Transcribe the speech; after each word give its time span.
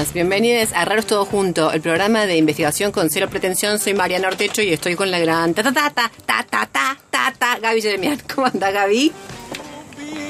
Buenas. 0.00 0.14
Bienvenidos 0.14 0.72
a 0.72 0.84
Raros 0.84 1.06
Todo 1.06 1.24
Junto, 1.24 1.72
el 1.72 1.80
programa 1.80 2.24
de 2.24 2.36
investigación 2.36 2.90
con 2.90 3.10
cero 3.10 3.28
pretensión. 3.28 3.78
Soy 3.78 3.92
Mariana 3.92 4.28
Ortecho 4.28 4.62
y 4.62 4.72
estoy 4.72 4.94
con 4.94 5.10
la 5.10 5.18
gran 5.18 5.52
ta 5.52 5.62
ta 5.62 5.72
ta 5.72 5.90
ta 5.90 6.10
ta 6.24 6.42
ta 6.48 6.66
ta 6.66 6.96
ta 7.10 7.34
ta 7.38 7.58
Gaby 7.58 7.82
Jeremian. 7.82 8.18
¿Cómo 8.34 8.46
anda 8.46 8.70
Gaby? 8.70 9.12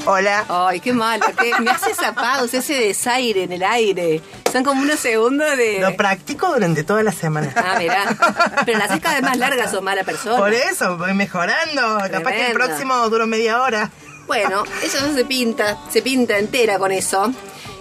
Hola. 0.06 0.44
Ay, 0.48 0.80
qué 0.80 0.92
malo. 0.92 1.24
¿qué? 1.40 1.52
Me 1.60 1.70
hace 1.70 1.92
esa 1.92 2.12
pausa, 2.12 2.58
ese 2.58 2.74
desaire 2.74 3.44
en 3.44 3.52
el 3.52 3.62
aire. 3.62 4.20
Son 4.50 4.64
como 4.64 4.82
unos 4.82 4.98
segundos 4.98 5.56
de... 5.56 5.78
Lo 5.80 5.94
practico 5.94 6.52
durante 6.52 6.82
toda 6.82 7.02
la 7.02 7.12
semana. 7.12 7.52
Ah, 7.54 7.76
mirá. 7.78 8.16
Pero 8.66 8.78
la 8.78 8.86
haces 8.86 9.00
cada 9.00 9.16
vez 9.16 9.24
más 9.24 9.38
larga, 9.38 9.68
sos 9.68 9.82
mala 9.82 10.02
persona. 10.02 10.38
Por 10.38 10.52
eso, 10.52 10.96
voy 10.96 11.14
mejorando. 11.14 11.98
Capaz 12.10 12.32
que 12.32 12.46
el 12.46 12.54
Tremendo. 12.54 12.54
próximo 12.54 13.08
duro 13.08 13.26
media 13.26 13.62
hora. 13.62 13.90
Bueno, 14.26 14.64
eso 14.82 15.06
no 15.06 15.14
se 15.14 15.24
pinta, 15.24 15.78
se 15.90 16.02
pinta 16.02 16.38
entera 16.38 16.78
con 16.78 16.90
eso. 16.92 17.32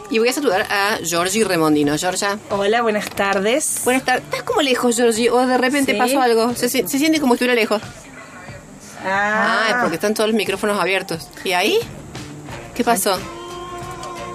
Y 0.10 0.18
voy 0.18 0.30
a 0.30 0.34
saludar 0.34 0.62
a 0.72 0.98
Georgie 1.04 1.44
Remondino. 1.44 1.96
Georgia. 1.98 2.40
Hola, 2.50 2.82
buenas 2.82 3.10
tardes. 3.12 3.82
Buenas 3.84 4.04
tardes. 4.04 4.24
¿Estás 4.26 4.44
como 4.44 4.62
lejos, 4.62 4.96
Georgie? 4.96 5.30
¿O 5.30 5.46
de 5.46 5.58
repente 5.58 5.92
Sí. 5.94 5.98
pasó 6.00 6.22
algo? 6.22 6.56
Se, 6.56 6.68
se- 6.68 6.88
se 6.88 6.98
siente 6.98 7.20
como 7.20 7.34
si 7.34 7.36
estuviera 7.36 7.54
lejos. 7.54 7.82
Ah, 9.06 9.66
es 9.70 9.74
Ah, 9.76 9.80
porque 9.82 9.96
están 9.96 10.14
todos 10.16 10.30
los 10.30 10.36
micrófonos 10.36 10.80
abiertos. 10.80 11.28
¿Y 11.44 11.52
ahí? 11.54 11.80
¿Qué 12.74 12.84
pasó? 12.84 13.18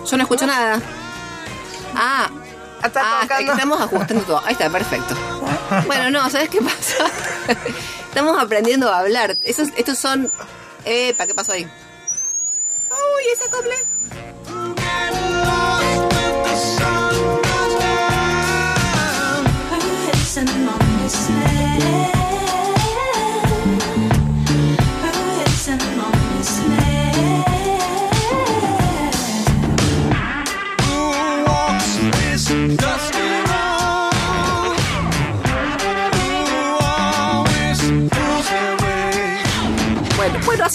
Yo 0.09 0.17
no 0.17 0.23
escucho 0.23 0.47
nada. 0.47 0.81
Ah, 1.97 2.31
Está 2.85 3.01
ah, 3.03 3.19
tocando. 3.23 3.53
estamos 3.53 3.81
ajustando 3.81 4.23
todo. 4.25 4.43
Ahí 4.45 4.53
está, 4.53 4.71
perfecto. 4.71 5.15
Bueno, 5.87 6.11
no, 6.11 6.29
¿sabes 6.31 6.51
qué 6.51 6.61
pasa? 6.61 7.07
estamos 8.09 8.41
aprendiendo 8.41 8.93
a 8.93 8.99
hablar. 9.01 9.39
Esos, 9.43 9.69
estos 9.77 9.99
son... 9.99 10.31
Epa, 10.85 11.27
¿qué 11.27 11.35
pasó 11.35 11.53
ahí? 11.53 11.65
Uy, 11.65 13.33
ese 13.33 13.45
acople. 13.49 13.75
sun. 16.57 16.94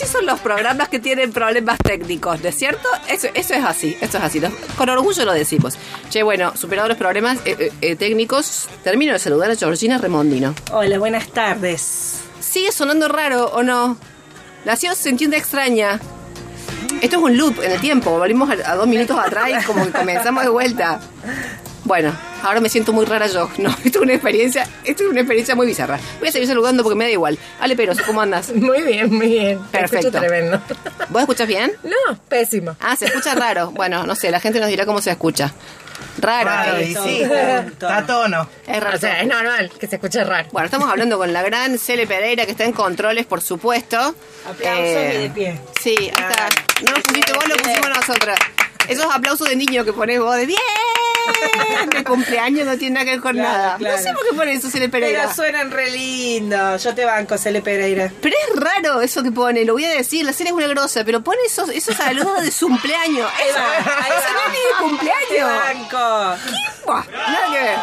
Así 0.03 0.11
son 0.11 0.25
los 0.25 0.39
programas 0.39 0.89
que 0.89 0.99
tienen 0.99 1.31
problemas 1.31 1.77
técnicos, 1.79 2.41
¿no 2.41 2.49
es 2.49 2.55
cierto? 2.55 2.87
Eso, 3.07 3.27
eso 3.33 3.53
es 3.53 3.63
así, 3.65 3.97
eso 4.01 4.17
es 4.17 4.23
así. 4.23 4.39
Lo- 4.39 4.51
Con 4.77 4.89
orgullo 4.89 5.25
lo 5.25 5.33
decimos. 5.33 5.77
Che, 6.09 6.23
bueno, 6.23 6.55
superados 6.55 6.89
los 6.89 6.97
problemas 6.97 7.37
eh, 7.45 7.55
eh, 7.59 7.71
eh, 7.81 7.95
técnicos, 7.95 8.67
termino 8.83 9.13
de 9.13 9.19
saludar 9.19 9.51
a 9.51 9.55
Georgina 9.55 9.97
Remondino. 9.97 10.53
hola, 10.71 10.97
buenas 10.99 11.27
tardes. 11.29 12.19
¿Sigue 12.39 12.71
sonando 12.71 13.07
raro 13.07 13.47
o 13.53 13.63
no? 13.63 13.97
La 14.65 14.75
sigo 14.75 14.95
sintiendo 14.95 15.35
extraña. 15.35 15.99
Esto 17.01 17.17
es 17.17 17.21
un 17.23 17.37
loop 17.37 17.61
en 17.63 17.71
el 17.71 17.79
tiempo. 17.79 18.11
Volvimos 18.11 18.49
a, 18.49 18.71
a 18.71 18.75
dos 18.75 18.87
minutos 18.87 19.17
atrás 19.17 19.49
y 19.49 19.65
como 19.65 19.85
que 19.85 19.91
comenzamos 19.91 20.43
de 20.43 20.49
vuelta. 20.49 20.99
Bueno, 21.89 22.15
ahora 22.43 22.61
me 22.61 22.69
siento 22.69 22.93
muy 22.93 23.03
rara 23.07 23.25
yo. 23.25 23.49
No, 23.57 23.69
esto 23.83 23.97
es 23.97 24.03
una 24.03 24.13
experiencia, 24.13 24.67
esto 24.83 25.03
es 25.05 25.09
una 25.09 25.21
experiencia 25.21 25.55
muy 25.55 25.65
bizarra. 25.65 25.99
Voy 26.19 26.29
a 26.29 26.31
seguir 26.31 26.47
saludando 26.47 26.83
porque 26.83 26.95
me 26.95 27.05
da 27.05 27.09
igual. 27.09 27.35
Ale 27.59 27.75
Peroso, 27.75 28.03
¿cómo 28.05 28.21
andas? 28.21 28.51
Muy 28.53 28.83
bien, 28.83 29.11
muy 29.11 29.27
bien. 29.27 29.59
Te 29.71 29.79
Perfecto. 29.79 30.11
tremendo. 30.11 30.61
¿Vos 31.09 31.21
escuchas 31.23 31.47
bien? 31.47 31.71
No, 31.83 32.15
pésimo. 32.29 32.75
Ah, 32.79 32.95
se 32.95 33.05
escucha 33.05 33.33
raro. 33.33 33.71
Bueno, 33.71 34.05
no 34.05 34.13
sé, 34.15 34.29
la 34.29 34.39
gente 34.39 34.59
nos 34.59 34.69
dirá 34.69 34.85
cómo 34.85 35.01
se 35.01 35.09
escucha. 35.09 35.51
Raro. 36.19 36.45
Raro, 36.49 36.77
eh. 36.77 36.95
sí, 37.03 37.23
está, 37.23 38.05
tono. 38.05 38.47
Es 38.67 38.79
raro. 38.83 38.95
O 38.97 38.99
sea, 38.99 39.21
es 39.21 39.27
normal 39.27 39.71
que 39.79 39.87
se 39.87 39.95
escuche 39.95 40.23
raro. 40.23 40.47
Bueno, 40.51 40.65
estamos 40.65 40.91
hablando 40.91 41.17
con 41.17 41.33
la 41.33 41.41
gran 41.41 41.79
Cele 41.79 42.05
Pereira 42.05 42.45
que 42.45 42.51
está 42.51 42.65
en 42.65 42.73
controles, 42.73 43.25
por 43.25 43.41
supuesto. 43.41 43.97
Aplausos 44.47 44.85
Eh, 44.85 45.13
y 45.15 45.21
de 45.23 45.29
pie. 45.31 45.59
Sí, 45.81 45.95
ahí 45.97 46.07
está. 46.29 46.49
No 46.85 46.91
lo 46.91 47.01
pusiste 47.01 47.33
vos, 47.33 47.47
lo 47.47 47.55
pusimos 47.57 47.89
nosotras. 47.89 48.37
Esos 48.93 49.05
aplausos 49.13 49.47
de 49.49 49.55
niño 49.55 49.83
que 49.85 49.93
pones 49.93 50.19
vos 50.19 50.35
de 50.35 50.45
bien. 50.45 50.59
De 51.91 52.03
cumpleaños 52.03 52.65
no 52.65 52.75
tiene 52.77 52.95
nada 52.95 53.05
que 53.05 53.11
ver 53.11 53.19
con 53.21 53.33
Claro, 53.33 53.49
nada. 53.57 53.77
claro. 53.77 53.97
No 53.97 54.01
sé 54.03 54.13
por 54.13 54.23
qué 54.27 54.35
pones 54.35 54.59
eso, 54.59 54.69
Cele 54.71 54.89
Pereira. 54.89 55.21
Pero 55.21 55.33
suenan 55.35 55.69
re 55.71 55.91
lindos. 55.91 56.83
Yo 56.83 56.95
te 56.95 57.05
banco, 57.05 57.37
Cele 57.37 57.61
Pereira. 57.61 58.11
Pero 58.21 58.35
es 58.49 58.59
raro 58.59 59.01
eso 59.01 59.21
que 59.21 59.31
pone, 59.31 59.63
lo 59.63 59.73
voy 59.73 59.85
a 59.85 59.89
decir, 59.91 60.25
la 60.25 60.33
Cele 60.33 60.49
es 60.49 60.55
una 60.55 60.67
grosa, 60.67 61.03
pero 61.05 61.21
pone 61.21 61.39
esos, 61.45 61.69
esos 61.69 61.95
saludos 61.95 62.41
de 62.41 62.51
su 62.51 62.67
cumpleaños. 62.67 63.29
Eso, 63.47 63.59
eso 63.59 64.33
no 64.33 64.39
es 64.41 64.49
ni 64.49 64.57
de 64.57 64.73
Te 64.73 64.79
cumpleaños. 64.81 65.59
banco. 65.63 66.35
Buah, 66.85 67.03
nada 67.11 67.47
que 67.53 67.59
ver. 67.61 67.77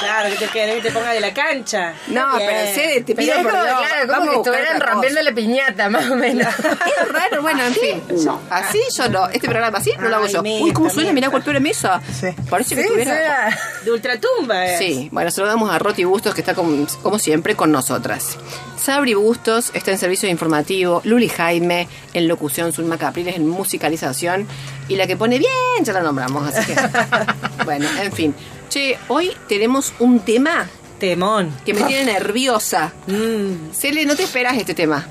Claro, 0.00 0.30
que 0.30 0.46
te, 0.46 0.52
que 0.52 0.80
te 0.82 0.90
ponga 0.92 1.12
de 1.12 1.20
la 1.20 1.32
cancha. 1.34 1.94
No, 2.08 2.36
Bien. 2.36 2.48
pero 2.50 2.74
Cele, 2.74 3.00
te 3.02 3.14
pido 3.14 3.34
por 3.42 3.52
Dios, 3.52 3.64
claro, 3.64 4.14
como 4.14 4.30
que 4.30 4.36
estuvieran 4.36 4.80
rompiendo 4.80 5.22
la 5.22 5.32
piñata, 5.32 5.88
más 5.88 6.10
o 6.10 6.16
menos. 6.16 6.46
Es 6.58 7.08
raro, 7.12 7.42
bueno, 7.42 7.62
en 7.64 7.74
fin. 7.74 8.02
Así 8.50 8.80
yo 8.96 9.08
no. 9.08 9.28
Este 9.28 9.48
programa 9.48 9.78
así 9.78 9.92
no 9.98 10.08
lo 10.08 10.16
hago 10.16 10.26
yo. 10.26 10.42
meta, 10.42 10.64
Uy, 10.64 10.72
¿cómo 10.72 10.90
suena? 10.90 11.12
Mirá, 11.12 11.28
golpeó 11.28 11.52
la 11.52 11.60
mesa. 11.60 12.00
Sí. 12.12 12.28
Parece 12.48 12.74
que 12.74 12.82
Sí, 12.82 12.86
estuviera... 12.88 13.56
de 13.84 13.90
ultratumba. 13.92 14.66
es. 14.66 14.78
Sí, 14.78 15.08
bueno, 15.12 15.30
saludamos 15.30 15.70
a 15.70 15.78
Roti 15.78 16.04
Bustos 16.04 16.34
que 16.34 16.40
está 16.40 16.54
con- 16.54 16.86
como 17.02 17.18
siempre 17.18 17.54
con 17.56 17.70
nosotras. 17.72 18.36
Sabri 18.76 19.14
Bustos 19.14 19.70
está 19.74 19.90
en 19.90 19.98
servicio 19.98 20.28
informativo, 20.28 21.00
Luli 21.04 21.28
Jaime 21.28 21.88
en 22.14 22.28
locución, 22.28 22.72
Zulma 22.72 22.96
Capriles 22.98 23.36
en 23.36 23.48
musicalización 23.48 24.46
y 24.88 24.96
la 24.96 25.06
que 25.06 25.16
pone 25.16 25.38
bien, 25.38 25.84
ya 25.84 25.92
la 25.92 26.02
nombramos, 26.02 26.54
así 26.54 26.72
que... 26.72 26.80
bueno, 27.64 27.88
en 28.02 28.12
fin. 28.12 28.34
Che, 28.68 28.98
hoy 29.08 29.32
tenemos 29.48 29.92
un 29.98 30.20
tema 30.20 30.66
Temón. 30.98 31.54
que 31.64 31.74
me 31.74 31.82
tiene 31.82 32.12
nerviosa. 32.12 32.92
Mm. 33.06 33.72
Cele, 33.72 34.04
no 34.06 34.16
te 34.16 34.24
esperas 34.24 34.56
este 34.56 34.74
tema. 34.74 35.06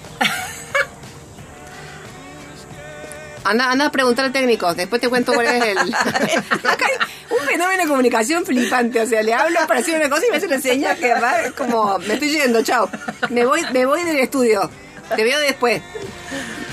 Anda, 3.43 3.71
anda 3.71 3.85
a 3.85 3.91
preguntar 3.91 4.25
al 4.25 4.33
técnico, 4.33 4.73
después 4.73 4.99
te 4.99 5.07
cuento 5.07 5.33
cuál 5.33 5.47
es 5.47 5.63
el... 5.63 5.77
Acá 5.95 6.85
hay 6.85 7.07
un 7.29 7.47
fenómeno 7.47 7.81
de 7.81 7.87
comunicación 7.87 8.45
flipante, 8.45 8.99
o 8.99 9.07
sea, 9.07 9.23
le 9.23 9.33
hablo 9.33 9.59
para 9.65 9.79
decir 9.79 9.95
una 9.95 10.09
cosa 10.09 10.25
y 10.27 10.31
me 10.31 10.35
hace 10.37 10.47
una 10.47 10.59
señal 10.59 10.97
que 10.97 11.13
va, 11.13 11.43
es 11.43 11.53
como, 11.53 11.97
me 11.99 12.15
estoy 12.15 12.29
yendo, 12.29 12.61
chao. 12.61 12.89
Me 13.29 13.45
voy, 13.45 13.61
me 13.71 13.85
voy 13.85 14.03
del 14.03 14.17
estudio, 14.17 14.69
te 15.15 15.23
veo 15.23 15.39
después. 15.39 15.81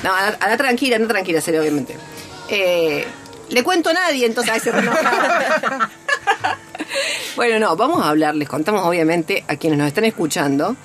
No, 0.02 0.12
anda, 0.12 0.36
anda 0.40 0.56
tranquila, 0.56 0.96
anda 0.96 1.06
tranquila, 1.06 1.40
serio, 1.40 1.60
obviamente. 1.60 1.96
Eh, 2.48 3.06
le 3.50 3.62
cuento 3.62 3.90
a 3.90 3.92
nadie, 3.92 4.26
entonces 4.26 4.62
se. 4.62 4.72
Bueno, 7.36 7.58
no, 7.58 7.76
vamos 7.76 8.00
a 8.04 8.10
hablar, 8.10 8.36
les 8.36 8.48
contamos 8.48 8.82
obviamente 8.86 9.44
a 9.48 9.56
quienes 9.56 9.76
nos 9.78 9.88
están 9.88 10.04
escuchando, 10.04 10.76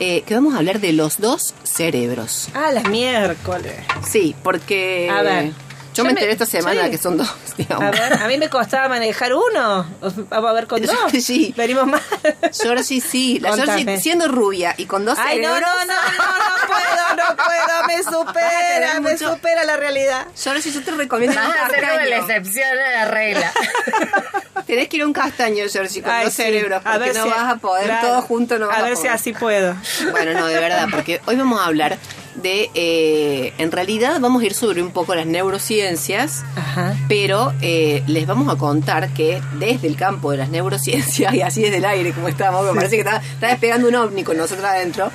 eh, 0.00 0.22
que 0.22 0.34
vamos 0.34 0.54
a 0.54 0.58
hablar 0.58 0.80
de 0.80 0.94
los 0.94 1.18
dos 1.18 1.54
cerebros. 1.64 2.48
Ah, 2.54 2.70
las 2.72 2.88
miércoles. 2.88 3.74
Sí, 4.08 4.34
porque 4.42 5.10
A 5.10 5.22
ver. 5.22 5.52
Yo 5.98 6.04
Yo 6.04 6.04
me 6.04 6.14
me- 6.14 6.20
enteré 6.20 6.32
esta 6.32 6.46
semana 6.46 6.84
sí. 6.84 6.90
que 6.92 6.98
son 6.98 7.16
dos, 7.16 7.28
digamos. 7.56 7.84
A 7.84 7.90
ver, 7.90 8.12
a 8.14 8.26
mí 8.28 8.38
me 8.38 8.48
costaba 8.48 8.88
manejar 8.88 9.32
uno. 9.34 9.86
Vamos 10.30 10.50
a 10.50 10.52
ver 10.52 10.66
con 10.68 10.80
dos. 10.86 10.94
Sí. 11.22 11.52
Venimos 11.56 11.86
mal. 11.86 12.00
Georgie 12.52 13.00
sí, 13.00 13.38
la 13.40 13.50
Contame. 13.50 13.82
Georgie 13.82 14.00
siendo 14.00 14.28
rubia 14.28 14.74
y 14.76 14.86
con 14.86 15.04
dos 15.04 15.18
Ay, 15.18 15.40
no, 15.40 15.48
no, 15.48 15.54
cerebros. 15.54 15.86
no, 15.86 15.94
no, 15.94 16.38
no 16.38 16.66
puedo, 16.66 17.28
no 17.28 17.36
puedo, 17.36 17.86
me 17.88 18.02
supera, 18.28 19.00
me 19.00 19.12
Mucho- 19.12 19.34
supera 19.34 19.64
la 19.64 19.76
realidad. 19.76 20.26
Georgie, 20.40 20.70
yo 20.70 20.82
te 20.82 20.90
recomiendo 20.92 21.38
a 21.40 21.48
Vas 21.48 21.56
a 21.62 21.68
ser 21.70 21.80
como 21.88 22.00
la 22.08 22.16
excepción 22.16 22.78
a 22.78 22.90
la 22.92 23.04
regla. 23.06 23.52
Tenés 24.66 24.88
que 24.88 24.96
ir 24.98 25.02
a 25.02 25.06
un 25.06 25.12
castaño, 25.12 25.64
Georgie, 25.70 26.02
con 26.02 26.12
Ay, 26.12 26.24
dos 26.26 26.34
sí. 26.34 26.42
cerebros, 26.42 26.80
A 26.84 26.92
porque 26.92 26.98
ver 27.08 27.16
no 27.16 27.24
si- 27.24 27.30
vas 27.30 27.52
a 27.54 27.56
poder, 27.56 27.84
claro. 27.86 28.06
todos 28.08 28.24
juntos 28.24 28.60
no 28.60 28.66
vas 28.68 28.76
A 28.76 28.80
a 28.80 28.82
ver 28.84 28.96
si 28.96 29.02
poder. 29.02 29.12
así 29.12 29.32
puedo. 29.32 29.76
Bueno, 30.10 30.38
no, 30.38 30.46
de 30.46 30.60
verdad, 30.60 30.86
porque 30.90 31.20
hoy 31.26 31.36
vamos 31.36 31.60
a 31.60 31.64
hablar 31.64 31.96
de, 32.42 32.70
eh, 32.74 33.52
en 33.58 33.70
realidad 33.72 34.18
vamos 34.20 34.42
a 34.42 34.46
ir 34.46 34.54
sobre 34.54 34.82
un 34.82 34.90
poco 34.90 35.14
las 35.14 35.26
neurociencias, 35.26 36.44
Ajá. 36.56 36.94
pero 37.08 37.52
eh, 37.60 38.02
les 38.06 38.26
vamos 38.26 38.52
a 38.52 38.56
contar 38.58 39.08
que 39.14 39.40
desde 39.58 39.86
el 39.88 39.96
campo 39.96 40.30
de 40.30 40.38
las 40.38 40.48
neurociencias, 40.48 41.34
y 41.34 41.42
así 41.42 41.62
desde 41.62 41.78
el 41.78 41.84
aire 41.84 42.12
como 42.12 42.28
estamos, 42.28 42.64
me 42.66 42.74
parece 42.74 42.96
que 42.96 43.00
está, 43.02 43.16
está 43.16 43.48
despegando 43.48 43.88
un 43.88 43.94
ovni 43.94 44.22
con 44.24 44.36
nosotros 44.36 44.64
adentro. 44.64 45.10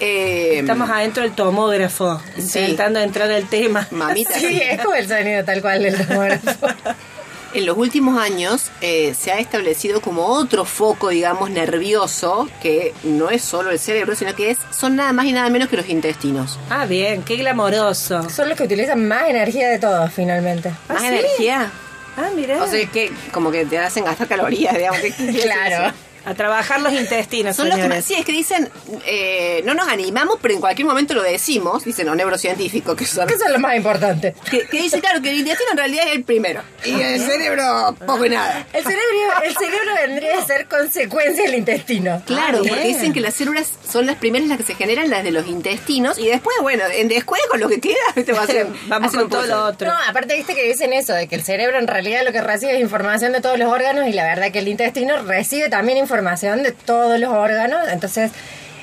eh, 0.00 0.58
Estamos 0.60 0.90
adentro 0.90 1.22
del 1.22 1.32
tomógrafo, 1.32 2.20
Sí. 2.38 2.58
intentando 2.60 3.00
entrar 3.00 3.30
al 3.30 3.48
tema. 3.48 3.86
Mamita, 3.90 4.32
Sí, 4.38 4.60
es 4.62 4.80
como 4.82 4.94
el 4.94 5.06
sonido 5.08 5.44
tal 5.44 5.60
cual 5.62 5.82
del 5.82 6.06
tomógrafo. 6.06 6.66
En 7.54 7.66
los 7.66 7.76
últimos 7.78 8.18
años 8.18 8.72
eh, 8.80 9.14
se 9.14 9.30
ha 9.30 9.38
establecido 9.38 10.00
como 10.00 10.26
otro 10.26 10.64
foco, 10.64 11.10
digamos, 11.10 11.50
nervioso, 11.50 12.48
que 12.60 12.92
no 13.04 13.30
es 13.30 13.42
solo 13.42 13.70
el 13.70 13.78
cerebro, 13.78 14.16
sino 14.16 14.34
que 14.34 14.50
es, 14.50 14.58
son 14.76 14.96
nada 14.96 15.12
más 15.12 15.26
y 15.26 15.32
nada 15.32 15.48
menos 15.50 15.68
que 15.68 15.76
los 15.76 15.88
intestinos. 15.88 16.58
Ah, 16.68 16.84
bien, 16.84 17.22
qué 17.22 17.36
glamoroso. 17.36 18.28
Son 18.28 18.48
los 18.48 18.58
que 18.58 18.64
utilizan 18.64 19.06
más 19.06 19.28
energía 19.28 19.68
de 19.68 19.78
todos, 19.78 20.12
finalmente. 20.12 20.72
¿Más 20.88 21.00
¿sí? 21.00 21.06
energía? 21.06 21.70
Ah, 22.16 22.30
mira. 22.34 22.60
O 22.60 22.66
sea, 22.66 22.84
que 22.86 23.12
como 23.32 23.52
que 23.52 23.64
te 23.66 23.78
hacen 23.78 24.04
gastar 24.04 24.26
calorías, 24.26 24.76
digamos. 24.76 25.00
¿qué 25.02 25.10
decir 25.10 25.42
Claro. 25.42 25.94
A 26.24 26.34
trabajar 26.34 26.80
los 26.80 26.92
intestinos, 26.92 27.56
Son 27.56 27.68
los 27.68 27.78
que 27.78 28.02
sí, 28.02 28.14
es 28.14 28.24
que 28.24 28.32
dicen, 28.32 28.68
eh, 29.06 29.62
no 29.64 29.74
nos 29.74 29.88
animamos, 29.88 30.38
pero 30.40 30.54
en 30.54 30.60
cualquier 30.60 30.86
momento 30.86 31.14
lo 31.14 31.22
decimos, 31.22 31.84
dicen 31.84 32.06
los 32.06 32.16
neurocientíficos, 32.16 32.96
que 32.96 33.06
son... 33.06 33.28
Eso 33.28 33.44
es 33.46 33.52
lo 33.52 33.58
más 33.58 33.76
importante. 33.76 34.34
Que, 34.50 34.66
que 34.66 34.82
dicen, 34.82 35.00
claro, 35.00 35.20
que 35.22 35.30
el 35.30 35.38
intestino 35.38 35.70
en 35.72 35.78
realidad 35.78 36.04
es 36.08 36.14
el 36.14 36.24
primero. 36.24 36.62
Y 36.84 37.00
el 37.00 37.20
cerebro, 37.20 37.94
poco 38.06 38.24
y 38.26 38.30
nada. 38.30 38.66
El 38.72 38.82
cerebro, 38.82 39.04
el 39.44 39.56
cerebro 39.56 39.94
vendría 40.06 40.38
a 40.38 40.46
ser 40.46 40.66
consecuencia 40.66 41.44
del 41.44 41.54
intestino. 41.54 42.22
Claro, 42.26 42.58
Ah, 42.58 42.66
porque 42.68 42.74
bien. 42.74 42.88
dicen 42.88 43.12
que 43.12 43.20
las 43.20 43.34
células 43.34 43.72
son 43.90 44.06
las 44.06 44.16
primeras 44.16 44.48
las 44.48 44.58
que 44.58 44.64
se 44.64 44.74
generan, 44.74 45.10
las 45.10 45.24
de 45.24 45.30
los 45.30 45.46
intestinos, 45.46 46.18
y 46.18 46.26
después, 46.26 46.56
bueno, 46.60 46.84
en 46.92 47.08
después 47.08 47.40
con 47.50 47.60
lo 47.60 47.68
que 47.68 47.80
queda, 47.80 47.94
te 48.24 48.32
va 48.32 48.40
a 48.40 48.44
hacer, 48.44 48.66
Vamos 48.88 49.12
con 49.12 49.28
todo 49.28 49.46
lo 49.46 49.64
otro. 49.64 49.88
No, 49.88 49.94
aparte 50.08 50.36
viste 50.36 50.54
que 50.54 50.64
dicen 50.66 50.92
eso, 50.92 51.12
de 51.12 51.28
que 51.28 51.34
el 51.34 51.42
cerebro 51.42 51.78
en 51.78 51.86
realidad 51.86 52.22
lo 52.24 52.32
que 52.32 52.40
recibe 52.40 52.74
es 52.74 52.80
información 52.80 53.32
de 53.32 53.40
todos 53.40 53.58
los 53.58 53.70
órganos 53.72 54.06
y 54.08 54.12
la 54.12 54.24
verdad 54.24 54.50
que 54.52 54.58
el 54.60 54.68
intestino 54.68 55.22
recibe 55.22 55.68
también 55.68 55.98
información 55.98 56.13
de 56.62 56.72
todos 56.72 57.18
los 57.18 57.30
órganos, 57.32 57.80
entonces 57.88 58.30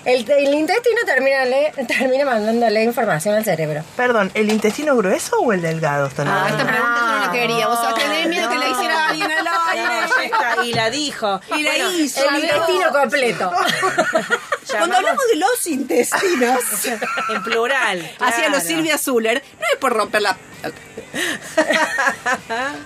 el, 0.04 0.30
el 0.32 0.54
intestino 0.56 0.98
termina, 1.06 1.46
le- 1.46 1.72
termina 1.88 2.26
mandándole 2.26 2.84
información 2.84 3.36
al 3.36 3.46
cerebro. 3.46 3.84
Perdón, 3.96 4.32
¿el 4.34 4.52
intestino 4.52 4.96
grueso 4.98 5.38
o 5.40 5.54
el 5.54 5.62
delgado? 5.62 6.08
Esta 6.08 6.26
no 6.26 6.32
Ah, 6.34 6.48
esta 6.50 6.66
pregunta 6.66 6.96
yo 7.00 7.06
no 7.06 7.26
la 7.28 7.32
quería. 7.32 7.68
Vos 7.68 7.80
sabés, 7.80 8.04
tenés 8.04 8.28
miedo 8.28 8.50
que 8.50 8.58
la 8.58 8.68
hiciera 8.70 9.08
alguien 9.10 9.32
al 9.32 9.46
No, 9.46 9.52
aire. 9.70 10.26
está, 10.26 10.66
y 10.66 10.74
la 10.74 10.90
dijo. 10.90 11.40
Y 11.56 11.62
la 11.64 11.70
Bueno, 11.72 11.92
hizo. 11.92 12.20
El 12.30 12.44
intestino 12.44 12.92
completo. 12.92 13.52
Cuando 14.78 14.96
hablamos 14.98 15.24
de 15.28 15.36
los 15.38 15.68
intestinos, 15.68 16.60
En 17.30 17.44
plural. 17.44 18.00
hacia 18.20 18.36
claro. 18.38 18.52
los 18.52 18.64
Silvia 18.64 18.98
Zuller, 18.98 19.44
no 19.60 19.66
es 19.72 19.78
por 19.80 19.94
romper 19.94 20.22
la... 20.22 20.38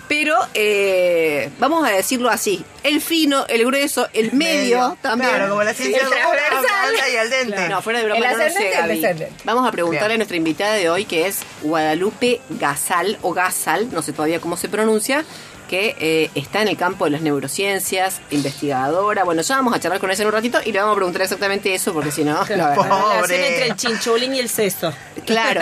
Pero 0.08 0.36
eh, 0.54 1.50
vamos 1.60 1.86
a 1.86 1.92
decirlo 1.92 2.30
así. 2.30 2.64
El 2.84 3.02
fino, 3.02 3.46
el 3.48 3.66
grueso, 3.66 4.08
el 4.14 4.32
medio, 4.34 4.98
también. 5.02 5.32
Claro, 5.32 5.50
como 5.50 5.64
la 5.64 5.74
ciencia 5.74 6.02
El 6.02 6.10
transversal. 6.10 6.96
y 7.12 7.18
al 7.18 7.30
dente. 7.30 7.70
No, 7.70 7.82
fuera 7.82 8.00
de 8.00 8.06
broma, 8.06 8.26
El 8.26 8.38
no 8.38 8.50
sé. 8.50 9.30
Vamos 9.44 9.68
a 9.68 9.72
preguntarle 9.72 10.08
Bien. 10.08 10.16
a 10.16 10.18
nuestra 10.18 10.38
invitada 10.38 10.74
de 10.74 10.90
hoy, 10.90 11.06
que 11.06 11.28
es 11.28 11.40
Guadalupe 11.62 12.42
Gasal, 12.52 13.18
o 13.22 13.34
Gasal, 13.34 13.92
no 13.92 14.02
sé 14.02 14.14
todavía 14.14 14.40
cómo 14.40 14.58
se 14.58 14.70
pronuncia, 14.70 15.26
que 15.68 15.96
eh, 16.00 16.32
está 16.36 16.62
en 16.62 16.68
el 16.68 16.78
campo 16.78 17.06
de 17.06 17.12
las 17.12 17.22
neurociencias, 17.22 18.22
investigadora. 18.32 19.24
Bueno, 19.24 19.42
ya 19.42 19.56
vamos 19.58 19.74
a 19.76 19.80
charlar 19.80 20.00
con 20.00 20.12
ella 20.12 20.22
en 20.22 20.28
un 20.28 20.34
ratito 20.34 20.60
y 20.66 20.72
le 20.72 20.80
vamos 20.80 20.94
a 20.94 20.96
preguntar 20.96 21.22
exactamente 21.22 21.74
eso, 21.74 21.94
porque 21.94 22.12
si 22.12 22.24
no, 22.24 22.34
la 22.50 22.76
relación 22.76 23.32
entre 23.32 23.68
el 23.68 23.76
chinchulín 23.76 24.36
y 24.36 24.40
el 24.40 24.50
seso. 24.50 24.94
Claro. 25.26 25.62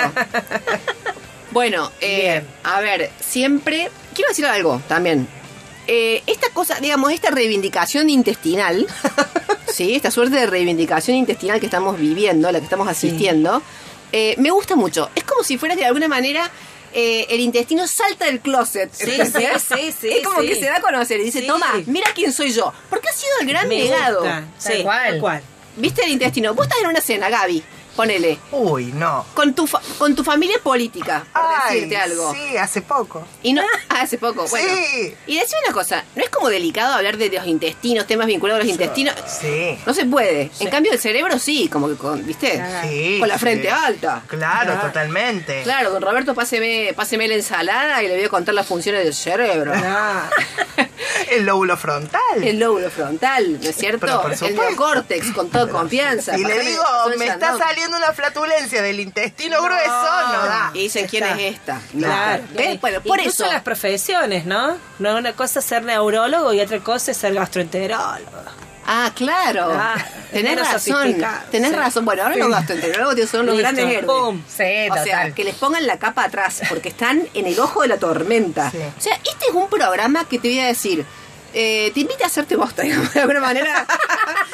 Bueno, 1.54 1.92
eh, 2.02 2.42
a 2.64 2.82
ver, 2.82 3.12
siempre. 3.20 3.92
Quiero 4.16 4.30
decir 4.30 4.46
algo 4.46 4.82
también. 4.88 5.28
Eh, 5.86 6.24
esta 6.26 6.50
cosa, 6.50 6.80
digamos, 6.80 7.12
esta 7.12 7.30
reivindicación 7.30 8.10
intestinal, 8.10 8.88
sí, 9.68 9.94
esta 9.94 10.10
suerte 10.10 10.38
de 10.38 10.48
reivindicación 10.48 11.16
intestinal 11.16 11.60
que 11.60 11.68
estamos 11.68 12.00
viviendo, 12.00 12.48
a 12.48 12.52
la 12.52 12.58
que 12.58 12.64
estamos 12.64 12.88
asistiendo, 12.88 13.62
eh, 14.12 14.34
me 14.40 14.50
gusta 14.50 14.76
mucho. 14.76 15.12
Es 15.14 15.26
como 15.26 15.44
si 15.44 15.60
fuera 15.60 15.76
que 15.76 15.82
de 15.82 15.88
alguna 15.88 16.08
manera 16.08 16.50
eh, 16.94 17.25
el 17.30 17.40
intestino 17.40 17.88
salta 17.88 18.25
del 18.25 18.40
closet. 18.40 18.92
Sí, 18.94 19.06
sí, 19.12 19.25
sí, 19.68 19.94
sí, 20.00 20.10
Es 20.10 20.24
como 20.24 20.42
sí. 20.42 20.48
que 20.48 20.56
se 20.56 20.66
da 20.66 20.78
a 20.78 20.81
conocer 20.81 21.19
y 21.19 21.24
dice, 21.25 21.42
Sí. 21.42 21.48
toma, 21.48 21.74
mira 21.88 22.12
quién 22.13 22.31
soy 22.31 22.51
yo. 22.51 22.72
Porque 22.90 23.10
ha 23.10 23.13
sido 23.13 23.31
el 23.42 23.48
gran 23.48 23.68
Me 23.68 23.80
legado. 23.80 24.19
gusta. 24.19 24.44
Tal 24.63 24.74
Sí, 24.78 24.84
cual. 24.84 25.10
tal 25.10 25.19
cual. 25.19 25.44
¿Viste 25.75 26.04
el 26.06 26.12
intestino? 26.12 26.54
Vos 26.54 26.68
estás 26.68 26.81
en 26.81 26.88
una 26.88 27.01
cena, 27.01 27.30
Gaby, 27.30 27.63
ponele. 27.95 28.40
Uy, 28.51 28.86
no. 28.94 29.25
Con 29.34 29.54
tu, 29.54 29.68
fa- 29.68 29.81
con 29.98 30.16
tu 30.16 30.24
familia 30.24 30.57
política, 30.63 31.25
por 31.34 31.42
Ay, 31.63 31.75
decirte 31.75 31.98
algo. 31.98 32.34
sí, 32.34 32.57
hace 32.57 32.81
poco. 32.81 33.25
Y 33.44 33.54
no, 33.54 33.62
ah, 33.90 34.01
hace 34.01 34.18
poco, 34.18 34.45
bueno. 34.48 34.68
Sí. 34.92 35.16
Y 35.28 35.40
decime 35.40 35.62
una 35.66 35.74
cosa, 35.74 36.04
¿no 36.16 36.24
es 36.24 36.30
como 36.30 36.50
delicado 36.50 36.94
hablar 36.95 37.18
de 37.18 37.30
los 37.30 37.45
intestinos, 37.48 38.06
temas 38.07 38.28
vinculados 38.28 38.62
a 38.62 38.63
los 38.63 38.72
intestinos? 38.72 39.16
Sí. 39.28 39.78
No 39.86 39.94
se 39.94 40.06
puede. 40.06 40.51
En 40.60 40.69
cambio, 40.69 40.92
el 40.92 41.00
cerebro 41.00 41.38
sí, 41.40 41.68
como 41.69 41.88
que 41.90 41.95
con, 41.95 42.25
¿viste? 42.25 42.62
Sí, 42.84 43.18
Con 43.19 43.30
la 43.30 43.38
frente 43.38 43.68
sí. 43.68 43.74
alta. 43.74 44.24
Claro, 44.28 44.74
Ah. 44.78 44.81
totalmente. 44.81 45.62
Claro, 45.63 45.92
don 45.92 46.01
Roberto, 46.01 46.34
páseme, 46.34 46.94
páseme 46.95 47.28
la 47.28 47.36
ensalada 47.36 48.01
y 48.04 48.07
le 48.07 48.16
voy 48.16 48.25
a 48.25 48.30
contar 48.30 48.54
las 48.56 48.66
funciones 48.66 49.04
del 49.04 49.13
cerebro. 49.13 49.72
Ah, 49.75 50.30
El 51.30 51.45
lóbulo 51.45 51.75
frontal. 51.78 52.22
El 52.44 52.60
lóbulo 52.60 52.90
frontal, 52.90 53.60
¿no 53.62 53.69
es 53.69 53.75
cierto? 53.75 54.00
Pero 54.01 54.22
por 54.22 54.34
el 54.34 54.56
neocórtex, 54.56 55.31
con 55.31 55.50
toda 55.50 55.68
confianza. 55.68 56.38
y 56.38 56.44
le 56.44 56.60
digo, 56.60 56.84
me 57.18 57.25
está 57.28 57.51
del 57.51 57.60
saliendo 57.83 57.97
una 57.97 58.13
flatulencia 58.13 58.81
del 58.81 59.00
intestino 59.00 59.62
grueso, 59.62 59.88
no 59.91 60.45
da. 60.45 60.71
Y 60.74 60.83
dicen, 60.83 61.07
¿quién 61.07 61.24
Está. 61.24 61.41
es 61.41 61.53
esta? 61.56 61.81
No. 61.94 62.07
Claro. 62.07 62.44
¿Ves? 62.56 62.81
Bueno, 62.81 63.01
por 63.01 63.19
Incluso 63.19 63.44
eso. 63.44 63.53
las 63.53 63.62
profesiones, 63.62 64.45
¿no? 64.45 64.77
No 65.00 65.09
es 65.09 65.15
una 65.19 65.33
cosa 65.33 65.62
ser 65.62 65.83
neurólogo 65.83 66.53
y 66.53 66.62
otra 66.62 66.80
cosa 66.80 67.12
es 67.12 67.18
ser 67.18 67.33
gastroenterólogo. 67.33 68.44
Ah, 68.85 69.12
claro. 69.15 69.69
Claro. 69.71 70.01
Tenés 70.31 70.59
razón. 70.59 71.15
Tenés 71.51 71.69
sí. 71.71 71.75
razón. 71.75 72.03
Bueno, 72.06 72.24
ahora 72.24 72.35
los 72.35 72.50
gastroenterólogos 72.50 73.30
son 73.30 73.45
los 73.45 73.56
Listo, 73.56 73.62
grandes 73.62 73.85
héroes. 73.97 74.06
pum. 74.06 74.41
Sí, 74.47 74.89
O 74.91 75.03
sea, 75.03 75.31
que 75.33 75.44
les 75.45 75.56
pongan 75.56 75.88
la 75.88 75.97
capa 76.00 76.25
atrás, 76.25 76.62
porque 76.68 76.89
están 76.89 77.25
en 77.33 77.47
el 77.47 77.57
ojo 77.59 77.83
de 77.83 77.88
la 77.88 77.97
tormenta. 77.97 78.71
Sí. 78.71 78.77
O 78.97 79.01
sea, 79.01 79.13
este 79.15 79.45
es 79.50 79.53
un 79.53 79.69
programa 79.69 80.25
que 80.27 80.38
te 80.39 80.50
voy 80.50 80.59
a 80.59 80.65
decir. 80.68 81.06
Eh, 81.54 81.92
te 81.94 82.00
invita 82.00 82.24
a 82.24 82.28
hacerte 82.28 82.56
bosta, 82.56 82.82
digamos, 82.82 83.14
de 83.14 83.22
alguna 83.22 83.40
manera. 83.40 83.86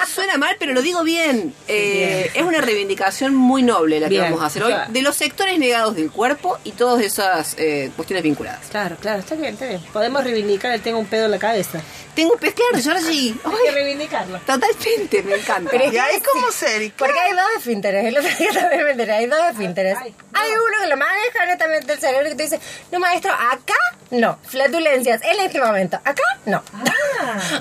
Suena 0.08 0.38
mal, 0.38 0.56
pero 0.60 0.74
lo 0.74 0.82
digo 0.82 1.04
bien. 1.04 1.54
Eh, 1.68 2.32
es 2.34 2.44
una 2.44 2.62
reivindicación 2.62 3.36
muy 3.36 3.64
noble 3.64 4.00
la 4.00 4.10
que 4.10 4.20
vamos 4.20 4.42
a 4.42 4.48
hacer 4.48 4.64
hoy, 4.64 4.74
de 4.88 5.02
los 5.02 5.16
sectores 5.16 5.58
negados 5.60 5.96
del 5.96 6.12
cuerpo 6.12 6.58
y 6.64 6.72
todas 6.72 7.04
esas 7.04 7.56
eh, 7.58 7.92
cuestiones 7.96 8.24
vinculadas. 8.24 8.68
Claro, 8.70 8.98
claro, 9.00 9.20
está 9.20 9.36
bien, 9.36 9.54
está 9.54 9.66
bien. 9.66 9.82
Podemos 9.94 10.24
reivindicar 10.24 10.74
el 10.74 10.82
tengo 10.82 11.00
un 11.00 11.06
pedo 11.06 11.26
en 11.26 11.32
la 11.32 11.40
cabeza. 11.40 11.82
Tengo 12.16 12.34
un 12.34 12.40
pez 12.40 12.54
claro, 12.54 12.82
Georgie. 12.82 13.36
Hay 13.46 13.66
que 13.66 13.72
reivindicarlo. 13.72 14.40
Totalmente, 14.40 15.24
me 15.24 15.36
encanta. 15.36 15.72
Pero 15.72 15.84
es 15.86 15.92
que 15.92 16.16
sí. 16.16 16.22
como 16.34 16.52
ser. 16.52 16.92
Porque 16.98 17.20
hay 17.20 17.32
dos 17.32 17.46
esfínteres, 17.58 18.06
el 18.06 18.18
otro 18.18 18.30
día 18.38 18.50
también 18.54 18.84
me 18.84 18.92
enteré, 18.92 19.14
hay 19.14 19.26
dos 19.28 19.40
esfínteres. 19.52 19.98
Ay, 20.02 20.14
Hay 20.34 20.52
uno 20.52 20.82
que 20.82 20.88
lo 20.88 20.98
maneja 20.98 21.46
netamente 21.46 21.94
el 21.94 22.00
cerebro 22.00 22.30
que 22.30 22.36
te 22.36 22.44
dice, 22.44 22.60
no 22.92 23.00
maestro, 23.00 23.32
acá 23.34 23.76
no, 24.12 24.40
flatulencias 24.44 25.22
en 25.24 25.40
este 25.40 25.62
momento, 25.62 25.98
acá 25.98 26.24
no. 26.46 26.64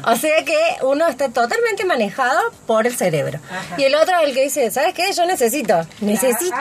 O 0.04 0.16
sea 0.16 0.44
que 0.44 0.58
uno 0.82 1.06
está 1.06 1.28
totalmente 1.28 1.84
manejado 1.84 2.40
por 2.66 2.86
el 2.86 2.96
cerebro. 2.96 3.38
Y 3.76 3.84
el 3.84 3.94
otro 3.94 4.16
es 4.20 4.28
el 4.28 4.34
que 4.34 4.42
dice, 4.44 4.70
¿sabes 4.70 4.94
qué? 4.94 5.12
Yo 5.12 5.26
necesito, 5.26 5.86
necesito 6.00 6.56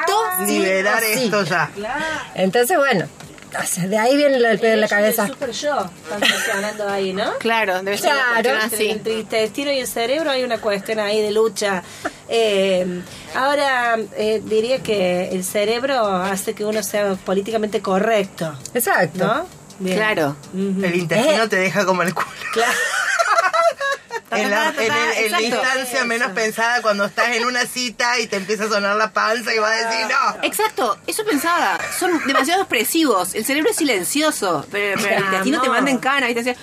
sí 0.46 0.60
Liberar 0.60 1.02
sí". 1.02 1.24
esto 1.26 1.44
ya. 1.44 1.70
Claro. 1.74 2.04
Entonces, 2.36 2.78
bueno, 2.78 3.06
o 3.60 3.66
sea, 3.66 3.88
de 3.88 3.98
ahí 3.98 4.18
viene 4.18 4.40
lo 4.40 4.50
del 4.50 4.60
pedo 4.60 4.74
en 4.74 4.82
la 4.82 4.88
cabeza. 4.88 5.24
El 5.24 5.30
super 5.32 5.52
yo, 5.52 5.90
están 6.04 6.22
funcionando 6.22 6.90
ahí, 6.90 7.14
¿no? 7.14 7.34
Claro, 7.40 7.82
debe 7.82 7.98
ser 7.98 8.12
una 8.14 8.42
Claro. 8.42 8.60
cuestión 8.60 8.82
Entre 8.92 9.12
así. 9.12 9.12
el 9.14 9.20
intestino 9.20 9.72
y 9.72 9.80
el 9.80 9.88
cerebro 9.88 10.32
hay 10.32 10.44
una 10.44 10.60
cuestión 10.60 11.00
ahí 11.00 11.22
de 11.22 11.32
lucha. 11.32 11.82
Eh, 12.30 13.02
ahora, 13.36 13.98
eh, 14.18 14.42
diría 14.44 14.84
que 14.84 15.30
el 15.30 15.44
cerebro 15.46 16.06
hace 16.08 16.54
que 16.54 16.66
uno 16.66 16.84
sea 16.84 17.16
políticamente 17.16 17.82
correcto, 17.82 18.54
Exacto. 18.74 19.26
¿no? 19.26 19.48
Bien. 19.80 19.98
Claro. 19.98 20.36
El 20.54 20.96
intestino 20.96 21.48
te 21.50 21.58
deja 21.58 21.86
como 21.86 22.02
el 22.04 22.14
culo. 22.14 22.28
Claro. 22.54 22.72
En 24.30 24.50
la, 24.52 24.70
en 24.70 24.92
el- 24.92 25.26
en 25.26 25.32
la 25.32 25.42
instancia 25.42 26.04
menos 26.04 26.32
pensada 26.32 26.82
cuando 26.82 27.06
estás 27.06 27.30
en 27.30 27.46
una 27.46 27.66
cita 27.66 28.20
y 28.20 28.28
te 28.28 28.36
empieza 28.36 28.66
a 28.66 28.68
sonar 28.68 28.96
la 28.98 29.12
panza 29.14 29.54
y 29.54 29.60
vas 29.60 29.72
a 29.72 29.90
decir 29.90 30.06
no. 30.08 30.44
Exacto, 30.44 30.98
eso 31.08 31.24
pensaba. 31.24 31.78
Son 31.98 32.26
demasiado 32.28 32.62
expresivos. 32.64 33.36
El 33.36 33.46
cerebro 33.46 33.72
es 33.72 33.78
silencioso, 33.78 34.66
pero, 34.72 35.00
pero 35.02 35.16
el 35.18 35.24
intestino 35.24 35.62
te 35.62 35.70
manda 35.70 35.92
en 35.92 35.98
cana 36.00 36.30
y 36.30 36.34
te 36.34 36.42
hace. 36.42 36.58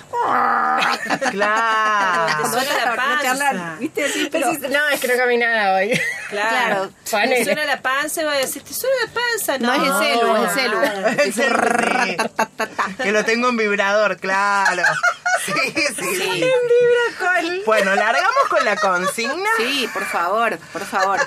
Claro. 1.31 2.33
Cuando 2.39 2.57
vas 2.57 2.65
suena 2.65 2.83
a 2.83 2.85
la 2.85 2.95
panza. 2.95 3.75
¿viste? 3.79 4.05
Así, 4.05 4.29
pero. 4.31 4.53
No, 4.53 4.87
es 4.89 4.99
que 4.99 5.07
no 5.07 5.17
cambié 5.17 5.37
nada 5.37 5.75
hoy. 5.75 6.01
Claro. 6.29 6.49
Claro. 6.49 6.91
Ponele. 7.11 7.35
Te 7.37 7.43
suena 7.45 7.65
la 7.65 7.81
panza 7.81 8.21
y 8.21 8.25
va 8.25 8.33
a 8.33 8.37
decir, 8.37 8.63
¿te 8.63 8.73
suena 8.73 8.95
la 9.05 9.11
panza? 9.13 9.57
No, 9.59 9.77
No, 9.77 10.01
es 10.01 10.09
el 10.09 10.19
celu, 10.19 10.35
es 10.35 10.41
el 10.41 10.53
celu. 10.55 10.81
Es 11.21 11.37
el. 11.37 13.03
Que 13.03 13.11
lo 13.11 13.23
tengo 13.25 13.49
en 13.49 13.57
vibrador, 13.57 14.17
claro. 14.17 14.83
Sí, 15.45 15.53
sí. 15.99 16.15
Sí. 16.15 16.43
Bueno, 17.65 17.95
largamos 17.95 18.43
con 18.49 18.63
la 18.65 18.75
consigna. 18.75 19.49
Sí, 19.57 19.89
por 19.93 20.05
favor, 20.05 20.57
por 20.73 20.83
favor. 20.85 21.19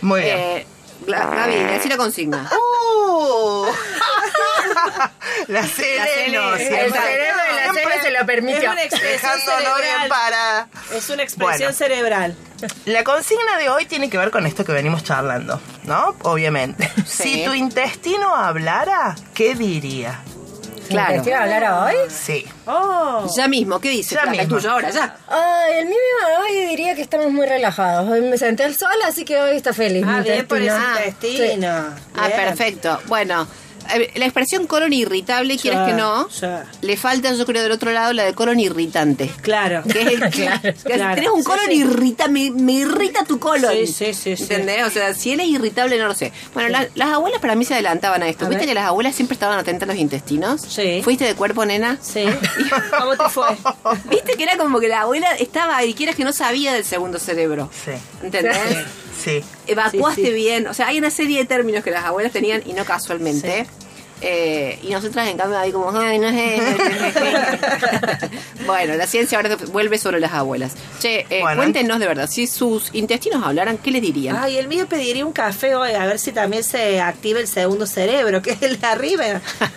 Muy 0.00 0.22
bien. 0.22 0.38
Eh, 0.38 0.66
Gaby, 1.06 1.54
decí 1.54 1.88
la 1.88 1.96
consigna. 1.96 2.48
¡Uh! 2.52 3.66
la 5.48 5.62
siempre- 5.64 6.26
El 6.26 6.92
cerebro 6.92 7.42
de 7.74 7.84
la 7.86 8.02
se 8.02 8.10
lo 8.10 8.26
permitió. 8.26 8.62
Es 8.62 8.68
una 8.72 8.82
expresión 8.84 9.40
cerebral. 9.40 10.08
para... 10.08 10.68
Es 10.92 11.10
una 11.10 11.22
expresión 11.22 11.58
Bueno. 11.58 11.72
cerebral. 11.72 12.36
La 12.84 13.02
consigna 13.04 13.58
de 13.58 13.68
hoy 13.68 13.86
tiene 13.86 14.08
que 14.10 14.18
ver 14.18 14.30
con 14.30 14.46
esto 14.46 14.64
que 14.64 14.72
venimos 14.72 15.02
charlando, 15.02 15.60
¿no? 15.84 16.14
Obviamente. 16.22 16.88
Sí. 17.06 17.22
Si 17.22 17.44
tu 17.44 17.54
intestino 17.54 18.34
hablara, 18.36 19.16
¿qué 19.34 19.54
diría? 19.54 20.20
Claro. 20.92 21.22
¿Te 21.22 21.34
a 21.34 21.42
hablar 21.42 21.64
hoy? 21.88 21.94
Sí. 22.08 22.46
Oh. 22.66 23.26
Ya 23.36 23.48
mismo, 23.48 23.80
¿qué 23.80 23.90
dice? 23.90 24.14
Ya 24.14 24.26
mismo. 24.26 24.48
tuyo 24.56 24.70
ahora, 24.70 24.90
ya. 24.90 25.16
Ay, 25.28 25.78
el 25.78 25.86
mío 25.86 25.96
hoy 26.40 26.66
diría 26.66 26.94
que 26.94 27.02
estamos 27.02 27.30
muy 27.30 27.46
relajados. 27.46 28.08
Hoy 28.08 28.20
me 28.22 28.38
senté 28.38 28.64
al 28.64 28.74
sol, 28.74 28.90
así 29.06 29.24
que 29.24 29.40
hoy 29.40 29.56
está 29.56 29.72
feliz. 29.72 30.04
Ah, 30.06 30.18
mi 30.18 30.24
bien 30.24 30.46
por 30.46 30.58
ese 30.60 30.76
intestino. 30.98 31.68
Ah, 32.16 32.26
Bien. 32.28 32.40
perfecto. 32.40 33.00
Bueno, 33.06 33.46
la 34.16 34.24
expresión 34.24 34.66
colon 34.66 34.92
irritable, 34.92 35.58
¿quieres 35.58 35.80
Ya, 35.80 35.86
que 35.86 35.92
no? 35.92 36.28
ya. 36.30 36.64
Le 36.80 36.96
falta, 36.96 37.32
yo 37.34 37.44
creo, 37.46 37.62
del 37.62 37.72
otro 37.72 37.90
lado 37.92 38.12
la 38.12 38.24
de 38.24 38.34
colon 38.34 38.58
irritante. 38.60 39.30
Claro. 39.42 39.82
Que 39.84 40.00
es 40.02 40.06
el 40.08 40.20
que, 40.30 40.42
Claro, 40.46 40.60
que 40.62 40.72
claro. 40.74 41.14
tenés 41.14 41.30
un 41.30 41.42
colon 41.42 41.66
sí. 41.66 41.74
irrita, 41.78 42.28
me, 42.28 42.50
me 42.50 42.72
irrita 42.72 43.24
tu 43.24 43.38
colon. 43.38 43.72
Sí, 43.72 43.86
sí, 43.86 44.14
sí, 44.14 44.36
sí. 44.36 44.42
¿Entendés? 44.44 44.84
O 44.86 44.90
sea, 44.90 45.14
si 45.14 45.32
él 45.32 45.40
es 45.40 45.46
irritable, 45.48 45.98
no 45.98 46.06
lo 46.06 46.14
sé. 46.14 46.32
Bueno, 46.54 46.68
la- 46.68 46.88
las 46.94 47.08
abuelas 47.08 47.40
para 47.40 47.54
mí 47.54 47.64
se 47.64 47.74
adelantaban 47.74 48.22
a 48.22 48.28
esto. 48.28 48.46
A 48.46 48.48
¿Viste 48.48 48.66
ver. 48.66 48.68
que 48.68 48.74
las 48.74 48.86
abuelas 48.88 49.14
siempre 49.14 49.34
estaban 49.34 49.58
atentas 49.58 49.88
a 49.88 49.92
los 49.92 50.00
intestinos? 50.00 50.60
Sí. 50.62 51.00
¿Fuiste 51.02 51.24
de 51.24 51.34
cuerpo, 51.34 51.64
nena? 51.64 51.98
Sí. 52.00 52.24
¿Cómo 52.98 53.16
te 53.16 53.28
fue? 53.28 53.46
¿Viste 54.10 54.34
que 54.34 54.42
era 54.42 54.56
como 54.56 54.80
que 54.80 54.88
la 54.88 55.02
abuela 55.02 55.28
estaba 55.36 55.84
y 55.84 55.94
quieras 55.94 56.16
que 56.16 56.24
no 56.24 56.32
sabía 56.32 56.72
del 56.72 56.84
segundo 56.84 57.18
cerebro? 57.18 57.70
Sí. 57.84 57.92
¿Entendés? 58.22 58.56
Sí. 59.22 59.42
Evacuaste 59.66 60.20
Sí, 60.22 60.26
sí. 60.28 60.32
bien. 60.34 60.66
O 60.66 60.74
sea, 60.74 60.88
hay 60.88 60.98
una 60.98 61.10
serie 61.10 61.38
de 61.38 61.44
términos 61.44 61.84
que 61.84 61.90
las 61.90 62.04
abuelas 62.04 62.32
tenían 62.32 62.62
y 62.66 62.72
no 62.72 62.84
casualmente. 62.84 63.66
Eh, 64.24 64.78
y 64.82 64.90
nosotras, 64.90 65.28
en 65.28 65.36
cambio, 65.36 65.58
ahí 65.58 65.72
como, 65.72 65.90
ay, 65.98 66.18
no 66.18 66.30
sé. 66.30 66.60
bueno, 68.66 68.94
la 68.94 69.06
ciencia 69.06 69.38
ahora 69.38 69.56
vuelve 69.72 69.98
sobre 69.98 70.20
las 70.20 70.32
abuelas. 70.32 70.74
Che, 71.00 71.26
eh, 71.28 71.40
Bueno. 71.40 71.56
cuéntenos 71.60 71.98
de 71.98 72.06
verdad, 72.06 72.28
si 72.28 72.46
sus 72.46 72.90
intestinos 72.94 73.42
hablaran, 73.44 73.78
¿qué 73.78 73.90
le 73.90 74.00
dirían? 74.00 74.36
Ay, 74.36 74.58
el 74.58 74.68
mío 74.68 74.86
pediría 74.86 75.26
un 75.26 75.32
café 75.32 75.74
hoy, 75.74 75.92
a 75.92 76.06
ver 76.06 76.18
si 76.20 76.30
también 76.32 76.62
se 76.62 77.00
activa 77.00 77.40
el 77.40 77.48
segundo 77.48 77.86
cerebro, 77.86 78.42
que 78.42 78.52
es 78.52 78.62
el 78.62 78.80
de 78.80 78.86
arriba. 78.86 79.24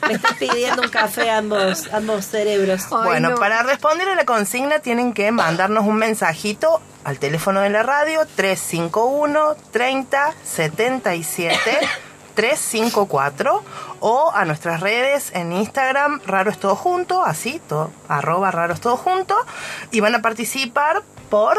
Me 0.08 0.14
están 0.14 0.36
pidiendo 0.38 0.84
un 0.84 0.90
café 0.90 1.30
ambos, 1.32 1.88
ambos 1.92 2.26
cerebros. 2.26 2.84
Ay, 2.92 3.06
bueno, 3.06 3.30
no. 3.32 3.36
para 3.38 3.64
responder 3.64 4.08
a 4.10 4.16
la 4.16 4.26
consigna 4.26 4.80
tienen 4.80 5.14
que 5.14 5.32
mandarnos 5.32 5.86
un 5.86 5.96
mensajito 5.96 6.82
al 7.04 7.18
teléfono 7.20 7.62
de 7.62 7.70
la 7.70 7.84
radio 7.84 8.22
351 8.36 9.56
30 9.72 10.34
77 10.44 11.60
354 12.36 13.64
o 14.02 14.32
a 14.34 14.46
nuestras 14.46 14.80
redes 14.82 15.32
en 15.34 15.52
Instagram 15.52 16.22
raro 16.28 16.52
es 16.52 16.60
todo 16.60 16.76
junto, 16.76 17.24
así, 17.24 17.62
todo, 17.68 17.92
arroba 18.08 18.52
raro 18.52 18.74
es 18.74 18.82
todo 18.82 18.98
junto 18.98 19.36
y 19.92 20.00
van 20.02 20.16
a 20.16 20.22
participar 20.22 21.02
por 21.30 21.58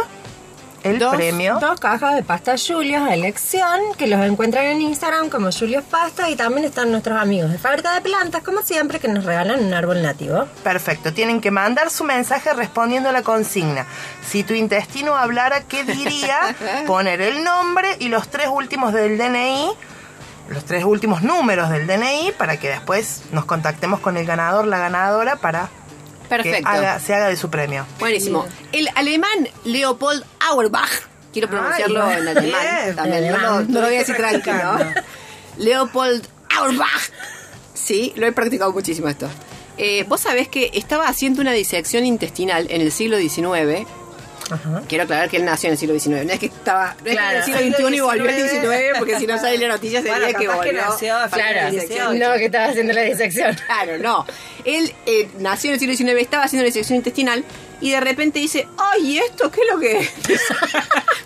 el 0.83 1.01
Dos- 1.01 1.17
premio. 1.17 1.59
Dos 1.59 1.81
cajas 1.81 2.15
de 2.15 2.23
pasta 2.23 2.55
Julios 2.57 3.03
a 3.03 3.13
elección 3.15 3.81
que 3.99 4.07
los 4.07 4.21
encuentran 4.25 4.67
en 4.67 4.83
Instagram 4.83 5.31
como 5.31 5.51
Julios 5.51 5.83
Pasta 5.83 6.31
y 6.31 6.37
también 6.37 6.65
están 6.65 6.93
nuestros 6.93 7.21
amigos 7.21 7.51
de 7.51 7.59
Fábrica 7.59 7.93
de 7.95 8.03
Plantas, 8.03 8.43
como 8.45 8.63
siempre, 8.63 9.01
que 9.01 9.09
nos 9.09 9.25
regalan 9.25 9.65
un 9.65 9.75
árbol 9.75 10.01
nativo. 10.01 10.47
Perfecto, 10.63 11.13
tienen 11.13 11.41
que 11.41 11.51
mandar 11.51 11.91
su 11.91 12.05
mensaje 12.05 12.53
respondiendo 12.53 13.09
a 13.09 13.13
la 13.13 13.23
consigna. 13.23 13.85
Si 14.25 14.45
tu 14.45 14.55
intestino 14.55 15.17
hablara, 15.17 15.63
¿qué 15.65 15.83
diría? 15.83 16.39
Poner 16.87 17.21
el 17.21 17.43
nombre 17.43 17.97
y 17.99 18.07
los 18.09 18.29
tres 18.29 18.47
últimos 18.49 18.93
del 18.93 19.19
DNI, 19.19 19.69
los 20.49 20.65
tres 20.65 20.85
últimos 20.85 21.23
números 21.23 21.71
del 21.71 21.87
DNI, 21.87 22.33
para 22.39 22.59
que 22.59 22.69
después 22.69 23.23
nos 23.33 23.45
contactemos 23.45 24.01
con 24.01 24.17
el 24.17 24.27
ganador, 24.27 24.67
la 24.67 24.79
ganadora, 24.79 25.37
para 25.37 25.69
Perfecto. 26.29 26.69
que 26.71 26.77
haga- 26.77 26.99
se 27.01 27.15
haga 27.15 27.29
de 27.29 27.37
su 27.37 27.51
premio. 27.51 27.87
Buenísimo. 27.99 28.47
El 28.73 28.89
alemán 28.95 29.49
Leopold 29.65 30.25
Auerbach, 30.51 30.91
quiero 31.33 31.49
pronunciarlo 31.49 32.03
Ay, 32.05 32.21
en 32.21 32.29
alemán 32.29 32.63
bien. 32.85 32.97
también, 32.97 33.33
no, 33.33 33.39
lo- 33.39 33.61
no 33.63 33.81
lo 33.81 33.87
voy 33.87 33.97
a 33.97 33.99
decir 33.99 34.17
tranquilo. 34.17 34.79
Leopold 35.57 36.27
Auerbach. 36.57 37.11
Sí, 37.75 38.13
lo 38.17 38.27
he 38.27 38.33
practicado 38.33 38.73
muchísimo 38.73 39.09
esto. 39.09 39.29
Eh, 39.79 40.05
Vos 40.09 40.21
sabés 40.23 40.49
que 40.49 40.71
estaba 40.75 41.07
haciendo 41.09 41.43
una 41.43 41.53
disección 41.53 42.07
intestinal 42.07 42.67
en 42.71 42.81
el 42.81 42.91
siglo 42.93 43.19
XIX. 43.19 43.87
Quiero 44.89 45.05
aclarar 45.05 45.29
que 45.29 45.39
él 45.39 45.45
nació 45.45 45.69
en 45.69 45.73
el 45.73 45.79
siglo 45.79 45.99
XIX. 45.99 46.25
No 46.27 46.33
es 46.33 46.39
que 46.39 46.47
estaba 46.47 46.97
no 47.05 47.11
es 47.11 47.17
que 47.17 47.23
en 47.23 47.37
el 47.37 47.43
siglo 47.45 47.59
XXI 47.89 47.97
y 47.97 48.01
volvió 48.01 48.29
al 48.31 48.49
XIX, 48.49 48.75
porque 48.99 49.19
si 49.19 49.27
no 49.27 49.39
sale 49.39 49.59
la 49.59 49.69
noticia 49.69 50.03
sería 50.03 50.19
Bueno, 50.19 50.39
que 50.39 50.49
volvió. 50.49 50.73
nació 50.73 51.17
a 51.17 51.29
para 51.29 51.43
fines 51.49 51.57
la 51.57 51.65
del 51.65 51.73
disección. 51.73 52.13
18. 52.13 52.31
No, 52.33 52.39
que 52.39 52.45
estaba 52.45 52.65
haciendo 52.67 52.93
la 52.93 53.03
disección. 53.03 53.57
Claro, 53.67 53.99
no. 53.99 54.27
Él 54.65 54.93
eh, 55.07 55.29
nació 55.39 55.71
en 55.71 55.75
el 55.75 55.81
siglo 55.81 55.97
XIX, 55.97 56.21
estaba 56.21 56.45
haciendo 56.45 56.63
la 56.63 56.67
disección 56.69 56.97
intestinal 56.97 57.45
y 57.81 57.91
de 57.91 58.01
repente 58.01 58.39
dice, 58.39 58.67
¡ay, 58.79 59.03
¿y 59.15 59.19
esto 59.19 59.51
qué 59.51 59.61
es 59.63 59.67
lo 59.73 59.79
que 59.81 59.99
es? 60.01 60.11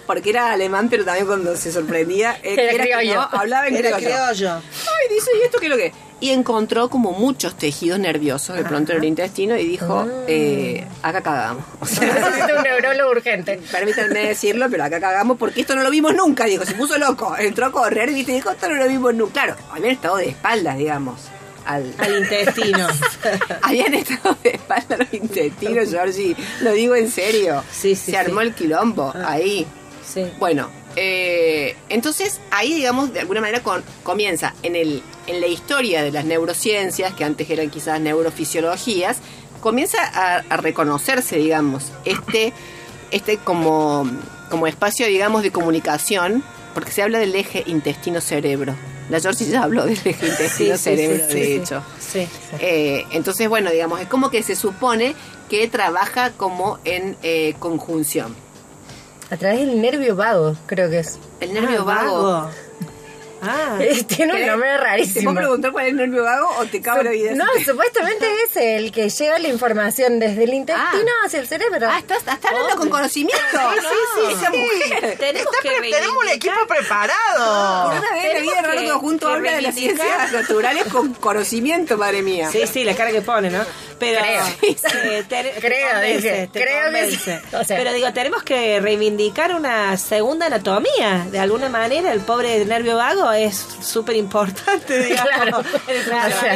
Porque 0.07 0.31
era 0.31 0.53
alemán, 0.53 0.89
pero 0.89 1.05
también 1.05 1.27
cuando 1.27 1.55
se 1.57 1.71
sorprendía, 1.71 2.39
eh, 2.43 2.55
Era 2.59 2.73
que 2.73 2.79
criollo. 2.79 3.15
no, 3.15 3.29
hablaba 3.39 3.69
en 3.69 3.77
Era 3.77 3.97
criollo. 3.97 4.15
criollo. 4.17 4.55
Ay, 4.57 5.15
dice, 5.15 5.31
¿y 5.41 5.45
esto 5.45 5.59
qué 5.61 5.67
es 5.67 5.71
lo 5.71 5.77
que 5.77 5.87
es? 5.87 5.93
Y 6.21 6.31
encontró 6.31 6.91
como 6.91 7.13
muchos 7.13 7.55
tejidos 7.57 7.99
nerviosos 7.99 8.57
de 8.57 8.63
pronto 8.65 8.93
en 8.93 8.99
el 8.99 9.05
intestino 9.05 9.57
y 9.57 9.65
dijo, 9.67 10.07
eh, 10.29 10.87
acá 11.03 11.23
cagamos. 11.23 11.65
O 11.81 11.87
sea, 11.87 12.13
Necesito 12.13 12.57
un 12.59 12.63
neurólogo 12.63 13.11
urgente. 13.11 13.59
permítanme 13.73 14.27
decirlo, 14.27 14.67
pero 14.71 14.85
acá 14.85 15.01
cagamos 15.01 15.39
porque 15.39 15.63
esto 15.63 15.75
no 15.75 15.83
lo 15.83 15.91
vimos 15.91 16.15
nunca, 16.15 16.45
dijo, 16.45 16.65
se 16.67 16.75
puso 16.75 16.99
loco, 16.99 17.35
entró 17.39 17.67
a 17.67 17.73
correr 17.73 18.11
y 18.11 18.25
dijo, 18.25 18.51
esto 18.51 18.69
no 18.69 18.75
lo 18.75 18.87
vimos 18.89 19.15
nunca. 19.15 19.33
Claro, 19.33 19.57
habían 19.73 19.93
estado 19.93 20.17
de 20.19 20.29
espaldas, 20.29 20.77
digamos, 20.77 21.21
al, 21.65 21.95
Al 21.99 22.19
intestino. 22.19 22.87
habían 23.63 23.95
estado 23.95 24.37
de 24.43 24.51
espaldas 24.51 24.99
los 24.99 25.15
intestinos, 25.15 25.89
Georgie, 25.91 26.37
lo 26.61 26.73
digo 26.73 26.97
en 26.97 27.11
serio. 27.11 27.65
Sí, 27.71 27.95
sí, 27.97 28.11
se 28.11 28.19
armó 28.19 28.41
sí. 28.41 28.47
el 28.49 28.55
quilombo 28.55 29.13
ahí. 29.25 29.67
Sí. 30.07 30.27
Bueno, 30.39 30.69
eh, 30.97 31.77
entonces 31.89 32.41
ahí, 32.51 32.75
digamos, 32.75 33.13
de 33.13 33.21
alguna 33.21 33.41
manera 33.41 33.63
con- 33.63 33.85
comienza 34.03 34.55
en, 34.63 34.77
el, 34.77 35.03
en 35.27 35.41
la 35.41 35.47
historia 35.47 36.03
de 36.03 36.11
las 36.13 36.25
neurociencias, 36.25 37.15
que 37.15 37.25
antes 37.25 37.49
eran 37.51 37.71
quizás 37.71 38.01
neurofisiologías, 38.01 39.19
comienza 39.61 39.99
a, 40.03 40.45
a 40.49 40.57
reconocerse, 40.57 41.37
digamos, 41.37 41.85
este, 42.05 42.53
este 43.11 43.37
como, 43.39 44.11
como 44.51 44.67
espacio, 44.67 45.07
digamos, 45.07 45.43
de 45.43 45.51
comunicación, 45.53 46.43
porque 46.75 46.93
se 46.93 47.03
habla 47.03 47.19
del 47.19 47.35
eje 47.35 47.63
intestino-cerebro. 47.67 48.75
La 49.11 49.19
Georgie 49.21 49.49
ya 49.49 49.65
habló 49.65 49.85
del 49.87 49.99
eje 50.05 50.27
intestino-cerebro, 50.27 51.27
de 51.27 51.33
sí, 51.45 51.53
hecho. 51.53 51.83
Sí. 51.99 52.29
Eh, 52.61 53.05
entonces, 53.11 53.49
bueno, 53.49 53.71
digamos, 53.71 54.01
es 54.01 54.07
como 54.07 54.31
que 54.31 54.43
se 54.45 54.55
supone 54.55 55.15
que 55.49 55.67
trabaja 55.67 56.31
como 56.33 56.79
en 56.85 57.17
eh, 57.25 57.55
conjunción. 57.59 58.37
A 59.31 59.37
través 59.37 59.61
del 59.61 59.81
nervio 59.81 60.17
vago, 60.17 60.57
creo 60.67 60.91
que 60.91 60.99
es. 61.01 61.19
El 61.41 61.55
nervio 61.55 61.81
Ah, 61.83 61.85
vago. 61.85 62.51
Ah, 63.43 63.79
Tiene 64.09 64.35
un 64.35 64.39
¿Querés- 64.39 64.47
nombre 64.49 64.69
¿Te 64.69 64.77
rarísimo. 64.79 65.31
puedo 65.33 65.37
preguntar 65.47 65.73
cuál 65.73 65.87
es 65.87 65.91
el 65.93 65.97
nervio 65.97 66.25
vago 66.25 66.51
o 66.59 66.67
te 66.67 66.83
cago 66.83 67.03
la 67.03 67.11
vida? 67.11 67.33
No, 67.35 67.47
supuestamente 67.65 68.27
es 68.45 68.57
el 68.57 68.93
que 68.93 69.09
lleva 69.09 69.39
la 69.39 69.49
información 69.49 70.19
desde 70.19 70.45
el 70.45 70.53
intestino 70.53 71.11
hacia 71.25 71.41
el 71.41 71.47
cerebro. 71.49 71.89
Ah, 71.91 71.99
estás, 72.01 72.19
estás 72.19 72.39
hablando 72.45 72.77
con 72.77 72.91
conocimiento. 72.91 73.41
sí, 73.81 73.87
sí, 74.27 74.33
Esa 74.33 74.51
mujer. 74.51 75.17
tenemos 75.19 75.55
Está 75.55 75.63
que 75.63 75.91
tenemos 75.91 76.17
un 76.17 76.29
reivindicar- 76.29 76.35
equipo 76.35 76.55
preparado. 76.69 77.91
Por 77.91 77.99
una 77.99 78.13
vez 78.13 78.25
en 78.25 78.35
la 78.35 78.41
vida 78.41 78.63
Raro 78.63 78.99
junto 78.99 79.29
habla 79.29 79.53
de 79.53 79.63
las 79.63 79.75
ciencias 79.75 80.33
naturales 80.33 80.85
con 80.93 81.15
conocimiento, 81.15 81.97
madre 81.97 82.21
mía. 82.23 82.51
Sí, 82.51 82.67
sí, 82.67 82.85
la 82.85 82.95
cara 82.95 83.11
que 83.11 83.23
pone, 83.23 83.49
¿no? 83.49 83.65
Pero 84.01 84.21
Creo. 84.21 84.45
te- 84.75 85.23
te 85.25 85.61
Creo, 85.61 85.91
convence, 85.93 86.17
dije. 86.33 86.49
te 86.53 86.61
Creo 86.63 86.79
que 86.79 86.85
convence. 86.85 87.17
sí. 87.41 87.47
O 87.57 87.65
sea. 87.65 87.77
Pero 87.79 87.93
digo, 87.93 88.13
tenemos 88.13 88.43
que 88.43 88.81
reivindicar 88.81 89.55
una 89.55 89.97
segunda 89.97 90.47
anatomía. 90.47 91.27
De 91.31 91.39
alguna 91.39 91.69
manera, 91.69 92.13
el 92.13 92.21
pobre 92.21 92.65
nervio 92.65 92.97
vago 92.97 93.31
es 93.33 93.57
súper 93.83 94.17
importante, 94.17 94.99
digamos. 95.05 95.31
Claro. 95.31 95.63
El 95.87 96.01
O 96.01 96.05
sea. 96.41 96.55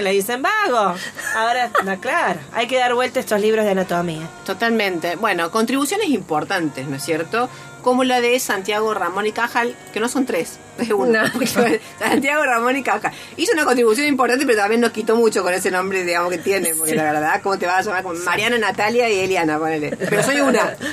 le 0.00 0.10
dicen 0.12 0.42
vago. 0.42 0.94
Ahora, 1.34 1.70
no, 1.84 2.00
claro, 2.00 2.38
hay 2.52 2.66
que 2.66 2.76
dar 2.78 2.94
vuelta 2.94 3.18
a 3.18 3.22
estos 3.22 3.40
libros 3.40 3.64
de 3.64 3.72
anatomía. 3.72 4.28
Totalmente. 4.46 5.16
Bueno, 5.16 5.50
contribuciones 5.50 6.08
importantes, 6.08 6.86
¿no 6.86 6.96
es 6.96 7.04
cierto? 7.04 7.48
Como 7.82 8.04
la 8.04 8.20
de 8.20 8.38
Santiago 8.38 8.92
Ramón 8.94 9.26
y 9.26 9.32
Cajal, 9.32 9.74
que 9.92 10.00
no 10.00 10.08
son 10.08 10.26
tres, 10.26 10.58
Porque 11.32 11.80
Santiago 11.98 12.44
Ramón 12.44 12.76
y 12.76 12.82
Cajal. 12.82 13.12
Hizo 13.36 13.52
una 13.52 13.64
contribución 13.64 14.06
importante, 14.06 14.46
pero 14.46 14.58
también 14.58 14.80
nos 14.80 14.92
quitó 14.92 15.16
mucho 15.16 15.42
con 15.42 15.52
ese 15.52 15.70
nombre, 15.70 16.04
digamos, 16.04 16.30
que 16.30 16.38
tiene. 16.38 16.74
Porque 16.74 16.94
la 16.94 17.04
verdad, 17.04 17.40
¿cómo 17.42 17.58
te 17.58 17.66
vas 17.66 17.78
a 17.78 17.82
llamar? 17.82 18.02
Como 18.02 18.14
Mariana, 18.20 18.58
Natalia 18.58 19.08
y 19.08 19.18
Eliana, 19.18 19.58
ponele. 19.58 19.96
Pero 19.96 20.22
soy 20.22 20.40
una. 20.40 20.76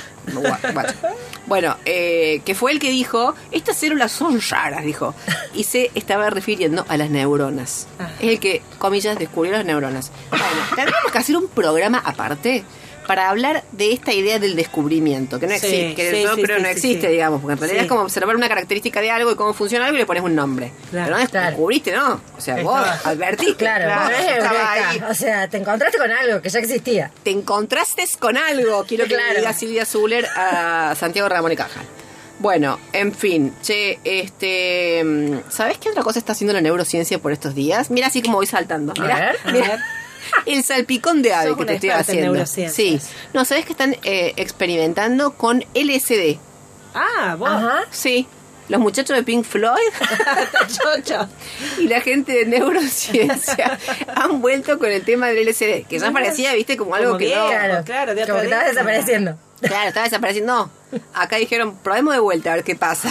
Bueno, 1.48 1.78
eh, 1.86 2.42
que 2.44 2.54
fue 2.54 2.74
el 2.74 2.80
que 2.80 2.92
dijo, 2.92 3.34
estas 3.52 3.78
células 3.78 4.12
son 4.12 4.42
raras, 4.50 4.84
dijo. 4.84 5.16
Y 5.54 5.64
se 5.64 5.90
estaba 5.96 6.30
refiriendo 6.30 6.86
a 6.90 6.98
las 6.98 7.10
neuronas. 7.10 7.88
Ah. 7.98 8.10
Es 8.20 8.32
el 8.32 8.40
que, 8.42 8.62
comillas, 8.78 9.18
descubrió 9.18 9.54
las 9.54 9.64
neuronas. 9.64 10.12
Bueno, 10.30 10.46
tendríamos 10.76 11.10
que 11.10 11.18
hacer 11.18 11.38
un 11.38 11.48
programa 11.48 12.02
aparte 12.04 12.66
para 13.08 13.30
hablar 13.30 13.64
de 13.72 13.92
esta 13.94 14.14
idea 14.14 14.38
del 14.38 14.56
descubrimiento, 14.56 15.40
que 15.40 15.48
no 15.48 15.58
Sí, 15.58 15.66
existe, 15.66 15.96
que 15.96 16.12
sí, 16.12 16.24
yo 16.24 16.36
sí, 16.36 16.42
creo 16.44 16.60
no 16.60 16.68
existe, 16.68 17.08
sí. 17.08 17.14
digamos, 17.14 17.42
porque 17.42 17.54
en 17.54 17.60
realidad 17.60 17.80
Sí. 17.80 17.86
es 17.86 17.90
como 17.90 18.02
observar 18.02 18.36
una 18.36 18.48
característica 18.50 19.02
de 19.02 19.10
algo 19.10 19.32
y 19.32 19.36
cómo 19.36 19.54
funciona 19.54 19.86
algo 19.86 19.96
y 19.96 20.00
le 20.02 20.06
pones 20.06 20.24
un 20.24 20.36
nombre. 20.36 20.72
Claro. 20.92 21.06
Pero 21.08 21.18
no 21.18 21.24
es 21.24 21.30
Claro. 21.30 21.48
descubriste, 21.48 21.92
¿no? 21.94 22.22
O 22.38 22.42
sea, 22.42 22.62
vos 22.62 22.80
Estaba- 22.80 23.10
advertiste. 23.12 23.56
Claro, 23.56 24.14
es 24.14 24.38
estaba 24.38 24.72
ahí. 24.74 25.02
O 25.10 25.14
sea, 25.14 25.48
te 25.48 25.58
encontraste 25.58 25.98
con 25.98 26.12
algo 26.12 26.42
que 26.42 26.50
ya 26.50 26.60
existía. 26.60 27.12
Te 27.24 27.32
encontraste 27.32 28.06
con 28.20 28.38
algo, 28.38 28.84
quiero 28.88 29.06
que 29.06 29.16
le 29.18 29.38
diga 29.40 29.54
Silvia 29.54 29.86
Zuller 29.86 30.28
a 30.36 30.94
Santiago 31.00 31.30
Ramón 31.30 31.52
y 31.52 31.56
Cajal. 31.56 31.86
Bueno, 32.40 32.80
en 32.94 33.16
fin, 33.16 33.52
che, 33.64 33.98
este, 34.04 35.04
mm, 35.04 35.50
¿sabes 35.50 35.80
qué 35.80 35.90
otra 35.90 36.04
cosa 36.04 36.20
está 36.20 36.34
haciendo 36.34 36.54
la 36.54 36.62
neurociencia 36.62 37.18
por 37.18 37.32
estos 37.32 37.56
días? 37.56 37.90
Mira 37.90 38.08
así 38.08 38.22
como 38.22 38.38
voy 38.38 38.46
saltando. 38.46 38.94
A 38.96 39.02
Mira, 39.02 39.16
ver. 39.16 39.38
A 39.44 39.52
mira. 39.52 39.68
ver. 39.70 39.80
El 40.46 40.64
salpicón 40.64 41.22
de 41.22 41.34
ave 41.34 41.50
Sos 41.50 41.58
que 41.58 41.66
te 41.66 41.74
estoy 41.76 41.90
haciendo. 41.90 42.46
Sí. 42.46 43.00
No, 43.34 43.46
¿sabes 43.46 43.66
que 43.66 43.72
están 43.72 43.96
eh, 44.04 44.34
experimentando 44.38 45.34
con 45.34 45.64
LSD? 45.74 46.38
Ah, 46.94 47.36
vos. 47.38 47.50
Ajá. 47.50 47.82
Sí. 47.92 48.28
Los 48.70 48.82
muchachos 48.82 49.16
de 49.16 49.24
Pink 49.24 49.46
Floyd 49.46 49.78
y 51.80 51.88
la 51.88 52.02
gente 52.02 52.34
de 52.34 52.46
neurociencia 52.46 53.80
han 54.16 54.42
vuelto 54.42 54.78
con 54.78 54.92
el 54.92 55.04
tema 55.04 55.28
del 55.28 55.48
LSD, 55.48 55.88
que 55.88 56.00
ya 56.00 56.12
parecía, 56.12 56.54
viste, 56.54 56.76
como 56.76 56.94
algo 56.94 57.12
Como 57.12 57.20
que 57.20 57.34
no. 57.34 57.48
Claro, 57.48 57.84
claro, 57.86 58.16
de 58.16 58.28
como 58.28 58.42
que 58.42 58.48
época. 58.48 58.66
desapareciendo. 58.68 59.38
Claro, 59.62 59.88
estaba 59.88 60.04
desapareciendo. 60.04 60.54
No, 60.92 61.00
acá 61.14 61.38
dijeron, 61.38 61.78
probemos 61.78 62.14
de 62.14 62.20
vuelta 62.20 62.52
a 62.52 62.56
ver 62.56 62.64
qué 62.66 62.76
pasa. 62.76 63.10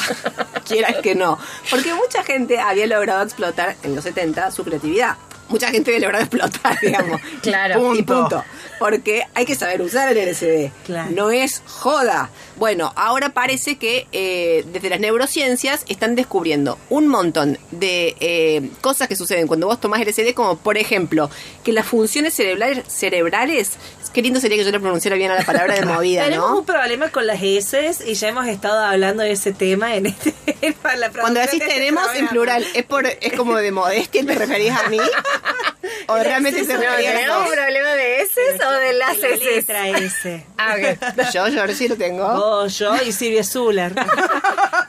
Quieras 0.66 0.96
que 1.02 1.14
no. 1.14 1.38
Porque 1.70 1.94
mucha 1.94 2.22
gente 2.22 2.58
había 2.58 2.86
logrado 2.86 3.22
explotar 3.22 3.76
en 3.82 3.94
los 3.94 4.04
70 4.04 4.50
su 4.50 4.62
creatividad. 4.62 5.16
Mucha 5.48 5.68
gente 5.70 5.90
había 5.94 6.06
logrado 6.06 6.24
explotar, 6.30 6.78
digamos. 6.80 7.20
Claro. 7.42 7.94
Y 7.94 8.02
Punto. 8.02 8.20
punto. 8.20 8.44
Porque 8.78 9.22
hay 9.34 9.46
que 9.46 9.54
saber 9.54 9.80
usar 9.80 10.14
el 10.14 10.30
LSD. 10.30 10.70
Claro. 10.84 11.10
No 11.12 11.30
es 11.30 11.62
joda. 11.66 12.30
Bueno, 12.56 12.92
ahora 12.96 13.30
parece 13.30 13.76
que 13.76 14.06
eh, 14.12 14.64
desde 14.72 14.90
las 14.90 15.00
neurociencias 15.00 15.84
están 15.88 16.14
descubriendo 16.14 16.78
un 16.90 17.08
montón 17.08 17.58
de 17.70 18.16
eh, 18.20 18.70
cosas 18.80 19.08
que 19.08 19.16
suceden 19.16 19.46
cuando 19.46 19.66
vos 19.66 19.80
tomás 19.80 20.00
LSD, 20.00 20.34
como 20.34 20.56
por 20.58 20.76
ejemplo, 20.76 21.30
que 21.64 21.72
las 21.72 21.86
funciones 21.86 22.34
cerebrales, 22.34 22.84
cerebrales 22.88 23.78
qué 24.16 24.22
lindo 24.22 24.40
sería 24.40 24.56
que 24.56 24.64
yo 24.64 24.70
le 24.70 24.80
pronunciara 24.80 25.14
bien 25.14 25.30
a 25.30 25.34
la 25.34 25.44
palabra 25.44 25.74
de 25.74 25.84
movida, 25.84 26.24
Tenemos 26.24 26.50
¿no? 26.50 26.58
un 26.60 26.64
problema 26.64 27.10
con 27.10 27.26
las 27.26 27.42
S 27.42 27.96
y 28.06 28.14
ya 28.14 28.28
hemos 28.28 28.46
estado 28.46 28.82
hablando 28.82 29.22
de 29.22 29.32
ese 29.32 29.52
tema 29.52 29.94
en 29.94 30.06
este 30.06 30.32
para 30.82 30.96
la 30.96 31.10
Cuando 31.10 31.38
decís 31.38 31.58
de 31.58 31.66
este 31.66 31.74
tenemos 31.74 32.02
en 32.14 32.26
plural, 32.28 32.64
¿es 32.74 32.82
por 32.84 33.06
es 33.06 33.32
como 33.34 33.56
de 33.56 33.72
modestia 33.72 34.24
te 34.24 34.34
referís 34.34 34.72
a 34.72 34.88
mí? 34.88 34.98
¿O 36.08 36.16
realmente 36.16 36.60
a 36.60 36.96
¿tenemos 36.96 37.46
un 37.48 37.52
problema 37.52 37.90
de 37.90 38.22
S 38.22 38.40
o 38.64 38.72
de 38.72 38.92
las 38.94 39.18
la 39.18 39.28
S? 39.28 39.44
letra 39.44 39.88
S. 39.88 40.46
Ah, 40.56 40.76
ok. 40.76 41.32
Yo, 41.32 41.48
yo 41.48 41.60
ahora 41.60 41.74
sí 41.74 41.88
lo 41.88 41.96
tengo. 41.96 42.26
Vos, 42.28 42.78
yo 42.78 42.94
y 43.02 43.12
Silvia 43.12 43.44
Zuller. 43.44 43.92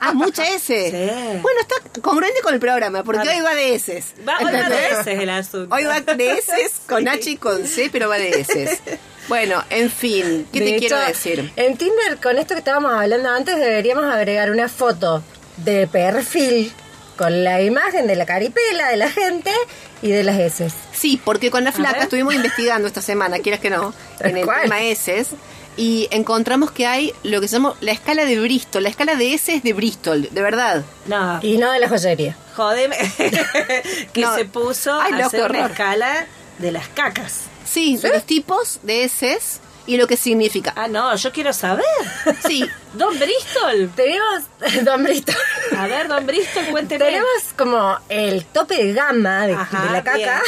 Ah, 0.00 0.14
mucha 0.14 0.44
S. 0.48 0.90
Sí. 0.90 1.40
Bueno, 1.42 1.60
está 1.60 1.74
congruente 2.00 2.40
con 2.40 2.54
el 2.54 2.60
programa, 2.60 3.02
porque 3.04 3.18
Vale. 3.26 3.34
hoy 3.34 3.40
va 3.40 3.54
de 3.54 3.74
S. 3.74 4.02
Va, 4.26 4.38
hoy 4.38 4.44
va 4.44 4.50
de 4.52 4.58
¿Entendés? 4.58 4.92
S 5.00 5.12
es 5.12 5.20
el 5.20 5.30
asunto. 5.30 5.74
Hoy 5.74 5.84
va 5.84 6.00
de 6.00 6.30
S 6.32 6.52
con 6.86 7.06
H 7.08 7.30
y 7.30 7.36
con 7.36 7.66
C, 7.66 7.90
pero 7.92 8.08
va 8.08 8.16
de 8.16 8.30
S. 8.40 8.80
Bueno, 9.28 9.62
en 9.68 9.90
fin, 9.90 10.48
¿qué 10.52 10.60
De 10.60 10.64
te 10.66 10.76
hecho, 10.76 10.86
quiero 10.88 11.00
decir? 11.00 11.52
En 11.56 11.76
Tinder, 11.76 12.16
con 12.22 12.38
esto 12.38 12.54
que 12.54 12.60
estábamos 12.60 12.92
hablando 12.94 13.28
antes, 13.28 13.56
deberíamos 13.58 14.04
agregar 14.04 14.50
una 14.50 14.68
foto 14.68 15.22
de 15.58 15.86
perfil 15.88 16.72
con 17.18 17.44
la 17.44 17.60
imagen 17.60 18.06
de 18.06 18.16
la 18.16 18.24
caripela 18.24 18.88
de 18.88 18.96
la 18.96 19.10
gente 19.10 19.50
y 20.00 20.08
de 20.10 20.22
las 20.24 20.38
S. 20.38 20.70
Sí, 20.92 21.20
porque 21.22 21.50
con 21.50 21.64
la 21.64 21.72
flaca 21.72 22.04
estuvimos 22.04 22.32
investigando 22.34 22.86
esta 22.88 23.02
semana, 23.02 23.40
quieras 23.40 23.60
que 23.60 23.68
no, 23.70 23.92
en 24.20 24.36
el 24.38 24.44
¿Cuál? 24.46 24.62
tema 24.62 24.80
S 24.82 25.26
y 25.76 26.08
encontramos 26.10 26.70
que 26.72 26.86
hay 26.86 27.12
lo 27.22 27.40
que 27.40 27.48
se 27.48 27.56
llama 27.56 27.74
la 27.80 27.92
escala 27.92 28.24
de 28.24 28.40
Bristol. 28.40 28.82
La 28.82 28.88
escala 28.88 29.14
de 29.16 29.34
S 29.34 29.52
es 29.54 29.62
de 29.62 29.72
Bristol, 29.74 30.28
de 30.30 30.42
verdad. 30.42 30.84
No, 31.06 31.38
Y 31.42 31.58
no 31.58 31.70
de 31.72 31.78
la 31.80 31.88
joyería. 31.88 32.36
jodeme. 32.56 32.96
que 34.12 34.20
No. 34.20 34.34
se 34.34 34.44
puso 34.44 34.98
Ay, 35.00 35.12
a 35.20 35.26
hacer 35.26 35.50
una 35.50 35.66
escala 35.66 36.26
de 36.58 36.72
las 36.72 36.88
cacas. 36.88 37.42
Sí, 37.64 37.96
de 37.98 38.08
los 38.10 38.24
tipos 38.24 38.80
de 38.82 39.04
S 39.04 39.38
y 39.86 39.96
lo 39.96 40.06
que 40.06 40.16
significa. 40.16 40.72
Ah, 40.76 40.88
no, 40.88 41.14
yo 41.16 41.32
quiero 41.32 41.52
saber. 41.52 41.84
Sí, 42.46 42.64
Don 42.94 43.16
Bristol. 43.18 43.90
Tenemos, 43.94 44.42
Don 44.84 45.02
Brito, 45.04 45.32
A 45.78 45.86
ver, 45.86 46.08
Don 46.08 46.26
Bristol, 46.26 46.64
cuénteme. 46.70 47.04
tenemos 47.04 47.28
como 47.56 47.98
el 48.08 48.44
tope 48.46 48.74
de 48.84 48.92
gama 48.92 49.46
de, 49.46 49.54
Ajá, 49.54 49.84
de 49.86 49.90
la 49.92 50.02
caca. 50.04 50.16
bien. 50.16 50.38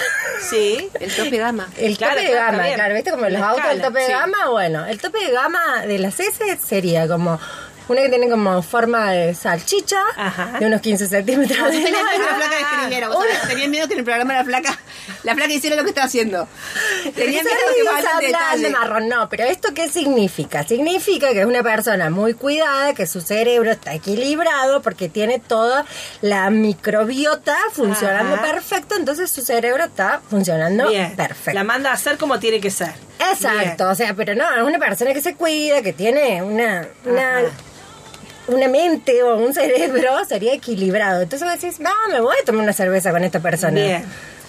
Sí. 0.49 0.89
el 1.01 1.15
tope 1.15 1.37
gama. 1.39 1.69
El 1.77 1.97
Claro, 1.99 2.15
tope 2.15 2.25
de 2.27 2.31
claro, 2.33 2.57
gama, 2.59 2.75
claro, 2.75 2.95
¿viste? 2.95 3.11
Como 3.11 3.29
los 3.29 3.43
autos 3.43 3.65
escala, 3.65 3.83
tope 3.83 4.01
de 4.01 4.07
sí. 4.07 4.13
gama, 4.13 4.49
bueno, 4.51 4.87
el 4.87 5.01
tope 5.01 5.19
de 5.25 5.31
gama 5.33 5.83
de 5.87 5.99
las 5.99 6.19
S 6.21 6.59
sería 6.67 7.07
como 7.07 7.39
una 7.93 8.03
que 8.03 8.09
tiene 8.09 8.29
como 8.29 8.63
forma 8.63 9.11
de 9.13 9.35
salchicha, 9.35 10.01
Ajá. 10.17 10.59
de 10.59 10.67
unos 10.67 10.81
15 10.81 11.07
centímetros 11.09 11.59
No, 11.59 11.71
yo 11.71 11.79
de 11.79 11.85
tenía 11.85 12.03
miedo 12.03 12.11
que 12.13 12.19
la 12.21 12.35
flaca 12.37 13.09
vos 13.09 13.17
sabés, 13.25 13.49
tenía 13.49 13.69
miedo 13.69 13.87
que 13.89 13.93
en 13.95 13.99
el 14.01 14.05
programa 14.05 14.35
la 14.35 14.45
flaca, 14.45 14.79
la 15.25 15.35
flaca 15.35 15.53
hiciera 15.53 15.77
lo 15.77 15.83
que 15.83 15.89
está 15.91 16.05
haciendo. 16.05 16.49
Tenía 17.15 17.43
miedo 17.43 17.57
que 17.75 17.81
Estás 17.81 17.95
vaya 17.95 18.11
en 18.11 18.35
hablando, 18.37 18.57
detalle. 18.69 18.71
marrón, 18.71 19.09
no, 19.09 19.29
pero 19.29 19.45
¿esto 19.45 19.75
qué 19.75 19.89
significa? 19.89 20.63
Significa 20.65 21.31
que 21.33 21.41
es 21.41 21.47
una 21.47 21.63
persona 21.63 22.11
muy 22.11 22.35
cuidada, 22.35 22.95
que 22.95 23.07
su 23.07 23.21
cerebro 23.21 23.71
está 23.71 23.95
equilibrado 23.95 24.83
porque 24.83 25.09
tiene 25.09 25.39
toda 25.39 25.85
la 26.21 26.51
microbiota 26.51 27.57
funcionando 27.73 28.35
Ajá. 28.37 28.43
perfecto, 28.43 28.95
entonces 28.97 29.31
su 29.31 29.43
cerebro 29.43 29.85
está 29.85 30.21
funcionando 30.29 30.89
Bien. 30.89 31.15
perfecto. 31.17 31.53
La 31.53 31.65
manda 31.65 31.91
a 31.91 31.95
hacer 31.95 32.19
como 32.19 32.39
tiene 32.39 32.61
que 32.61 32.71
ser. 32.71 32.93
Exacto, 33.19 33.85
Bien. 33.85 33.89
o 33.91 33.95
sea, 33.95 34.15
pero 34.15 34.35
no, 34.35 34.45
es 34.57 34.63
una 34.63 34.79
persona 34.79 35.13
que 35.13 35.21
se 35.21 35.35
cuida, 35.35 35.83
que 35.83 35.93
tiene 35.93 36.43
una, 36.43 36.87
una. 37.05 37.43
Una 38.49 38.69
mente 38.69 39.23
o 39.23 39.37
un 39.37 39.55
cerebro, 39.55 40.25
sería 40.27 40.55
equilibrado. 40.55 41.23
Entonces 41.23 41.47
vos 41.49 41.61
decís, 41.61 41.81
no, 41.81 41.91
me 42.11 42.21
voy 42.21 42.37
a 42.41 42.45
tomar 42.45 42.63
una 42.65 42.73
cerveza 42.73 43.11
con 43.11 43.23
esta 43.25 43.41
persona. 43.41 43.73
Bien. 43.81 44.05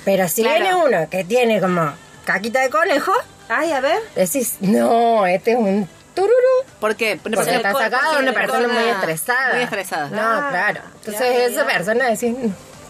Pero 0.06 0.28
si 0.28 0.42
Claro. 0.44 0.60
viene 0.62 0.76
uno 0.76 1.10
que 1.10 1.24
tiene 1.24 1.60
como 1.62 1.94
caquita 2.26 2.62
de 2.62 2.70
conejo, 2.70 3.12
Ay, 3.50 3.72
a 3.72 3.80
ver. 3.82 4.00
decís, 4.16 4.56
no, 4.62 5.26
este 5.28 5.52
es 5.52 5.58
un 5.58 5.88
tururú. 6.16 6.32
¿Por 6.80 6.96
qué? 6.96 7.20
Porque 7.22 7.36
Porque 7.38 7.56
está 7.56 7.74
sacado 7.74 8.16
de 8.16 8.20
una 8.24 8.34
persona 8.34 8.68
muy 8.68 8.84
estresada. 8.90 9.54
muy 9.54 9.64
estresada. 9.64 10.08
No, 10.10 10.22
Ah, 10.22 10.48
claro. 10.52 10.82
Entonces 10.96 11.22
ya, 11.22 11.38
ya, 11.40 11.46
esa 11.46 11.66
persona 11.66 12.10
decís, 12.10 12.36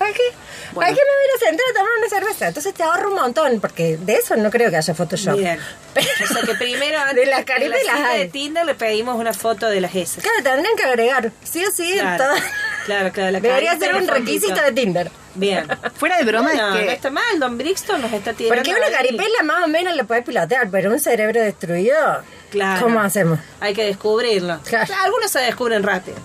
¿para 0.01 0.13
qué? 0.13 0.23
¿Para 0.31 0.73
Bueno. 0.73 0.95
qué 0.95 1.01
me 1.01 1.11
voy 1.11 1.57
a 1.57 1.71
a 1.71 1.73
tomar 1.73 1.91
una 1.99 2.09
cerveza? 2.09 2.47
Entonces 2.47 2.73
te 2.73 2.83
ahorro 2.83 3.09
un 3.09 3.15
montón, 3.15 3.59
porque 3.61 3.97
de 3.97 4.15
eso 4.15 4.35
no 4.35 4.49
creo 4.49 4.69
que 4.71 4.77
haya 4.77 4.93
Photoshop. 4.95 5.37
Bien. 5.37 5.59
O 5.59 6.33
sea 6.33 6.41
que 6.43 6.55
primero 6.55 6.97
antes 7.05 7.15
De 7.17 7.25
las 7.25 7.39
la 7.39 7.45
caripelas 7.45 7.81
cita 7.97 8.13
de 8.13 8.25
Tinder 8.27 8.65
le 8.65 8.75
pedimos 8.75 9.15
una 9.19 9.33
foto 9.33 9.67
de 9.69 9.81
las 9.81 9.93
S. 9.93 10.21
Claro, 10.21 10.37
tendrían 10.43 10.75
que 10.75 10.83
agregar, 10.83 11.31
sí 11.43 11.63
o 11.65 11.71
sí, 11.71 11.93
Claro, 11.93 12.23
todas- 12.23 12.43
claro, 12.85 13.11
claro, 13.11 13.31
la 13.31 13.39
Debería 13.39 13.77
ser 13.77 13.95
un 13.95 14.07
requisito 14.07 14.59
de 14.61 14.71
Tinder. 14.71 15.11
Bien. 15.33 15.65
Fuera 15.95 16.17
de 16.17 16.25
broma 16.25 16.49
Bueno, 16.51 16.73
es 16.73 16.79
que 16.79 16.85
no 16.87 16.91
está 16.91 17.09
mal, 17.09 17.39
Don 17.39 17.57
Brixton 17.57 18.01
nos 18.01 18.11
está 18.11 18.33
tirando. 18.33 18.55
Porque 18.63 18.77
una 18.77 18.91
caripela 18.95 19.43
más 19.43 19.63
o 19.63 19.67
menos 19.67 19.95
la 19.95 20.03
puedes 20.03 20.25
pilotear, 20.25 20.69
pero 20.69 20.91
un 20.91 20.99
cerebro 20.99 21.41
destruido, 21.41 22.23
Claro. 22.49 22.81
¿cómo 22.81 22.99
hacemos? 22.99 23.39
Hay 23.61 23.73
que 23.73 23.85
descubrirlo. 23.85 24.59
Claro. 24.65 24.93
Algunos 25.03 25.31
se 25.31 25.39
descubren 25.39 25.83
rápido. 25.83 26.17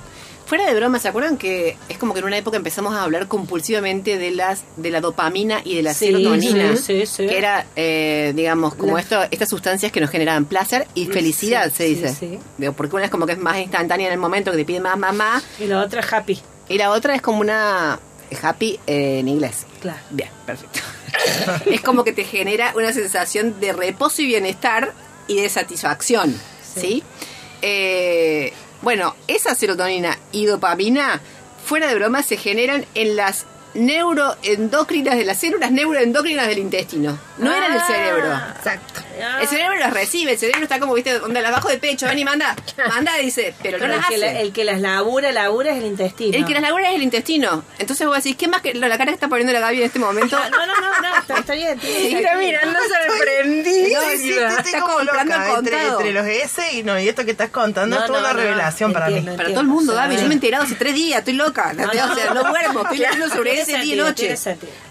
Fuera 0.46 0.64
de 0.66 0.74
broma, 0.76 1.00
¿se 1.00 1.08
acuerdan 1.08 1.36
que 1.38 1.76
es 1.88 1.98
como 1.98 2.12
que 2.14 2.20
en 2.20 2.26
una 2.26 2.38
época 2.38 2.56
empezamos 2.56 2.94
a 2.94 3.02
hablar 3.02 3.26
compulsivamente 3.26 4.16
de 4.16 4.30
las 4.30 4.62
de 4.76 4.90
la 4.90 5.00
dopamina 5.00 5.60
y 5.64 5.74
de 5.74 5.82
la 5.82 5.92
Sí, 5.92 6.06
serotonina? 6.06 6.76
sí, 6.76 6.82
sí, 7.00 7.06
sí. 7.06 7.26
Que 7.26 7.36
era, 7.36 7.66
eh, 7.74 8.32
digamos, 8.36 8.76
como 8.76 8.94
La- 8.94 9.00
esto, 9.02 9.22
estas 9.32 9.48
sustancias 9.48 9.90
que 9.90 10.00
nos 10.00 10.08
generaban 10.08 10.44
placer 10.44 10.86
y 10.94 11.06
felicidad, 11.06 11.72
se 11.72 11.84
dice. 11.84 12.38
porque 12.76 12.94
una 12.94 13.06
es 13.06 13.10
como 13.10 13.26
que 13.26 13.32
es 13.32 13.38
más 13.38 13.58
instantánea 13.58 14.06
en 14.06 14.12
el 14.12 14.18
momento, 14.20 14.52
que 14.52 14.58
te 14.58 14.64
pide 14.64 14.78
más, 14.78 14.96
más, 14.96 15.12
más. 15.14 15.42
Y 15.58 15.66
la 15.66 15.80
otra 15.82 16.00
happy. 16.08 16.40
Y 16.68 16.78
la 16.78 16.90
otra 16.92 17.16
es 17.16 17.22
como 17.22 17.40
una 17.40 17.98
happy 18.40 18.78
eh, 18.86 19.18
en 19.18 19.26
inglés. 19.28 19.66
Claro. 19.80 19.98
Bien, 20.10 20.30
perfecto. 20.46 20.78
es 21.66 21.80
como 21.80 22.04
que 22.04 22.12
te 22.12 22.22
genera 22.22 22.72
una 22.76 22.92
sensación 22.92 23.58
de 23.58 23.72
reposo 23.72 24.22
y 24.22 24.26
bienestar 24.26 24.92
y 25.26 25.40
de 25.40 25.48
satisfacción, 25.48 26.38
¿sí? 26.76 27.02
Eh, 27.62 28.52
bueno, 28.86 29.16
esa 29.26 29.56
serotonina 29.56 30.16
y 30.30 30.46
dopamina, 30.46 31.20
fuera 31.64 31.88
de 31.88 31.96
broma, 31.96 32.22
se 32.22 32.36
generan 32.36 32.86
en 32.94 33.16
las 33.16 33.44
neuroendocrinas 33.76 35.16
de 35.16 35.24
las 35.24 35.38
células 35.38 35.70
neuroendocrinas 35.70 36.46
del 36.48 36.58
intestino. 36.58 37.18
No 37.38 37.52
eran 37.54 37.72
el 37.72 37.78
Ah. 37.78 37.84
cerebro. 37.86 38.32
Exacto. 38.56 39.00
El 39.40 39.48
cerebro 39.48 39.76
las 39.78 39.94
recibe, 39.94 40.32
el 40.32 40.38
cerebro 40.38 40.62
está 40.64 40.78
como, 40.78 40.92
viste, 40.92 41.18
donde 41.18 41.40
las 41.40 41.50
bajo 41.50 41.68
de 41.70 41.78
pecho, 41.78 42.06
ven 42.06 42.18
y 42.18 42.24
manda, 42.24 42.54
manda, 42.88 43.14
dice, 43.16 43.54
pero 43.62 43.78
no 43.78 43.86
el, 43.86 43.92
que 43.92 43.98
hace. 43.98 44.18
la- 44.18 44.40
el 44.40 44.52
que 44.52 44.64
las 44.64 44.78
labura, 44.82 45.32
labura 45.32 45.70
es 45.72 45.78
el 45.78 45.86
intestino. 45.86 46.36
El 46.36 46.44
que 46.44 46.52
las 46.52 46.60
labura 46.62 46.90
es 46.90 46.96
el 46.96 47.02
intestino. 47.02 47.64
Entonces 47.78 48.06
vos 48.06 48.16
decís, 48.16 48.36
¿qué 48.36 48.46
más 48.46 48.60
que 48.60 48.74
la 48.74 48.88
cara 48.90 49.06
que 49.06 49.12
está 49.14 49.28
poniendo 49.28 49.54
la 49.54 49.60
Gaby 49.60 49.78
en 49.78 49.84
este 49.84 49.98
momento? 49.98 50.36
Ah, 50.38 50.50
No, 50.56 50.66
no, 50.66 50.80
no, 50.80 51.00
no, 51.00 51.16
está, 51.16 51.38
está 51.38 51.54
bien. 51.54 51.80
Mira, 51.82 52.34
mirando 52.36 52.78
sorprendida. 52.80 54.00
Sí, 54.16 54.18
sí, 54.18 54.30
Está 54.38 54.80
como 54.80 55.00
loca 55.00 55.54
entre, 55.58 56.12
los 56.12 56.26
S 56.26 56.72
y 56.72 56.82
no, 56.82 56.98
y 56.98 57.08
esto 57.08 57.24
que 57.24 57.30
estás 57.32 57.50
contando 57.50 57.96
No, 57.96 58.02
es 58.02 58.06
toda 58.06 58.20
no, 58.20 58.24
una 58.26 58.34
no, 58.34 58.40
revelación 58.40 58.92
para 58.92 59.08
mí. 59.08 59.20
Para 59.36 59.48
todo 59.50 59.60
el 59.60 59.66
mundo, 59.66 59.94
Gaby. 59.94 60.16
Yo 60.16 60.22
me 60.22 60.28
he 60.28 60.32
enterado 60.34 60.64
hace 60.64 60.74
tres 60.74 60.94
días, 60.94 61.18
estoy 61.20 61.34
loca. 61.34 61.72
No, 61.72 61.88
o 61.88 61.92
sea, 62.14 62.32
no 62.34 62.44
duermo, 62.44 62.82
estoy 62.82 62.98
leyendo 62.98 63.28
sobre 63.28 63.60
día 63.66 63.94
y 63.94 63.96
noche. 63.96 64.34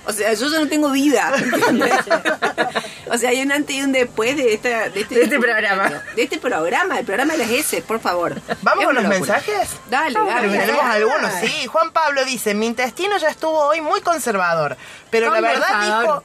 O 0.05 0.13
sea, 0.13 0.33
yo 0.33 0.49
ya 0.49 0.59
no 0.59 0.67
tengo 0.67 0.91
vida. 0.91 1.33
o 3.11 3.17
sea, 3.17 3.29
hay 3.29 3.41
un 3.41 3.51
antes 3.51 3.75
y 3.75 3.81
un 3.81 3.91
después 3.91 4.35
de, 4.37 4.53
esta, 4.53 4.89
de, 4.89 5.01
este, 5.01 5.15
De 5.15 5.23
este 5.23 5.39
programa. 5.39 6.03
De 6.15 6.23
este 6.23 6.37
programa, 6.37 6.99
el 6.99 7.05
programa 7.05 7.33
de 7.33 7.39
las 7.39 7.49
S, 7.49 7.81
por 7.81 7.99
favor. 7.99 8.39
¿Vamos 8.61 8.85
con 8.85 8.95
los 8.95 9.03
locura. 9.03 9.19
mensajes? 9.19 9.69
Dale, 9.89 10.13
dale. 10.13 10.49
Tenemos 10.57 10.83
dale. 10.83 11.03
algunos, 11.03 11.31
sí. 11.41 11.65
Juan 11.67 11.91
Pablo 11.91 12.23
dice, 12.25 12.53
mi 12.53 12.67
intestino 12.67 13.17
ya 13.17 13.29
estuvo 13.29 13.57
hoy 13.59 13.81
muy 13.81 14.01
conservador, 14.01 14.77
pero 15.09 15.31
la 15.31 15.41
verdad 15.41 16.01
dijo 16.03 16.23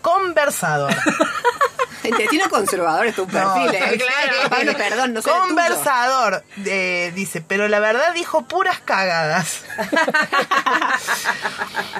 conversador. 0.00 0.94
Intestino 2.04 2.50
conservador 2.50 3.06
es 3.06 3.14
tu 3.14 3.26
perfil, 3.26 3.66
No, 3.66 3.72
¿eh? 3.72 3.96
claro. 3.96 4.50
Pablo, 4.50 4.76
perdón, 4.76 5.14
no. 5.14 5.22
Conversador, 5.22 6.44
eh, 6.64 7.12
dice, 7.14 7.40
pero 7.42 7.68
la 7.68 7.78
verdad 7.78 8.12
dijo 8.12 8.42
puras 8.42 8.80
cagadas. 8.80 9.62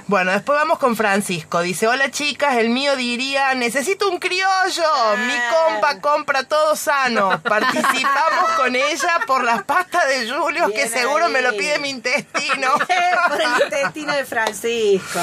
bueno, 0.07 0.33
después 0.33 0.59
vamos 0.59 0.79
con 0.79 0.97
Francisco. 0.97 1.61
Dice, 1.61 1.87
hola 1.87 2.11
chicas, 2.11 2.57
el 2.57 2.71
mío 2.71 2.97
diría, 2.97 3.55
necesito 3.55 4.09
un 4.09 4.19
criollo. 4.19 5.17
Mi 5.17 5.35
compa 5.51 6.01
compra 6.01 6.45
todo 6.45 6.77
sano. 6.77 7.41
Participamos 7.43 8.51
con 8.57 8.75
ella 8.75 9.21
por 9.27 9.45
las 9.45 9.63
pastas 9.65 10.09
de 10.09 10.31
Julio, 10.31 10.73
que 10.75 10.89
seguro 10.89 11.29
me 11.29 11.43
lo 11.43 11.51
pide 11.57 11.79
mi 11.79 11.91
intestino. 11.91 12.69
Por 13.29 13.41
el 13.41 13.63
intestino 13.65 14.13
de 14.15 14.25
Francisco. 14.25 15.21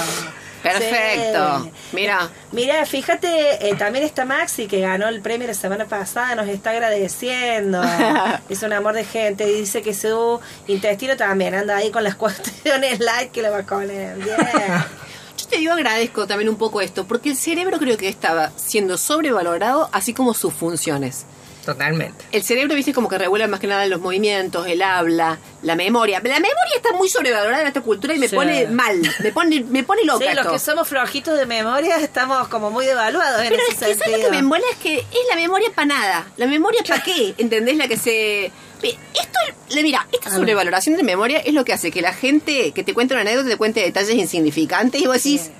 Perfecto. 0.61 1.63
Sí. 1.63 1.71
Mira. 1.93 2.29
Mira, 2.51 2.85
fíjate, 2.85 3.69
eh, 3.69 3.75
también 3.75 4.05
está 4.05 4.25
Maxi 4.25 4.67
que 4.67 4.79
ganó 4.79 5.07
el 5.07 5.21
premio 5.21 5.47
la 5.47 5.53
semana 5.53 5.85
pasada, 5.85 6.35
nos 6.35 6.47
está 6.47 6.71
agradeciendo. 6.71 7.81
es 8.49 8.63
un 8.63 8.73
amor 8.73 8.93
de 8.93 9.05
gente. 9.05 9.45
Dice 9.45 9.81
que 9.81 9.93
su 9.93 10.39
intestino 10.67 11.15
también 11.17 11.55
anda 11.55 11.77
ahí 11.77 11.91
con 11.91 12.03
las 12.03 12.15
cuestiones 12.15 12.99
light 12.99 13.31
que 13.31 13.41
le 13.41 13.49
va 13.49 13.63
con 13.63 13.89
él. 13.89 14.21
Bien. 14.21 14.37
Yo 15.37 15.47
te 15.47 15.57
digo, 15.57 15.73
agradezco 15.73 16.27
también 16.27 16.49
un 16.49 16.57
poco 16.57 16.81
esto, 16.81 17.05
porque 17.07 17.29
el 17.29 17.37
cerebro 17.37 17.79
creo 17.79 17.97
que 17.97 18.09
estaba 18.09 18.51
siendo 18.57 18.97
sobrevalorado, 18.97 19.89
así 19.93 20.13
como 20.13 20.33
sus 20.33 20.53
funciones. 20.53 21.25
Totalmente. 21.73 22.25
El 22.31 22.43
cerebro, 22.43 22.75
viste, 22.75 22.93
como 22.93 23.07
que 23.09 23.17
regula 23.17 23.47
más 23.47 23.59
que 23.59 23.67
nada 23.67 23.85
los 23.87 24.01
movimientos, 24.01 24.65
el 24.67 24.81
habla, 24.81 25.37
la 25.61 25.75
memoria. 25.75 26.19
La 26.23 26.33
memoria 26.39 26.73
está 26.75 26.93
muy 26.93 27.09
sobrevalorada 27.09 27.61
en 27.61 27.67
esta 27.67 27.81
cultura 27.81 28.13
y 28.15 28.19
me 28.19 28.27
Sí. 28.27 28.35
pone 28.35 28.67
mal, 28.67 29.01
me 29.19 29.31
pone, 29.31 29.61
me 29.61 29.83
pone 29.83 30.03
loca 30.03 30.25
Sí, 30.29 30.35
los 30.35 30.47
que 30.47 30.59
somos 30.59 30.87
flojitos 30.87 31.37
de 31.37 31.45
memoria 31.45 31.97
estamos 31.97 32.47
como 32.47 32.71
muy 32.71 32.85
devaluados 32.85 33.41
en 33.41 33.49
Pero 33.49 33.61
ese 33.61 33.91
es 33.91 33.97
que 33.97 34.03
¿sabes 34.03 34.17
lo 34.19 34.25
que 34.25 34.31
me 34.31 34.39
embola? 34.39 34.63
Es 34.71 34.77
que 34.77 34.97
es 34.99 35.05
la 35.29 35.35
memoria 35.35 35.69
para 35.75 35.85
nada. 35.87 36.27
La 36.37 36.47
memoria 36.47 36.81
para 36.87 37.03
qué, 37.03 37.33
¿entendés? 37.37 37.77
La 37.77 37.87
que 37.87 37.97
se... 37.97 38.51
Esto, 38.81 39.39
mira, 39.83 40.07
esta 40.11 40.29
sobrevaloración 40.31 40.95
de 40.95 41.03
memoria 41.03 41.39
es 41.39 41.53
lo 41.53 41.65
que 41.65 41.73
hace 41.73 41.91
que 41.91 42.01
la 42.01 42.13
gente 42.13 42.71
que 42.71 42.81
te 42.83 42.93
cuenta 42.93 43.13
una 43.13 43.21
anécdota 43.21 43.49
te 43.49 43.57
cuente 43.57 43.81
detalles 43.81 44.15
insignificantes 44.15 45.01
y 45.01 45.05
vos 45.05 45.15
decís, 45.21 45.51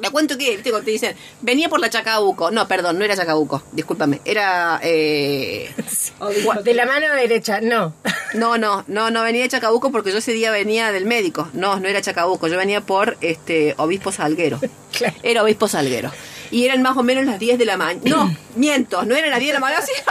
¿le 0.00 0.10
cuento 0.10 0.36
qué? 0.38 0.56
Viste, 0.56 0.70
cuando 0.70 0.84
te 0.84 0.90
dicen, 0.90 1.16
venía 1.40 1.68
por 1.68 1.80
la 1.80 1.90
Chacabuco. 1.90 2.50
No, 2.50 2.66
perdón, 2.66 2.98
no 2.98 3.04
era 3.04 3.16
Chacabuco, 3.16 3.62
discúlpame. 3.72 4.20
Era... 4.24 4.80
Eh... 4.82 5.74
De 6.64 6.74
la 6.74 6.86
mano 6.86 7.14
derecha, 7.14 7.60
no. 7.60 7.94
No, 8.34 8.58
no, 8.58 8.84
no, 8.86 9.10
no 9.10 9.22
venía 9.22 9.42
de 9.42 9.48
Chacabuco 9.48 9.90
porque 9.90 10.12
yo 10.12 10.18
ese 10.18 10.32
día 10.32 10.50
venía 10.50 10.92
del 10.92 11.06
médico. 11.06 11.48
No, 11.52 11.80
no 11.80 11.88
era 11.88 12.00
Chacabuco, 12.00 12.46
yo 12.46 12.56
venía 12.56 12.80
por 12.80 13.16
este 13.20 13.74
Obispo 13.78 14.12
Salguero. 14.12 14.60
Claro. 14.90 15.14
Era 15.22 15.44
Obispo 15.44 15.68
Salguero. 15.68 16.10
Y 16.50 16.64
eran 16.64 16.82
más 16.82 16.96
o 16.96 17.02
menos 17.02 17.24
las 17.24 17.38
10 17.38 17.58
de 17.58 17.64
la 17.64 17.76
mañana. 17.76 18.00
No, 18.04 18.36
miento, 18.56 19.04
no 19.04 19.14
eran 19.14 19.30
las 19.30 19.38
10 19.40 19.50
de 19.50 19.54
la 19.54 19.60
mañana. 19.60 19.82
Así. 19.82 19.92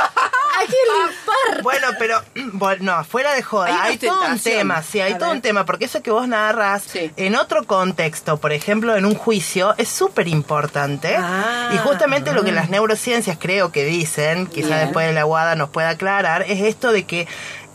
Bueno, 1.63 1.87
pero 1.97 2.21
bueno, 2.53 2.97
no, 2.97 3.03
fuera 3.05 3.33
de 3.33 3.41
joda, 3.41 3.83
hay, 3.83 3.97
todo 3.97 4.25
un 4.25 4.39
tema, 4.39 4.83
sí, 4.83 4.99
hay 4.99 5.13
A 5.13 5.17
todo 5.17 5.29
ver. 5.29 5.37
un 5.37 5.41
tema, 5.41 5.65
porque 5.65 5.85
eso 5.85 6.01
que 6.01 6.11
vos 6.11 6.27
narras 6.27 6.83
Sí. 6.83 7.11
en 7.15 7.35
otro 7.35 7.63
contexto, 7.65 8.37
por 8.37 8.51
ejemplo, 8.51 8.95
en 8.97 9.05
un 9.05 9.15
juicio, 9.15 9.73
es 9.77 9.87
súper 9.89 10.27
importante. 10.27 11.15
Ah. 11.17 11.69
y 11.73 11.77
justamente 11.77 12.33
lo 12.33 12.43
que 12.43 12.51
las 12.51 12.69
neurociencias 12.69 13.37
creo 13.39 13.71
que 13.71 13.85
dicen, 13.85 14.47
quizá 14.47 14.67
Bien. 14.67 14.79
después 14.81 15.07
de 15.07 15.13
la 15.13 15.23
guada 15.23 15.55
nos 15.55 15.69
pueda 15.69 15.89
aclarar, 15.89 16.43
es 16.43 16.61
esto 16.61 16.91
de 16.91 17.05
que 17.05 17.27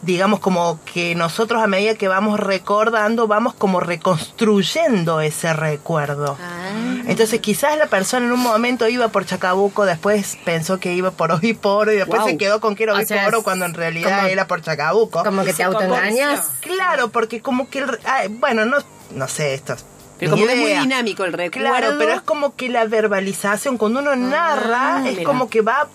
digamos 0.02 0.40
como 0.40 0.78
que 0.84 1.14
nosotros 1.14 1.62
a 1.62 1.66
medida 1.66 1.94
que 1.94 2.08
vamos 2.08 2.38
recordando, 2.38 3.26
vamos 3.26 3.54
como 3.54 3.80
reconstruyendo 3.80 5.20
ese 5.22 5.52
recuerdo. 5.54 6.36
Ah. 6.40 6.63
Entonces 7.06 7.40
quizás 7.40 7.76
la 7.78 7.86
persona 7.86 8.26
en 8.26 8.32
un 8.32 8.40
momento 8.40 8.88
iba 8.88 9.08
por 9.08 9.24
Chacabuco, 9.26 9.84
después 9.84 10.38
pensó 10.44 10.78
que 10.80 10.92
iba 10.94 11.10
por 11.10 11.30
Obiporo 11.32 11.92
y 11.92 11.96
después 11.96 12.20
Wow. 12.22 12.30
se 12.30 12.36
quedó 12.38 12.60
con 12.60 12.74
que 12.74 12.84
era 12.84 12.94
O 12.94 13.02
sea, 13.04 13.16
Obiporo 13.18 13.38
es 13.38 13.44
cuando 13.44 13.64
en 13.66 13.74
realidad 13.74 14.16
como- 14.18 14.28
era 14.28 14.46
por 14.46 14.62
Chacabuco. 14.62 15.22
Como 15.24 15.42
que 15.44 15.50
te 15.50 15.56
se 15.58 15.62
autoengañas. 15.64 16.46
Claro, 16.60 17.08
porque 17.10 17.40
como 17.40 17.68
que, 17.68 17.80
el 17.80 17.88
re- 17.88 17.98
ay, 18.04 18.28
bueno, 18.28 18.64
no, 18.64 18.78
no 19.14 19.28
sé, 19.28 19.54
esto 19.54 19.74
es 19.74 19.84
Pero 20.18 20.32
como 20.32 20.46
que 20.46 20.52
es 20.52 20.58
muy 20.58 20.72
dinámico 20.74 21.24
el 21.24 21.32
recuerdo. 21.32 21.68
Claro, 21.70 21.94
pero 21.98 22.12
es 22.12 22.20
como 22.22 22.54
que 22.56 22.68
la 22.68 22.84
verbalización, 22.86 23.76
cuando 23.78 24.00
uno 24.00 24.14
narra, 24.16 25.02
es 25.08 25.12
mira. 25.18 25.24
como 25.24 25.48
que 25.50 25.60
va 25.60 25.88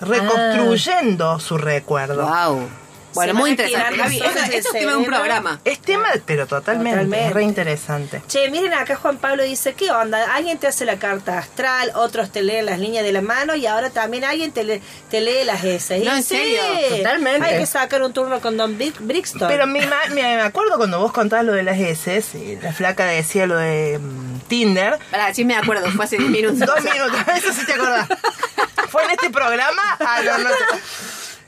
reconstruyendo 0.00 1.38
su 1.40 1.58
recuerdo. 1.58 2.26
Wow. 2.26 2.68
Bueno, 3.14 3.34
muy 3.34 3.50
interesante. 3.50 3.96
zonas 3.96 4.12
esto 4.14 4.44
del 4.48 4.54
es 4.58 4.70
tema 4.72 4.90
de 4.92 4.96
un 4.96 5.04
programa. 5.04 5.60
Es 5.64 5.78
tema, 5.80 6.08
pero 6.26 6.46
totalmente, 6.46 6.90
Totalmente. 6.90 7.26
es 7.28 7.32
re 7.32 7.42
interesante. 7.42 8.22
Che, 8.26 8.48
miren 8.50 8.72
acá 8.74 8.96
Juan 8.96 9.18
Pablo 9.18 9.42
dice, 9.42 9.74
¿qué 9.74 9.90
onda? 9.90 10.34
Alguien 10.34 10.58
te 10.58 10.66
hace 10.66 10.84
la 10.84 10.96
carta 10.98 11.38
astral, 11.38 11.92
otros 11.94 12.30
te 12.30 12.42
leen 12.42 12.66
las 12.66 12.78
líneas 12.78 13.04
de 13.04 13.12
la 13.12 13.20
mano 13.22 13.54
y 13.54 13.66
ahora 13.66 13.90
también 13.90 14.24
alguien 14.24 14.52
te, 14.52 14.64
lee- 14.64 14.80
te 15.10 15.20
lee 15.20 15.44
las 15.44 15.62
S. 15.64 15.98
No, 16.00 16.16
en 16.16 16.22
sí, 16.22 16.36
serio. 16.36 16.60
Totalmente. 16.96 17.46
Hay 17.46 17.58
que 17.58 17.66
sacar 17.66 18.02
un 18.02 18.12
turno 18.12 18.40
con 18.40 18.56
Don 18.56 18.76
Brixton. 18.78 19.48
Pero 19.48 19.66
me, 19.66 19.80
ima- 19.86 20.08
me, 20.10 20.22
me 20.22 20.40
acuerdo 20.42 20.76
cuando 20.76 20.98
vos 20.98 21.12
contabas 21.12 21.44
lo 21.44 21.52
de 21.52 21.62
las 21.62 21.78
S, 21.78 22.22
la 22.62 22.72
flaca 22.72 23.04
decía 23.06 23.46
lo 23.46 23.56
de 23.56 23.98
mm, 24.00 24.40
Tinder. 24.48 24.98
Pará, 25.10 25.32
sí 25.34 25.44
me 25.44 25.54
acuerdo, 25.56 25.90
fue 25.92 26.04
hace 26.04 26.16
10 26.18 26.30
minutos. 26.30 26.60
Dos 26.66 26.82
minutos, 26.82 27.16
eso 27.36 27.52
sí 27.52 27.66
te 27.66 27.74
acordás. 27.74 28.08
¿Fue 28.88 29.04
en 29.04 29.10
este 29.12 29.30
programa? 29.30 29.82
Ah, 30.00 30.20
no, 30.24 30.38
no. 30.38 30.50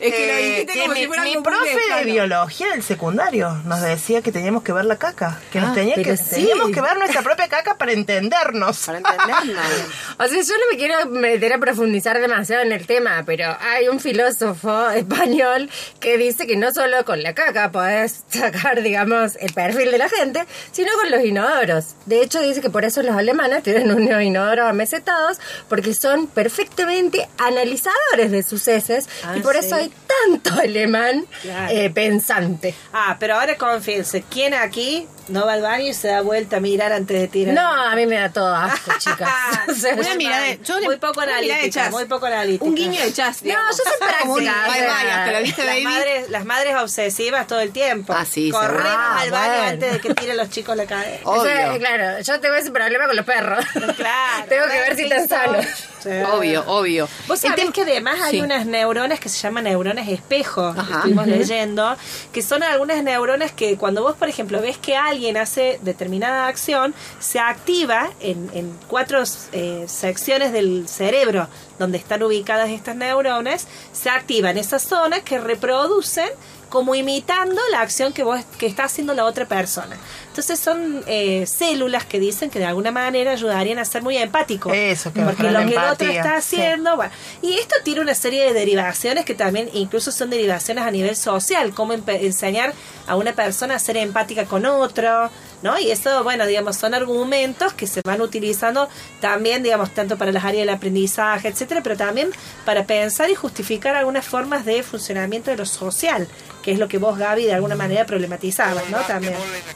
Es 0.06 0.14
que 0.14 0.26
lo 0.26 0.36
dijiste 0.36 0.72
que 0.74 0.80
como 0.80 0.94
mi, 0.94 1.00
si 1.00 1.06
fuera 1.06 1.22
mi 1.24 1.36
profe 1.36 1.68
de 1.70 1.74
lejano. 1.76 2.04
biología 2.12 2.68
del 2.70 2.82
secundario 2.82 3.50
nos 3.64 3.80
decía 3.80 4.22
que 4.22 4.32
teníamos 4.32 4.62
que 4.62 4.72
ver 4.72 4.84
la 4.84 4.96
caca, 4.96 5.40
que 5.52 5.60
nos 5.60 5.70
Ah, 5.70 5.74
tenía 5.74 5.94
pero 5.94 6.10
que 6.10 6.16
sí. 6.16 6.34
teníamos 6.36 6.70
que 6.70 6.80
ver 6.80 6.96
nuestra 6.98 7.22
propia 7.22 7.48
caca 7.48 7.76
para 7.78 7.92
entendernos. 7.92 8.78
Para 8.86 8.98
entenderlo. 8.98 9.60
O 10.18 10.26
sea, 10.28 10.42
yo 10.42 10.54
no 10.54 10.70
me 10.70 10.76
quiero 10.78 11.06
meter 11.06 11.52
a 11.54 11.58
profundizar 11.58 12.20
demasiado 12.20 12.62
en 12.62 12.70
el 12.72 12.86
tema, 12.86 13.22
pero 13.26 13.56
hay 13.60 13.88
un 13.88 13.98
filósofo 13.98 14.88
español 14.90 15.68
que 16.00 16.16
dice 16.18 16.46
que 16.46 16.56
no 16.56 16.72
solo 16.72 17.04
con 17.04 17.22
la 17.22 17.34
caca 17.34 17.72
podés 17.72 18.22
sacar, 18.28 18.82
digamos, 18.82 19.36
el 19.40 19.52
perfil 19.52 19.90
de 19.90 19.98
la 19.98 20.08
gente, 20.08 20.44
sino 20.70 20.92
con 21.00 21.10
los 21.10 21.24
inodoros. 21.24 21.94
De 22.06 22.22
hecho, 22.22 22.40
dice 22.40 22.60
que 22.60 22.70
por 22.70 22.84
eso 22.84 23.02
los 23.02 23.16
alemanes 23.16 23.62
tienen 23.64 23.90
unos 23.90 24.22
inodoros 24.22 24.68
amesetados, 24.68 25.38
porque 25.68 25.94
son 25.94 26.26
perfectamente 26.28 27.28
analizadores 27.38 28.30
de 28.30 28.42
sus 28.42 28.66
heces, 28.68 29.08
Ah, 29.24 29.36
y 29.36 29.40
por 29.40 29.54
sí. 29.54 29.60
eso 29.66 29.74
hay 29.76 29.92
tanto 30.06 30.60
alemán 30.60 31.26
Claro. 31.42 31.72
eh, 31.74 31.90
pensante. 31.90 32.74
Ah, 32.92 33.16
pero 33.18 33.34
ahora 33.36 33.56
confíense, 33.56 34.22
¿quién 34.30 34.54
aquí 34.54 35.08
no 35.28 35.46
va 35.46 35.54
al 35.54 35.62
baño 35.62 35.86
y 35.86 35.94
se 35.94 36.08
da 36.08 36.20
vuelta 36.20 36.58
a 36.58 36.60
mirar 36.60 36.92
antes 36.92 37.18
de 37.18 37.26
tirar? 37.28 37.54
No, 37.54 37.66
a 37.66 37.94
mí 37.96 38.06
me 38.06 38.16
da 38.16 38.30
todo 38.30 38.54
asco, 38.54 38.92
chicas. 38.98 39.28
O 39.68 39.74
sea, 39.74 39.94
Una 39.94 40.14
mirada 40.16 40.42
de, 40.42 40.60
yo 40.62 40.78
le- 40.78 40.86
Muy 40.86 40.96
poco 40.98 41.20
analítica, 41.22 41.70
chas. 41.70 41.90
muy 41.90 42.04
poco 42.04 42.26
analítica. 42.26 42.64
Un 42.64 42.74
guiño 42.74 43.00
de 43.00 43.12
chas. 43.12 43.42
digamos. 43.42 43.76
yo 43.76 43.82
soy 43.84 43.98
práctica, 43.98 44.28
bye 44.28 44.42
o 44.42 44.74
sea, 44.84 44.94
bye, 45.02 45.10
hasta 45.10 45.32
la 45.32 45.40
vista, 45.40 45.64
las 45.64 45.74
baby. 45.74 45.84
madres, 45.84 46.30
las 46.30 46.44
madres 46.44 46.76
obsesivas 46.76 47.46
todo 47.46 47.60
el 47.60 47.72
tiempo. 47.72 48.12
Ah, 48.16 48.24
sí, 48.26 48.50
Corremos 48.50 48.82
seguro. 48.82 49.18
al 49.18 49.30
baño 49.30 49.44
Ah, 49.52 49.56
bueno. 49.56 49.68
antes 49.70 49.92
de 49.94 50.00
que 50.00 50.14
tiren 50.14 50.36
los 50.36 50.50
chicos 50.50 50.76
la 50.76 50.84
cadena. 50.86 51.18
Obvio. 51.24 51.40
O 51.40 51.44
sea, 51.44 51.78
claro, 51.78 52.20
yo 52.20 52.40
tengo 52.40 52.54
ese 52.56 52.70
problema 52.70 53.06
con 53.06 53.16
los 53.16 53.24
perros. 53.24 53.64
Claro. 53.96 54.44
tengo 54.48 54.66
que 54.66 54.78
ver 54.80 54.96
si 54.96 55.02
están 55.04 55.28
sanos. 55.28 55.66
Sí. 56.04 56.10
Obvio, 56.32 56.62
obvio. 56.66 57.08
Vos 57.26 57.40
sabés 57.40 57.70
que 57.70 57.80
además 57.82 58.20
hay 58.22 58.32
Sí. 58.32 58.40
unas 58.42 58.66
neuronas 58.66 59.18
que 59.18 59.28
se 59.28 59.38
llaman 59.40 59.64
neuronas 59.64 60.06
espejo, 60.08 60.74
que 60.74 60.92
estuvimos 60.92 61.26
leyendo, 61.26 61.96
que 62.32 62.42
son 62.42 62.62
algunas 62.62 63.02
neuronas 63.02 63.52
que 63.52 63.76
cuando 63.78 64.02
vos, 64.02 64.14
por 64.14 64.28
ejemplo, 64.28 64.60
ves 64.60 64.76
que 64.78 64.96
alguien 64.96 65.36
hace 65.38 65.80
determinada 65.82 66.46
acción, 66.46 66.94
se 67.18 67.38
activa 67.40 68.10
en, 68.20 68.50
en 68.52 68.76
cuatro 68.86 69.22
eh, 69.52 69.86
secciones 69.88 70.52
del 70.52 70.86
cerebro 70.88 71.48
donde 71.78 71.98
están 71.98 72.22
ubicadas 72.22 72.68
estas 72.70 72.94
neuronas, 72.96 73.66
se 73.92 74.10
activan 74.10 74.58
esas 74.58 74.82
zonas 74.82 75.20
que 75.22 75.38
reproducen 75.40 76.28
como 76.74 76.96
imitando 76.96 77.62
la 77.70 77.82
acción 77.82 78.12
que 78.12 78.24
vos 78.24 78.40
que 78.58 78.66
está 78.66 78.82
haciendo 78.82 79.14
la 79.14 79.26
otra 79.26 79.46
persona. 79.46 79.96
Entonces 80.26 80.58
son 80.58 81.04
eh, 81.06 81.46
células 81.46 82.04
que 82.04 82.18
dicen 82.18 82.50
que 82.50 82.58
de 82.58 82.64
alguna 82.64 82.90
manera 82.90 83.30
ayudarían 83.30 83.78
a 83.78 83.84
ser 83.84 84.02
muy 84.02 84.16
empáticos. 84.16 84.72
Eso, 84.74 85.12
que 85.12 85.22
porque 85.22 85.44
lo 85.44 85.60
que 85.60 85.76
el 85.76 85.78
otro 85.78 86.08
está 86.08 86.40
sí. 86.42 86.56
haciendo 86.56 86.96
bueno, 86.96 87.12
y 87.42 87.54
esto 87.54 87.76
tiene 87.84 88.00
una 88.00 88.16
serie 88.16 88.42
de 88.42 88.52
derivaciones 88.52 89.24
que 89.24 89.36
también 89.36 89.70
incluso 89.72 90.10
son 90.10 90.30
derivaciones 90.30 90.84
a 90.84 90.90
nivel 90.90 91.14
social, 91.14 91.72
como 91.72 91.92
enseñar 91.92 92.74
a 93.06 93.14
una 93.14 93.34
persona 93.34 93.76
a 93.76 93.78
ser 93.78 93.96
empática 93.96 94.44
con 94.46 94.66
otro, 94.66 95.30
¿no? 95.62 95.78
Y 95.78 95.92
eso, 95.92 96.24
bueno, 96.24 96.44
digamos, 96.44 96.74
son 96.74 96.92
argumentos 96.94 97.72
que 97.72 97.86
se 97.86 98.00
van 98.04 98.20
utilizando 98.20 98.88
también, 99.20 99.62
digamos, 99.62 99.94
tanto 99.94 100.18
para 100.18 100.32
las 100.32 100.42
áreas 100.42 100.66
del 100.66 100.74
aprendizaje, 100.74 101.46
etcétera, 101.46 101.84
pero 101.84 101.96
también 101.96 102.30
para 102.64 102.84
pensar 102.84 103.30
y 103.30 103.36
justificar 103.36 103.94
algunas 103.94 104.24
formas 104.24 104.64
de 104.64 104.82
funcionamiento 104.82 105.52
de 105.52 105.58
lo 105.58 105.66
social 105.66 106.26
que 106.64 106.72
es 106.72 106.78
lo 106.78 106.88
que 106.88 106.96
vos, 106.98 107.18
Gaby, 107.18 107.44
de 107.44 107.52
alguna 107.52 107.74
manera 107.74 108.06
problematizabas, 108.06 108.88
¿no? 108.88 108.98
También. 109.00 109.34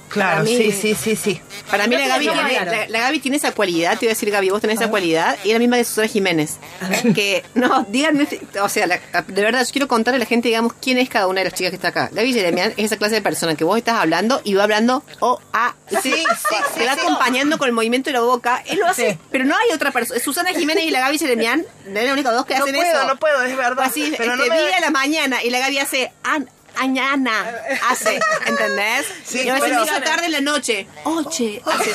Claro, 0.09 0.43
mí- 0.45 0.57
sí, 0.57 0.73
sí, 0.73 0.95
sí, 0.95 1.17
sí. 1.17 1.41
Para 1.71 1.87
mí 1.87 1.97
la 1.97 2.03
No, 2.05 2.09
Gaby, 2.09 2.27
no, 2.27 2.33
tiene, 2.33 2.49
claro. 2.51 2.71
la, 2.73 2.89
la 2.89 3.01
Gaby 3.01 3.19
tiene 3.21 3.37
esa 3.37 3.53
cualidad, 3.53 3.93
te 3.93 4.07
voy 4.07 4.09
a 4.09 4.11
decir 4.11 4.31
Gaby, 4.31 4.49
vos 4.51 4.61
tenés 4.63 4.81
esa 4.81 4.89
cualidad, 4.89 5.37
y 5.45 5.49
es 5.51 5.53
la 5.55 5.59
misma 5.59 5.77
de 5.77 5.85
Susana 5.85 6.09
Jiménez. 6.09 6.57
Que, 7.15 7.45
no, 7.55 7.85
díganme, 7.91 8.27
o 8.63 8.69
sea, 8.71 8.87
la- 8.87 8.99
de 9.27 9.43
verdad, 9.43 9.65
yo 9.67 9.71
quiero 9.73 9.87
contarle 9.89 10.17
a 10.17 10.21
la 10.21 10.25
gente, 10.27 10.49
digamos, 10.49 10.73
quién 10.81 10.97
es 10.99 11.09
cada 11.11 11.27
una 11.27 11.41
de 11.41 11.45
las 11.51 11.55
chicas 11.55 11.71
que 11.71 11.77
está 11.77 11.89
acá. 11.89 12.09
Gaby 12.13 12.33
Jeremian 12.33 12.73
es 12.79 12.87
esa 12.87 12.97
clase 12.97 13.17
de 13.17 13.23
persona 13.23 13.55
que 13.55 13.65
vos 13.65 13.77
estás 13.77 13.97
hablando 14.01 14.41
y 14.45 14.55
va 14.55 14.65
hablando 14.65 15.03
o 15.21 15.39
a 15.53 15.75
Sí, 16.03 16.13
sí, 16.13 16.25
te 16.79 16.87
va 16.87 16.93
acompañando 16.93 17.59
con 17.59 17.69
el 17.69 17.75
movimiento 17.75 18.09
de 18.09 18.15
la 18.15 18.21
boca. 18.21 18.63
Él 18.67 18.79
lo 18.79 18.87
hace, 18.87 19.19
pero 19.31 19.45
no 19.45 19.55
hay 19.55 19.75
otra 19.75 19.91
persona. 19.91 20.19
Susana 20.21 20.51
Jiménez 20.51 20.85
y 20.85 20.91
la 20.91 21.01
Gaby 21.01 21.19
Jeremian, 21.19 21.65
son 21.85 21.95
las 21.95 22.13
únicas 22.13 22.33
dos 22.33 22.47
que 22.47 22.55
No 22.57 22.65
hacen 22.65 22.75
puedo, 22.75 22.91
eso. 22.99 23.07
no 23.09 23.17
puedo, 23.17 23.43
es 23.43 23.57
verdad. 23.57 23.85
Así, 23.85 24.15
pero 24.17 24.37
no 24.37 24.43
este, 24.45 24.55
me- 24.55 24.63
vive 24.63 24.75
a 24.75 24.81
la 24.81 24.91
mañana 24.91 25.43
y 25.45 25.51
la 25.51 25.59
Gaby 25.61 25.79
hace 25.81 26.13
an, 26.25 26.49
añana, 26.79 27.45
hace, 27.89 28.19
¿entendés? 28.47 29.07
Sí, 29.25 29.43
y 29.45 29.49
a 29.49 29.55
veces 29.55 29.69
pero- 29.71 29.83
dice 29.85 30.01
tarde 30.01 30.27
en 30.27 30.33
la 30.33 30.41
noche, 30.41 30.87
oche, 31.05 31.63
hace, 31.67 31.91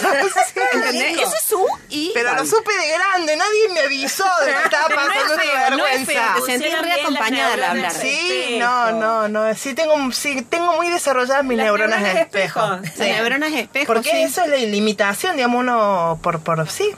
¿entendés? 0.74 1.20
Eso 1.22 1.34
es 1.36 1.44
su 1.48 1.66
y 1.90 2.12
Pero 2.14 2.34
lo 2.36 2.46
supe 2.46 2.72
de 2.74 2.88
grande, 2.94 3.36
nadie 3.36 3.70
me 3.74 3.80
avisó 3.82 4.26
de 4.46 4.54
que 4.54 4.64
estaba 4.64 4.88
Pero 4.88 5.02
no 5.02 5.08
es 5.08 5.14
pasando 5.18 5.34
esta 5.36 5.44
feo, 5.44 5.78
no 5.78 5.88
es 5.88 6.08
vergüenza. 6.08 6.34
feo, 6.34 6.46
te 6.46 6.52
sentís 6.52 6.82
re 6.82 6.92
acompañada 7.02 7.54
al 7.54 7.64
hablar. 7.64 7.94
de 7.94 8.00
Sí, 8.00 8.58
no, 8.60 8.92
no, 8.94 9.28
no. 9.28 9.56
Sí 9.56 9.74
tengo, 9.74 10.12
sí, 10.12 10.42
tengo 10.50 10.76
muy 10.76 10.90
desarrolladas 10.90 11.44
mis 11.44 11.58
Las 11.58 11.66
neuronas, 11.66 12.00
neuronas 12.02 12.14
de 12.32 12.38
de 12.38 12.44
espejo. 12.44 12.74
espejo. 12.76 12.94
Sí. 12.96 13.00
Las 13.00 13.18
neuronas 13.20 13.52
espejo, 13.54 13.86
Porque 13.94 14.10
sí. 14.12 14.22
eso 14.24 14.42
es 14.44 14.50
la 14.50 14.58
limitación, 14.58 15.36
digamos, 15.36 15.60
uno 15.62 16.20
por, 16.22 16.40
por 16.42 16.70
sí. 16.70 16.90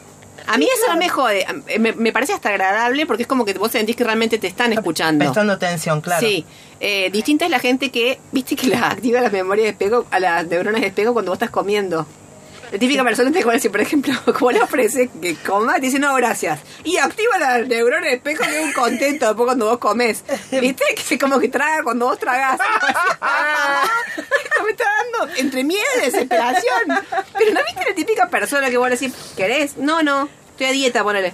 A 0.48 0.58
mí 0.60 0.68
eso 0.72 0.92
no 0.94 0.98
me 1.00 1.10
jode, 1.10 1.44
me, 1.80 1.94
me 1.94 2.12
parece 2.12 2.34
hasta 2.34 2.50
agradable 2.50 3.08
porque 3.08 3.24
es 3.24 3.28
como 3.28 3.46
que 3.46 3.54
vos 3.56 3.72
sentís 3.72 3.96
que 3.96 4.04
realmente 4.04 4.38
te 4.38 4.46
están 4.46 4.72
escuchando. 4.74 5.26
Prestando 5.26 5.54
atención, 5.54 6.02
claro. 6.02 6.26
Sí, 6.26 6.46
eh, 6.88 7.10
distinta 7.10 7.46
es 7.46 7.52
la 7.52 7.58
gente 7.58 7.90
que, 7.90 8.20
viste 8.32 8.56
que 8.56 8.68
la 8.68 8.90
activa 8.92 9.20
las 9.20 9.32
memorias 9.32 9.66
de 9.66 9.72
espejo, 9.72 10.06
a 10.12 10.20
las 10.20 10.46
neuronas 10.46 10.82
de 10.82 10.88
espejo 10.88 11.14
cuando 11.14 11.32
vos 11.32 11.38
estás 11.38 11.50
comiendo. 11.50 12.06
La 12.72 12.78
típica 12.78 13.04
persona 13.04 13.32
te 13.32 13.44
dice, 13.44 13.72
por 13.72 13.82
ejemplo, 13.82 14.14
como 14.38 14.52
le 14.52 14.62
ofrece 14.62 15.10
que 15.20 15.36
coma, 15.36 15.76
te 15.76 15.82
dice 15.82 15.98
no, 15.98 16.14
gracias. 16.14 16.60
Y 16.84 16.98
activa 16.98 17.40
las 17.40 17.68
neuronas 17.68 18.04
de 18.04 18.14
espejo 18.18 18.44
que 18.44 18.60
es 18.60 18.66
un 18.66 18.74
contento 18.74 19.26
después 19.26 19.48
cuando 19.48 19.66
vos 19.66 19.80
comes. 19.80 20.24
¿Viste? 20.52 20.84
Que 20.96 21.16
es 21.16 21.20
como 21.20 21.40
que 21.40 21.48
traga 21.48 21.82
cuando 21.82 22.06
vos 22.06 22.20
tragás. 22.20 22.60
Esto 24.18 24.64
me 24.64 24.70
está 24.70 24.86
dando 25.20 25.34
entre 25.38 25.64
miedo 25.64 25.82
y 25.98 26.06
desesperación. 26.06 26.84
Pero 27.36 27.52
no 27.52 27.62
viste 27.66 27.84
la 27.90 27.96
típica 27.96 28.30
persona 28.30 28.70
que 28.70 28.78
vos 28.78 28.90
le 28.90 28.96
decís, 28.96 29.12
¿querés? 29.36 29.78
No, 29.78 30.04
no, 30.04 30.30
estoy 30.52 30.68
a 30.68 30.72
dieta, 30.72 31.04
ponele. 31.04 31.34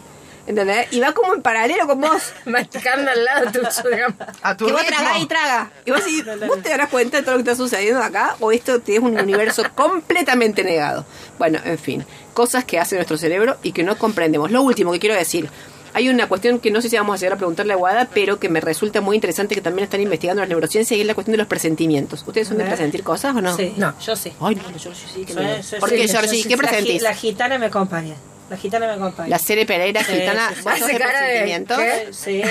¿Entendés? 0.51 0.87
Y 0.91 0.99
va 0.99 1.13
como 1.13 1.33
en 1.33 1.41
paralelo 1.41 1.87
con 1.87 2.01
vos. 2.01 2.33
Masticando 2.45 3.09
al 3.09 3.23
lado 3.23 3.51
tuyo, 3.53 3.89
digamos. 3.89 4.15
A 4.41 4.57
tu 4.57 4.65
Que 4.65 4.73
vos 4.73 4.85
tragás 4.85 5.21
y 5.21 5.25
traga. 5.25 5.71
Y 5.85 5.91
vos, 5.91 6.03
decís, 6.03 6.25
vos 6.45 6.61
te 6.61 6.69
darás 6.69 6.89
cuenta 6.89 7.17
de 7.17 7.23
todo 7.23 7.37
lo 7.37 7.43
que 7.43 7.49
está 7.49 7.63
sucediendo 7.63 8.03
acá 8.03 8.35
o 8.41 8.51
esto 8.51 8.81
te 8.81 8.95
es 8.95 8.99
un 8.99 9.17
universo 9.17 9.63
completamente 9.75 10.65
negado. 10.65 11.05
Bueno, 11.39 11.59
en 11.63 11.79
fin, 11.79 12.05
cosas 12.33 12.65
que 12.65 12.79
hace 12.79 12.95
nuestro 12.95 13.17
cerebro 13.17 13.55
y 13.63 13.71
que 13.71 13.83
no 13.83 13.97
comprendemos. 13.97 14.51
Lo 14.51 14.61
último 14.61 14.91
que 14.91 14.99
quiero 14.99 15.15
decir. 15.15 15.49
Hay 15.93 16.07
una 16.07 16.29
cuestión 16.29 16.59
que 16.59 16.71
no 16.71 16.81
sé 16.81 16.89
si 16.89 16.95
vamos 16.95 17.15
a 17.15 17.19
llegar 17.19 17.33
a 17.33 17.37
preguntarle 17.37 17.73
a 17.73 17.75
Guada, 17.75 18.07
pero 18.13 18.39
que 18.39 18.47
me 18.47 18.61
resulta 18.61 19.01
muy 19.01 19.15
interesante 19.15 19.55
que 19.55 19.59
también 19.61 19.83
están 19.83 19.99
investigando 19.99 20.41
las 20.41 20.47
neurociencias 20.47 20.97
y 20.97 21.01
es 21.01 21.05
la 21.05 21.13
cuestión 21.15 21.33
de 21.33 21.39
los 21.39 21.47
presentimientos. 21.47 22.23
¿Ustedes 22.25 22.47
son 22.47 22.59
de 22.59 22.63
presentir 22.63 23.03
cosas 23.03 23.35
o 23.35 23.41
no? 23.41 23.57
Sí, 23.57 23.73
No. 23.75 23.93
yo 23.99 24.15
sí. 24.15 24.31
Ay, 24.39 24.55
no, 24.55 24.71
yo 24.77 24.93
sí, 24.95 25.25
qué 25.25 25.33
Sí, 25.33 25.63
sí, 25.63 25.75
¿Por 25.81 25.89
sí, 25.89 25.95
qué, 25.95 26.07
yo 26.07 26.13
Georgie? 26.13 26.43
¿Qué 26.43 26.55
La 26.55 26.57
presentís? 26.57 27.01
La, 27.01 27.13
gitana 27.13 27.57
me 27.57 27.65
acompaña. 27.65 28.15
La 28.51 28.57
gitana 28.57 28.85
me 28.85 28.93
acompaña. 28.93 29.29
La 29.29 29.39
Cere 29.39 29.65
Pereira, 29.65 30.03
Sí, 30.03 30.11
gitana, 30.13 30.49
sí, 30.49 30.55
sí. 30.55 30.61
¿vos 30.63 30.77
sos 30.77 30.87
de 30.87 30.93
Hace 30.93 30.99
cara 30.99 31.19
de- 31.21 31.25
presentimientos? 31.25 31.77
¿qué? 31.79 32.07
Sí, 32.11 32.41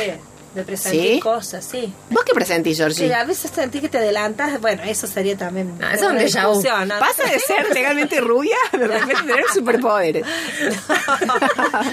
de 0.54 0.62
presentir 0.64 1.14
¿Sí? 1.14 1.20
cosas, 1.20 1.64
sí. 1.64 1.92
¿Vos 2.08 2.24
qué 2.24 2.32
presentís, 2.32 2.76
Georgie? 2.78 3.06
Sí, 3.06 3.12
a 3.12 3.22
veces 3.24 3.52
sentí 3.54 3.80
que 3.80 3.88
te 3.90 3.98
adelantas. 3.98 4.60
Bueno, 4.60 4.82
eso 4.82 5.06
sería 5.06 5.36
también. 5.36 5.78
No, 5.78 5.88
eso 5.90 6.10
es 6.10 6.34
un 6.34 6.88
¿no? 6.88 6.98
Pasa 6.98 7.22
de 7.24 7.38
ser 7.38 7.68
legalmente 7.74 8.18
rubia 8.20 8.56
de 8.72 8.86
repente 8.88 9.14
tener 9.26 9.44
superpoderes. 9.54 10.24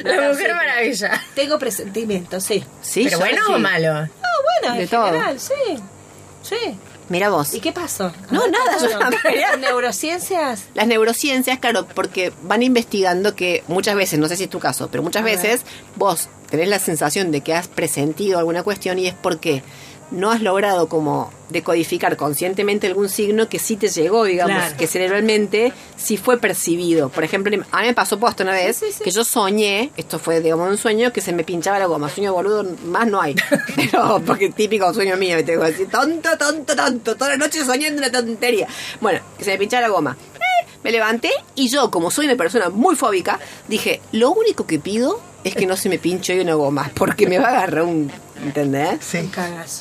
La 0.04 0.30
mujer 0.30 0.56
maravilla. 0.56 1.22
Tengo 1.36 1.60
presentimiento, 1.60 2.40
sí. 2.40 2.64
Sí, 2.82 3.04
¿Pero 3.04 3.20
bueno 3.20 3.42
o 3.54 3.60
malo? 3.60 3.90
Ah, 3.92 4.08
bueno, 4.62 4.76
De 4.78 4.84
en 4.84 4.90
todo. 4.90 5.06
general, 5.06 5.40
sí. 5.40 5.54
Sí. 6.44 6.56
Mira 7.10 7.30
vos. 7.30 7.54
¿Y 7.54 7.60
qué 7.62 7.72
pasó? 7.72 8.12
No, 8.32 8.42
ver, 8.42 8.52
nada, 8.52 8.78
yo 8.90 9.00
no 9.00 9.10
quería- 9.22 9.56
Neurociencias. 9.58 10.66
Las 10.74 10.88
neurociencias, 10.88 11.60
claro, 11.60 11.88
porque 11.88 12.34
van 12.44 12.64
investigando 12.64 13.36
que 13.36 13.64
muchas 13.68 13.96
veces, 13.96 14.20
no 14.20 14.28
sé 14.28 14.36
si 14.36 14.44
es 14.44 14.50
tu 14.50 14.60
caso, 14.60 14.90
pero 14.92 15.04
muchas 15.04 15.22
A 15.22 15.26
ver. 15.26 15.38
veces 15.38 15.62
vos 15.96 16.28
tenés 16.50 16.68
la 16.68 16.80
sensación 16.80 17.32
de 17.32 17.42
que 17.42 17.54
has 17.54 17.68
presentido 17.68 18.40
alguna 18.40 18.64
cuestión 18.64 19.00
y 19.00 19.08
es 19.08 19.14
porque 19.14 19.64
no 20.12 20.32
has 20.32 20.42
logrado 20.42 20.88
como 20.88 21.32
decodificar 21.50 22.18
conscientemente 22.18 22.88
algún 22.88 23.10
signo 23.10 23.48
que 23.50 23.58
sí 23.60 23.78
te 23.78 23.88
llegó, 23.90 24.26
digamos, 24.26 24.56
Claro. 24.58 24.78
que 24.78 24.88
cerebralmente 24.88 25.74
sí 25.96 26.18
fue 26.18 26.38
percibido. 26.40 27.10
Por 27.10 27.24
ejemplo, 27.24 27.56
a 27.72 27.82
mí 27.82 27.88
me 27.88 27.94
pasó 27.94 28.20
posto 28.20 28.44
una 28.44 28.52
vez 28.54 28.78
sí, 28.78 28.86
sí. 28.92 29.04
que 29.04 29.12
yo 29.12 29.24
soñé, 29.24 29.92
esto 29.98 30.20
fue 30.20 30.42
digamos 30.42 30.70
un 30.70 30.78
sueño, 30.78 31.12
que 31.14 31.22
se 31.22 31.32
me 31.34 31.44
pinchaba 31.44 31.80
la 31.80 31.86
goma. 31.86 32.10
Sueño 32.10 32.34
boludo, 32.34 32.66
más 32.86 33.08
no 33.08 33.22
hay. 33.22 33.36
Pero, 33.76 34.22
porque 34.26 34.50
típico 34.50 34.94
sueño 34.94 35.16
mío, 35.18 35.36
me 35.38 35.44
tengo 35.44 35.62
que 35.64 35.72
decir, 35.72 35.90
tonto, 35.90 36.30
tonto, 36.38 36.76
tonto, 36.76 37.16
toda 37.16 37.32
la 37.32 37.38
noche 37.38 37.64
soñando 37.66 38.00
una 38.00 38.12
tontería. 38.12 38.68
Bueno, 39.02 39.20
que 39.38 39.44
se 39.44 39.52
me 39.52 39.58
pinchaba 39.58 39.82
la 39.82 39.90
goma. 39.90 40.18
Eh, 40.36 40.68
Me 40.84 40.92
levanté 40.92 41.32
y 41.56 41.70
yo, 41.70 41.90
como 41.92 42.12
soy 42.12 42.26
una 42.28 42.36
persona 42.36 42.70
muy 42.70 42.96
fóbica, 42.96 43.40
dije, 43.68 44.02
lo 44.12 44.32
único 44.32 44.66
que 44.68 44.80
pido 44.80 45.20
es 45.48 45.56
que 45.56 45.66
no 45.66 45.76
se 45.78 45.90
me 45.90 45.98
pinche 46.00 46.34
hoy 46.34 46.40
una 46.42 46.54
goma, 46.56 46.90
porque 46.94 47.28
me 47.28 47.40
va 47.40 47.48
a 47.48 47.58
agarrar 47.58 47.84
un... 47.84 48.12
¿Entendés? 48.44 49.00
Sí. 49.02 49.30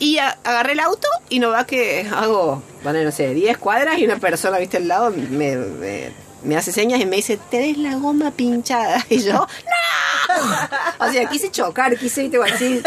Y 0.00 0.18
a- 0.18 0.38
agarré 0.42 0.72
el 0.72 0.80
auto 0.80 1.06
y 1.28 1.38
no 1.40 1.50
va 1.50 1.66
que 1.66 2.06
hago, 2.10 2.62
bueno, 2.82 3.02
no 3.04 3.10
sé, 3.12 3.34
10 3.34 3.58
cuadras 3.58 3.98
y 3.98 4.04
una 4.04 4.16
persona, 4.18 4.56
viste, 4.58 4.78
al 4.78 4.88
lado 4.88 5.10
me, 5.10 5.56
me, 5.56 6.10
me 6.42 6.56
hace 6.56 6.72
señas 6.72 6.98
y 7.00 7.04
me 7.06 7.16
dice, 7.16 7.38
tenés 7.50 7.76
la 7.76 7.96
goma 7.96 8.30
pinchada. 8.30 9.04
Y 9.10 9.18
yo, 9.22 9.34
¡no! 9.34 11.06
O 11.06 11.12
sea, 11.12 11.28
quise 11.28 11.50
chocar, 11.50 11.96
quise, 11.98 12.22
viste, 12.22 12.38
así. 12.42 12.82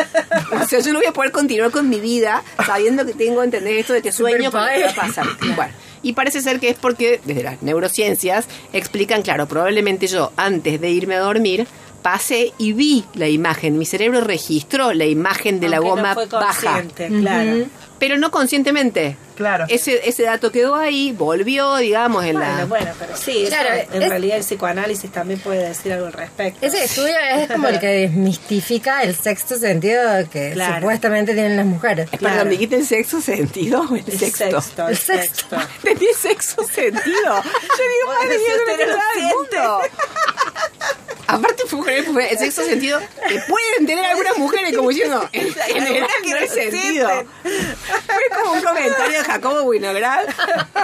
O 0.60 0.68
sea, 0.68 0.80
yo 0.80 0.92
no 0.92 1.00
voy 1.00 1.08
a 1.08 1.14
poder 1.14 1.32
continuar 1.32 1.72
con 1.72 1.88
mi 1.90 2.00
vida 2.00 2.44
sabiendo 2.66 3.06
que 3.06 3.14
tengo, 3.14 3.44
¿entendés? 3.44 3.82
Esto 3.82 3.94
de 3.94 4.02
que 4.02 4.12
sueño 4.12 4.52
con 4.52 4.62
lo 4.62 4.68
que 4.72 4.84
va 4.84 4.90
a 4.90 4.96
pasar. 4.96 5.26
Bueno, 5.56 5.72
y 6.02 6.14
parece 6.14 6.42
ser 6.42 6.60
que 6.60 6.70
es 6.70 6.78
porque 6.78 7.22
desde 7.26 7.44
las 7.44 7.62
neurociencias 7.62 8.46
explican, 8.74 9.22
claro, 9.22 9.48
probablemente 9.48 10.08
yo 10.08 10.32
antes 10.36 10.82
de 10.82 10.90
irme 10.90 11.16
a 11.16 11.20
dormir 11.20 11.68
pasé 12.02 12.54
y 12.58 12.74
vi 12.74 13.06
la 13.14 13.28
imagen. 13.28 13.78
Mi 13.78 13.86
cerebro 13.86 14.22
registró 14.22 14.94
la 14.94 15.06
imagen 15.06 15.60
de 15.60 15.70
la 15.70 15.80
goma 15.80 16.10
no 16.10 16.14
fue 16.16 16.26
baja 16.28 16.72
consciente, 16.82 17.08
claro. 17.08 17.66
pero 18.00 18.18
no 18.18 18.32
conscientemente. 18.32 19.18
Claro. 19.36 19.64
Ese, 19.70 20.02
ese 20.10 20.24
dato 20.24 20.52
quedó 20.52 20.76
ahí, 20.76 21.14
volvió, 21.14 21.78
digamos, 21.78 22.26
en 22.26 22.34
Bueno, 22.36 22.58
la... 22.58 22.66
bueno, 22.66 22.92
pero 23.00 23.16
sí, 23.16 23.44
eso, 23.44 23.56
Claro, 23.56 23.70
en 23.94 24.04
es- 24.04 24.10
realidad 24.10 24.36
el 24.38 24.44
psicoanálisis 24.44 25.10
también 25.14 25.40
puede 25.40 25.66
decir 25.66 25.94
algo 25.94 26.08
al 26.08 26.12
respecto. 26.14 26.66
Ese 26.66 26.84
estudio 26.84 27.14
es 27.38 27.48
como 27.52 27.70
el 27.70 27.80
que 27.80 27.88
desmistifica 27.88 29.02
el 29.04 29.16
sexto 29.16 29.58
sentido 29.58 30.02
que 30.30 30.52
Claro. 30.52 30.76
supuestamente 30.82 31.34
tienen 31.34 31.56
las 31.56 31.66
mujeres. 31.66 32.10
Perdón, 32.10 32.32
claro. 32.32 32.50
dijiste 32.50 32.76
el 32.76 32.86
sexo 32.86 33.22
sentido 33.22 33.82
o 33.90 33.96
el, 33.96 34.04
El 34.06 34.20
sexto. 34.20 34.62
sexto, 34.62 34.84
el 34.84 34.90
El 34.90 34.98
sexto. 34.98 35.58
sexto. 35.58 35.58
Entendí 35.88 36.08
sexo 36.18 36.64
sentido. 36.66 37.02
Yo 37.06 37.32
digo, 37.32 38.14
madre 38.14 38.38
mía, 38.40 38.56
no 38.68 38.94
lo 38.94 39.02
siente. 39.14 39.58
mundo. 39.58 39.80
Aparte 41.30 41.64
fue 41.68 42.04
con 42.06 42.20
el, 42.20 42.38
sexto 42.38 42.64
sentido 42.64 43.00
que 43.00 43.40
pueden 43.48 43.86
tener 43.86 44.06
algunas 44.06 44.38
mujeres 44.38 44.76
como 44.76 44.90
diciendo 44.90 45.28
en 45.34 45.54
general 45.54 46.10
no 46.26 46.36
hay 46.38 46.48
sentido. 46.48 47.10
Fue 47.44 48.38
como 48.42 48.54
un 48.54 48.62
comentario 48.62 49.20
de 49.20 49.24
Jacobo 49.24 49.62
Winograd. 49.64 50.26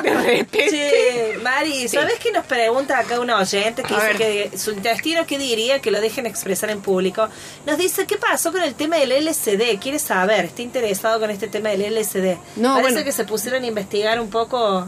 De 0.03 0.13
repente. 0.13 0.67
Che, 0.69 1.37
Mari, 1.41 1.87
¿sabes 1.87 2.19
qué 2.19 2.31
nos 2.31 2.45
pregunta 2.45 2.99
acá 2.99 3.19
una 3.19 3.39
oyente 3.39 3.83
que 3.83 3.93
A 3.93 3.97
dice 3.97 4.07
ver. 4.07 4.17
que 4.51 4.57
su 4.57 4.71
intestino 4.71 5.25
qué 5.25 5.37
diría 5.37 5.81
que 5.81 5.91
lo 5.91 5.99
dejen 6.01 6.25
expresar 6.25 6.69
en 6.69 6.81
público? 6.81 7.27
Nos 7.65 7.77
dice, 7.77 8.05
¿qué 8.05 8.17
pasó 8.17 8.51
con 8.51 8.61
el 8.61 8.75
tema 8.75 8.97
del 8.97 9.25
LSD? 9.25 9.79
Quiere 9.81 9.99
saber, 9.99 10.45
está 10.45 10.61
interesado 10.61 11.19
con 11.19 11.29
este 11.31 11.47
tema 11.47 11.69
del 11.69 11.93
LSD. 11.95 12.37
No, 12.57 12.73
Parece 12.75 12.91
bueno. 12.93 13.03
que 13.05 13.11
se 13.11 13.23
pusieron 13.25 13.63
a 13.63 13.67
investigar 13.67 14.19
un 14.19 14.29
poco 14.29 14.87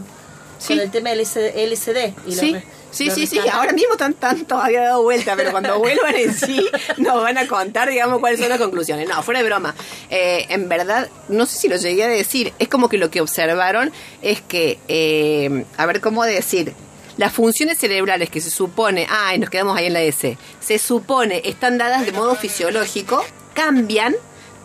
Sí. 0.58 0.74
con 0.74 0.80
el 0.80 0.90
tema 0.90 1.10
del 1.10 1.20
LSD. 1.20 2.14
y 2.26 2.32
Sí, 2.32 2.56
sí, 2.90 3.10
sí, 3.10 3.26
sí. 3.26 3.40
Ahora 3.52 3.72
mismo 3.72 3.92
están, 3.92 4.12
están 4.12 4.44
todavía 4.44 4.82
dado 4.82 5.02
vuelta, 5.02 5.34
pero 5.36 5.50
cuando 5.50 5.78
vuelvan 5.80 6.14
en 6.16 6.34
sí 6.34 6.66
nos 6.96 7.22
van 7.22 7.38
a 7.38 7.46
contar, 7.46 7.88
digamos, 7.88 8.18
cuáles 8.20 8.40
son 8.40 8.48
las 8.48 8.58
conclusiones. 8.58 9.08
No, 9.08 9.22
fuera 9.22 9.42
de 9.42 9.46
broma. 9.46 9.74
Eh, 10.10 10.46
en 10.48 10.68
verdad, 10.68 11.08
no 11.28 11.46
sé 11.46 11.58
si 11.58 11.68
lo 11.68 11.76
llegué 11.76 12.04
a 12.04 12.08
decir. 12.08 12.52
Es 12.58 12.68
como 12.68 12.88
que 12.88 12.98
lo 12.98 13.10
que 13.10 13.20
observaron 13.20 13.92
es 14.22 14.40
que, 14.40 14.78
eh, 14.88 15.64
a 15.76 15.86
ver 15.86 16.00
cómo 16.00 16.24
decir. 16.24 16.74
Las 17.16 17.32
funciones 17.32 17.78
cerebrales 17.78 18.30
que 18.30 18.40
se 18.40 18.48
supone, 18.48 19.08
ay, 19.10 19.40
nos 19.40 19.50
quedamos 19.50 19.76
ahí 19.76 19.86
en 19.86 19.92
la 19.92 20.02
S, 20.02 20.38
se 20.60 20.78
supone 20.78 21.42
están 21.44 21.76
dadas 21.76 22.06
de 22.06 22.12
modo 22.12 22.36
fisiológico, 22.36 23.24
cambian, 23.54 24.14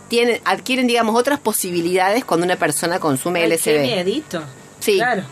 tienen, 0.08 0.40
adquieren, 0.46 0.86
digamos, 0.86 1.16
otras 1.16 1.40
posibilidades 1.40 2.24
cuando 2.24 2.46
una 2.46 2.56
persona 2.56 3.00
consume 3.00 3.42
Ay, 3.44 3.50
LSD. 3.50 3.64
Qué 3.64 3.80
miedito. 3.80 4.44
Sí. 4.80 4.98
Claro. 4.98 5.24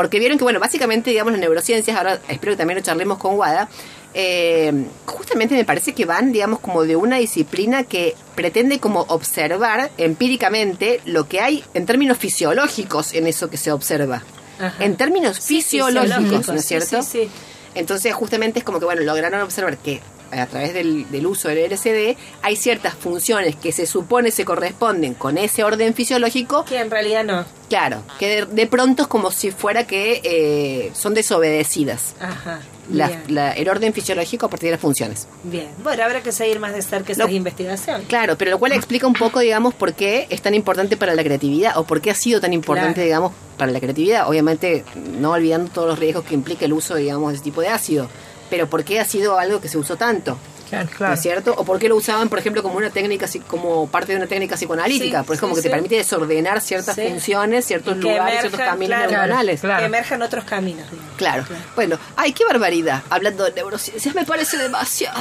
Porque 0.00 0.18
vieron 0.18 0.38
que, 0.38 0.44
bueno, 0.44 0.60
básicamente, 0.60 1.10
digamos, 1.10 1.30
las 1.34 1.40
neurociencias, 1.42 1.94
ahora 1.94 2.20
espero 2.26 2.54
que 2.54 2.56
también 2.56 2.78
lo 2.78 2.82
charlemos 2.82 3.18
con 3.18 3.36
Wada, 3.36 3.68
eh, 4.14 4.72
justamente 5.04 5.54
me 5.54 5.66
parece 5.66 5.92
que 5.92 6.06
van, 6.06 6.32
digamos, 6.32 6.58
como 6.60 6.84
de 6.84 6.96
una 6.96 7.18
disciplina 7.18 7.84
que 7.84 8.14
pretende 8.34 8.78
como 8.80 9.02
observar 9.02 9.90
empíricamente 9.98 11.02
lo 11.04 11.28
que 11.28 11.40
hay 11.42 11.62
en 11.74 11.84
términos 11.84 12.16
fisiológicos 12.16 13.12
en 13.12 13.26
eso 13.26 13.50
que 13.50 13.58
se 13.58 13.72
observa. 13.72 14.22
Ajá. 14.58 14.82
En 14.82 14.96
términos 14.96 15.36
Sí, 15.36 15.56
fisiológicos, 15.56 16.16
fisiológicos, 16.16 16.48
¿no 16.48 16.54
es 16.54 16.64
cierto? 16.64 17.02
sí, 17.02 17.24
sí. 17.24 17.28
Entonces, 17.74 18.14
justamente 18.14 18.58
es 18.60 18.64
como 18.64 18.78
que, 18.78 18.86
bueno, 18.86 19.02
lograron 19.02 19.42
observar 19.42 19.76
que 19.76 20.00
a 20.32 20.46
través 20.46 20.72
del, 20.74 21.10
del 21.10 21.26
uso 21.26 21.48
del 21.48 21.70
LSD 21.72 22.16
hay 22.42 22.56
ciertas 22.56 22.94
funciones 22.94 23.56
que 23.56 23.72
se 23.72 23.86
supone 23.86 24.30
se 24.30 24.44
corresponden 24.44 25.14
con 25.14 25.38
ese 25.38 25.64
orden 25.64 25.94
fisiológico 25.94 26.64
Que 26.64 26.78
en 26.80 26.90
realidad 26.90 27.24
no. 27.24 27.44
Claro, 27.68 28.02
que 28.18 28.26
de, 28.28 28.46
de 28.46 28.66
pronto 28.66 29.02
es 29.02 29.08
como 29.08 29.30
si 29.30 29.50
fuera 29.52 29.86
que 29.86 30.20
eh, 30.24 30.90
son 30.94 31.14
desobedecidas 31.14 32.14
Ajá. 32.20 32.60
la- 32.92 33.52
el 33.52 33.68
orden 33.68 33.92
fisiológico 33.92 34.46
a 34.46 34.50
partir 34.50 34.66
de 34.68 34.72
las 34.72 34.80
funciones. 34.80 35.28
Bien. 35.44 35.68
Bueno, 35.82 36.02
habrá 36.02 36.20
que 36.20 36.32
seguir 36.32 36.58
más 36.58 36.72
de 36.74 36.82
cerca 36.82 37.12
esas 37.12 37.28
Lo- 37.30 37.36
investigaciones. 37.36 38.08
Claro, 38.08 38.36
pero 38.36 38.50
lo 38.50 38.58
cual 38.58 38.72
explica 38.72 39.06
un 39.06 39.12
poco, 39.14 39.38
digamos, 39.40 39.72
por 39.74 39.94
qué 39.94 40.26
es 40.30 40.42
tan 40.42 40.54
importante 40.54 40.96
para 40.96 41.14
la 41.14 41.22
creatividad 41.22 41.78
o 41.78 41.84
por 41.84 42.00
qué 42.00 42.10
ha 42.10 42.14
sido 42.16 42.40
tan 42.40 42.52
importante, 42.52 42.94
Claro. 42.94 43.06
digamos, 43.06 43.32
para 43.56 43.70
la 43.70 43.78
creatividad. 43.78 44.28
Obviamente, 44.28 44.84
no 45.20 45.30
olvidando 45.32 45.70
todos 45.70 45.86
los 45.88 45.98
riesgos 46.00 46.24
que 46.24 46.34
implica 46.34 46.64
el 46.64 46.72
uso, 46.72 46.96
digamos, 46.96 47.30
de 47.30 47.34
ese 47.36 47.44
tipo 47.44 47.60
de 47.60 47.68
ácido. 47.68 48.08
Pero 48.50 48.68
por 48.68 48.84
qué 48.84 49.00
ha 49.00 49.04
sido 49.04 49.38
algo 49.38 49.60
que 49.60 49.68
se 49.68 49.78
usó 49.78 49.96
tanto. 49.96 50.38
Claro, 50.70 50.88
¿No 51.00 51.12
es 51.14 51.20
cierto? 51.20 51.52
¿O 51.56 51.64
por 51.64 51.80
qué 51.80 51.88
lo 51.88 51.96
usaban, 51.96 52.28
por 52.28 52.38
ejemplo, 52.38 52.62
como 52.62 52.76
una 52.76 52.90
técnica, 52.90 53.26
como 53.48 53.88
parte 53.88 54.12
de 54.12 54.18
una 54.18 54.28
técnica 54.28 54.54
psicoanalítica? 54.54 55.18
Sí, 55.18 55.24
Porque 55.26 55.34
es 55.34 55.40
como 55.40 55.54
sí, 55.56 55.58
que 55.58 55.62
te 55.62 55.68
sí. 55.68 55.74
permite 55.74 55.96
desordenar 55.96 56.60
ciertas 56.60 56.94
Sí. 56.94 57.08
funciones, 57.08 57.64
ciertos 57.64 57.96
lugares, 57.96 58.38
ciertos 58.42 58.60
caminos 58.60 58.96
claro, 58.98 59.10
neuronales. 59.10 59.60
claro. 59.62 59.80
Que 59.80 59.86
emerjan 59.86 60.22
otros 60.22 60.44
caminos. 60.44 60.86
Claro. 61.16 61.44
Bueno, 61.74 61.98
ay, 62.14 62.32
qué 62.32 62.44
barbaridad. 62.44 63.02
Hablando 63.10 63.42
de 63.42 63.50
neurociencias, 63.52 64.14
me 64.14 64.24
parece 64.24 64.58
demasiado. 64.58 65.20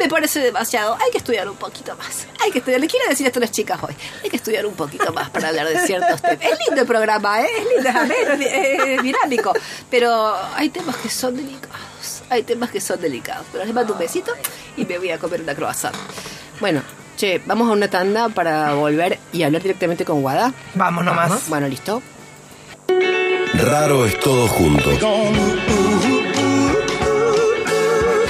Me 0.00 0.08
parece 0.08 0.40
demasiado. 0.40 0.94
Hay 1.00 1.12
que 1.12 1.18
estudiar 1.18 1.48
un 1.48 1.56
poquito 1.56 1.94
más. 1.94 2.26
Hay 2.42 2.50
que 2.50 2.58
estudiar. 2.58 2.80
Le 2.80 2.88
quiero 2.88 3.08
decir 3.08 3.24
esto 3.28 3.38
a 3.38 3.42
las 3.42 3.52
chicas 3.52 3.78
hoy. 3.80 3.94
Hay 4.24 4.28
que 4.28 4.36
estudiar 4.38 4.66
un 4.66 4.74
poquito 4.74 5.12
más 5.12 5.30
para 5.30 5.50
hablar 5.50 5.68
de 5.68 5.86
ciertos 5.86 6.20
temas. 6.20 6.38
Es 6.40 6.58
lindo 6.66 6.80
el 6.80 6.86
programa, 6.88 7.42
¿eh? 7.42 7.48
Es 7.58 7.84
lindo, 7.84 8.14
es, 8.44 8.88
es 8.96 9.02
dinámico. 9.04 9.52
Pero 9.88 10.34
hay 10.56 10.68
temas 10.70 10.96
que 10.96 11.08
son 11.08 11.36
delicados. 11.36 11.76
Hay 12.28 12.42
temas 12.42 12.70
que 12.70 12.80
son 12.80 13.00
delicados. 13.00 13.46
Pero 13.52 13.64
les 13.64 13.74
mando 13.74 13.92
un 13.94 13.98
besito 13.98 14.32
y 14.76 14.84
me 14.84 14.98
voy 14.98 15.10
a 15.10 15.18
comer 15.18 15.40
una 15.42 15.54
croissant. 15.54 15.94
Bueno, 16.60 16.82
che, 17.16 17.40
vamos 17.46 17.68
a 17.68 17.72
una 17.72 17.88
tanda 17.88 18.28
para 18.28 18.74
volver 18.74 19.18
y 19.32 19.42
hablar 19.42 19.62
directamente 19.62 20.04
con 20.04 20.22
Guada. 20.22 20.52
Vamos 20.74 21.04
nomás. 21.04 21.48
Bueno, 21.48 21.68
listo. 21.68 22.02
Raro 23.54 24.06
es 24.06 24.18
todo 24.20 24.48
junto. 24.48 24.90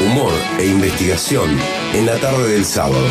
Humor 0.01 0.33
e 0.59 0.66
investigación 0.66 1.59
en 1.95 2.07
la 2.07 2.16
tarde 2.16 2.49
del 2.49 2.64
sábado. 2.64 3.07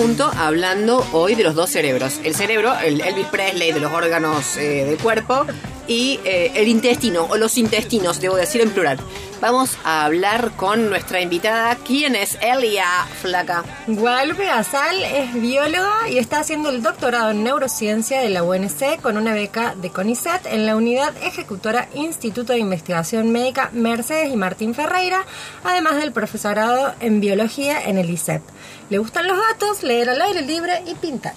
Este 0.00 0.22
raro 0.22 0.30
todo 0.30 0.30
junto, 0.30 0.30
hablando 0.38 1.06
hoy 1.12 1.34
de 1.34 1.44
los 1.44 1.54
dos 1.54 1.70
cerebros. 1.70 2.20
El 2.24 2.34
cerebro, 2.34 2.72
el 2.78 3.00
Elvis 3.00 3.26
Presley 3.26 3.72
de 3.72 3.80
los 3.80 3.92
órganos 3.92 4.56
eh, 4.56 4.84
del 4.84 4.98
cuerpo, 4.98 5.46
y 5.86 6.20
eh, 6.24 6.52
el 6.54 6.68
intestino, 6.68 7.26
o 7.28 7.36
los 7.36 7.58
intestinos, 7.58 8.20
debo 8.20 8.36
decir 8.36 8.60
en 8.60 8.70
plural. 8.70 8.98
Vamos 9.40 9.78
a 9.84 10.04
hablar 10.04 10.50
con 10.56 10.90
nuestra 10.90 11.22
invitada. 11.22 11.74
¿Quién 11.76 12.14
es 12.14 12.36
Elia 12.42 13.06
Flaca? 13.22 13.64
Guadalupe 13.86 14.44
Gasal 14.44 15.02
es 15.02 15.32
bióloga 15.32 16.10
y 16.10 16.18
está 16.18 16.40
haciendo 16.40 16.68
el 16.68 16.82
doctorado 16.82 17.30
en 17.30 17.42
neurociencia 17.42 18.20
de 18.20 18.28
la 18.28 18.42
UNC 18.42 19.00
con 19.00 19.16
una 19.16 19.32
beca 19.32 19.74
de 19.76 19.88
CONICET 19.88 20.44
en 20.44 20.66
la 20.66 20.76
unidad 20.76 21.16
ejecutora 21.22 21.88
Instituto 21.94 22.52
de 22.52 22.58
Investigación 22.58 23.32
Médica 23.32 23.70
Mercedes 23.72 24.30
y 24.30 24.36
Martín 24.36 24.74
Ferreira, 24.74 25.24
además 25.64 25.96
del 25.96 26.12
profesorado 26.12 26.92
en 27.00 27.22
biología 27.22 27.82
en 27.82 27.96
el 27.96 28.10
ISEP. 28.10 28.42
Le 28.90 28.98
gustan 28.98 29.26
los 29.26 29.38
gatos, 29.38 29.82
leer 29.82 30.10
al 30.10 30.20
aire 30.20 30.42
libre 30.42 30.82
y 30.86 30.94
pintar. 30.96 31.32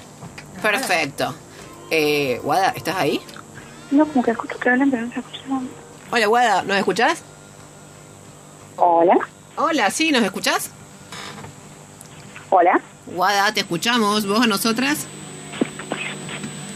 Perfecto. 0.62 1.34
Eh, 1.90 2.42
Guada, 2.44 2.74
¿estás 2.76 2.98
ahí? 2.98 3.22
No, 3.92 4.06
como 4.08 4.24
que 4.24 4.32
escucho 4.32 4.60
que 4.60 4.70
hablan, 4.70 4.92
pero 4.92 5.06
no 5.06 5.14
se 5.14 5.22
escucha. 5.22 5.40
Hola, 6.12 6.28
Guada, 6.28 6.64
¿nos 6.64 6.76
escuchás? 6.76 7.24
Hola. 8.78 9.16
Hola, 9.56 9.90
¿sí? 9.92 10.12
¿Nos 10.12 10.24
escuchás? 10.24 10.72
Hola. 12.50 12.80
Guada, 13.08 13.54
te 13.54 13.62
escuchamos. 13.62 14.26
¿Vos 14.26 14.42
a 14.42 14.48
nosotras? 14.48 15.08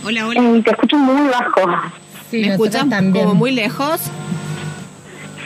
Hola, 0.05 0.27
hola. 0.27 0.41
Eh, 0.41 0.62
te 0.63 0.71
escucho 0.71 0.97
muy 0.97 1.27
bajo. 1.29 1.62
¿Me 2.31 2.47
escuchas 2.49 2.86
como 3.13 3.33
muy 3.33 3.51
lejos? 3.51 4.01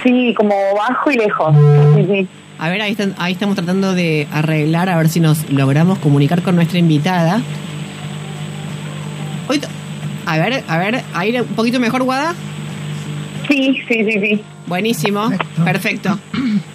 Sí, 0.03 0.33
como 0.35 0.53
bajo 0.75 1.11
y 1.11 1.15
lejos. 1.17 1.55
Sí, 1.95 2.05
sí. 2.05 2.27
A 2.59 2.69
ver, 2.69 2.81
ahí, 2.81 2.91
están- 2.91 3.15
ahí 3.17 3.33
estamos 3.33 3.55
tratando 3.55 3.93
de 3.93 4.27
arreglar, 4.31 4.89
a 4.89 4.97
ver 4.97 5.09
si 5.09 5.19
nos 5.19 5.49
logramos 5.49 5.99
comunicar 5.99 6.41
con 6.43 6.55
nuestra 6.55 6.77
invitada. 6.79 7.41
Hoy 9.47 9.61
a 10.25 10.37
ver, 10.37 10.63
a 10.67 10.77
ver, 10.77 11.03
ahí 11.13 11.37
un 11.39 11.47
poquito 11.47 11.79
mejor, 11.79 12.03
Guada. 12.03 12.35
Sí, 13.47 13.82
sí, 13.88 14.06
sí, 14.06 14.19
sí. 14.19 14.43
Buenísimo, 14.67 15.30
perfecto. 15.65 16.17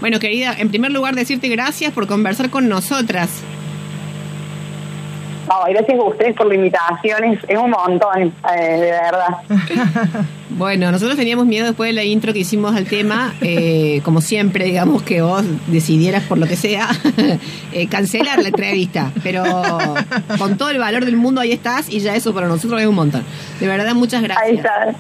Bueno, 0.01 0.19
querida, 0.19 0.55
en 0.59 0.69
primer 0.69 0.93
lugar 0.93 1.15
decirte 1.15 1.49
gracias 1.49 1.93
por 1.93 2.07
conversar 2.07 2.51
con 2.51 2.69
nosotras. 2.69 3.43
No, 5.49 5.63
gracias 5.69 5.99
a 5.99 6.03
ustedes 6.03 6.37
por 6.37 6.47
la 6.49 6.55
invitación. 6.57 7.25
Es, 7.25 7.45
es 7.49 7.59
un 7.59 7.71
montón, 7.71 8.35
eh, 8.55 8.63
de 8.63 8.91
verdad. 8.91 10.25
Bueno, 10.49 10.91
nosotros 10.91 11.19
teníamos 11.19 11.45
miedo 11.45 11.67
después 11.67 11.89
de 11.89 11.93
la 11.93 12.05
intro 12.05 12.33
que 12.33 12.39
hicimos 12.39 12.75
al 12.75 12.87
tema, 12.87 13.35
eh, 13.43 14.01
como 14.05 14.23
siempre, 14.23 14.65
digamos 14.65 15.03
que 15.03 15.21
vos 15.21 15.45
decidieras 15.67 16.23
por 16.23 16.39
lo 16.39 16.47
que 16.47 16.57
sea, 16.57 16.89
eh, 17.73 17.89
cancelar 17.89 18.41
la 18.41 18.49
entrevista, 18.49 19.13
pero 19.23 19.45
con 20.39 20.57
todo 20.57 20.71
el 20.71 20.79
valor 20.79 21.05
del 21.05 21.17
mundo 21.17 21.43
ahí 21.43 21.53
estás 21.53 21.91
y 21.91 21.99
ya 22.01 22.15
eso 22.15 22.33
para 22.33 22.47
nosotros 22.47 22.81
es 22.81 22.87
un 22.87 22.95
montón. 22.95 23.25
De 23.61 23.67
verdad, 23.67 23.95
muchas 23.95 24.23
gracias. 24.23 24.47
Ahí 24.47 24.57
está. 24.57 24.95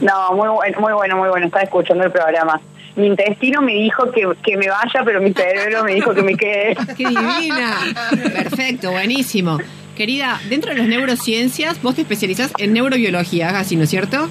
No, 0.00 0.32
muy 0.32 0.48
bueno, 0.48 0.80
muy 0.80 0.92
bueno, 0.92 1.16
muy 1.16 1.28
bueno. 1.28 1.46
Estaba 1.46 1.64
escuchando 1.64 2.04
el 2.04 2.10
programa. 2.10 2.60
Mi 2.96 3.06
intestino 3.06 3.62
me 3.62 3.74
dijo 3.74 4.10
que, 4.10 4.28
que 4.42 4.56
me 4.56 4.68
vaya, 4.68 5.02
pero 5.04 5.20
mi 5.20 5.32
cerebro 5.32 5.84
me 5.84 5.94
dijo 5.94 6.12
que 6.12 6.22
me 6.22 6.34
quede. 6.34 6.76
¡Qué 6.96 7.06
divina! 7.06 7.78
Perfecto, 8.10 8.90
buenísimo. 8.90 9.58
Querida, 9.96 10.40
dentro 10.48 10.72
de 10.72 10.78
las 10.78 10.88
neurociencias, 10.88 11.82
vos 11.82 11.94
te 11.94 12.02
especializás 12.02 12.52
en 12.58 12.72
neurobiología, 12.72 13.58
así, 13.58 13.76
¿no 13.76 13.84
es 13.84 13.90
cierto? 13.90 14.28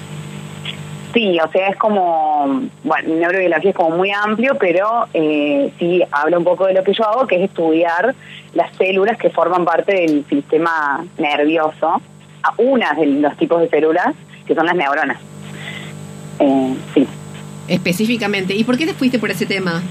Sí, 1.14 1.38
o 1.40 1.50
sea, 1.50 1.68
es 1.68 1.76
como, 1.76 2.62
bueno, 2.84 3.14
neurobiología 3.14 3.70
es 3.70 3.76
como 3.76 3.96
muy 3.96 4.10
amplio, 4.10 4.56
pero 4.58 5.06
eh, 5.14 5.72
sí 5.78 6.02
habla 6.10 6.38
un 6.38 6.44
poco 6.44 6.66
de 6.66 6.74
lo 6.74 6.84
que 6.84 6.92
yo 6.92 7.06
hago, 7.06 7.26
que 7.26 7.36
es 7.36 7.42
estudiar 7.42 8.14
las 8.54 8.74
células 8.76 9.16
que 9.16 9.30
forman 9.30 9.64
parte 9.64 9.94
del 9.94 10.24
sistema 10.28 11.04
nervioso, 11.18 12.00
a 12.42 12.54
unas 12.58 12.96
de 12.96 13.06
los 13.06 13.36
tipos 13.36 13.60
de 13.60 13.68
células, 13.68 14.14
que 14.46 14.54
son 14.54 14.66
las 14.66 14.74
neuronas. 14.74 15.18
Eh, 16.40 16.74
sí. 16.94 17.06
Específicamente. 17.68 18.54
¿Y 18.54 18.64
por 18.64 18.76
qué 18.76 18.86
te 18.86 18.94
fuiste 18.94 19.18
por 19.18 19.30
ese 19.30 19.46
tema? 19.46 19.82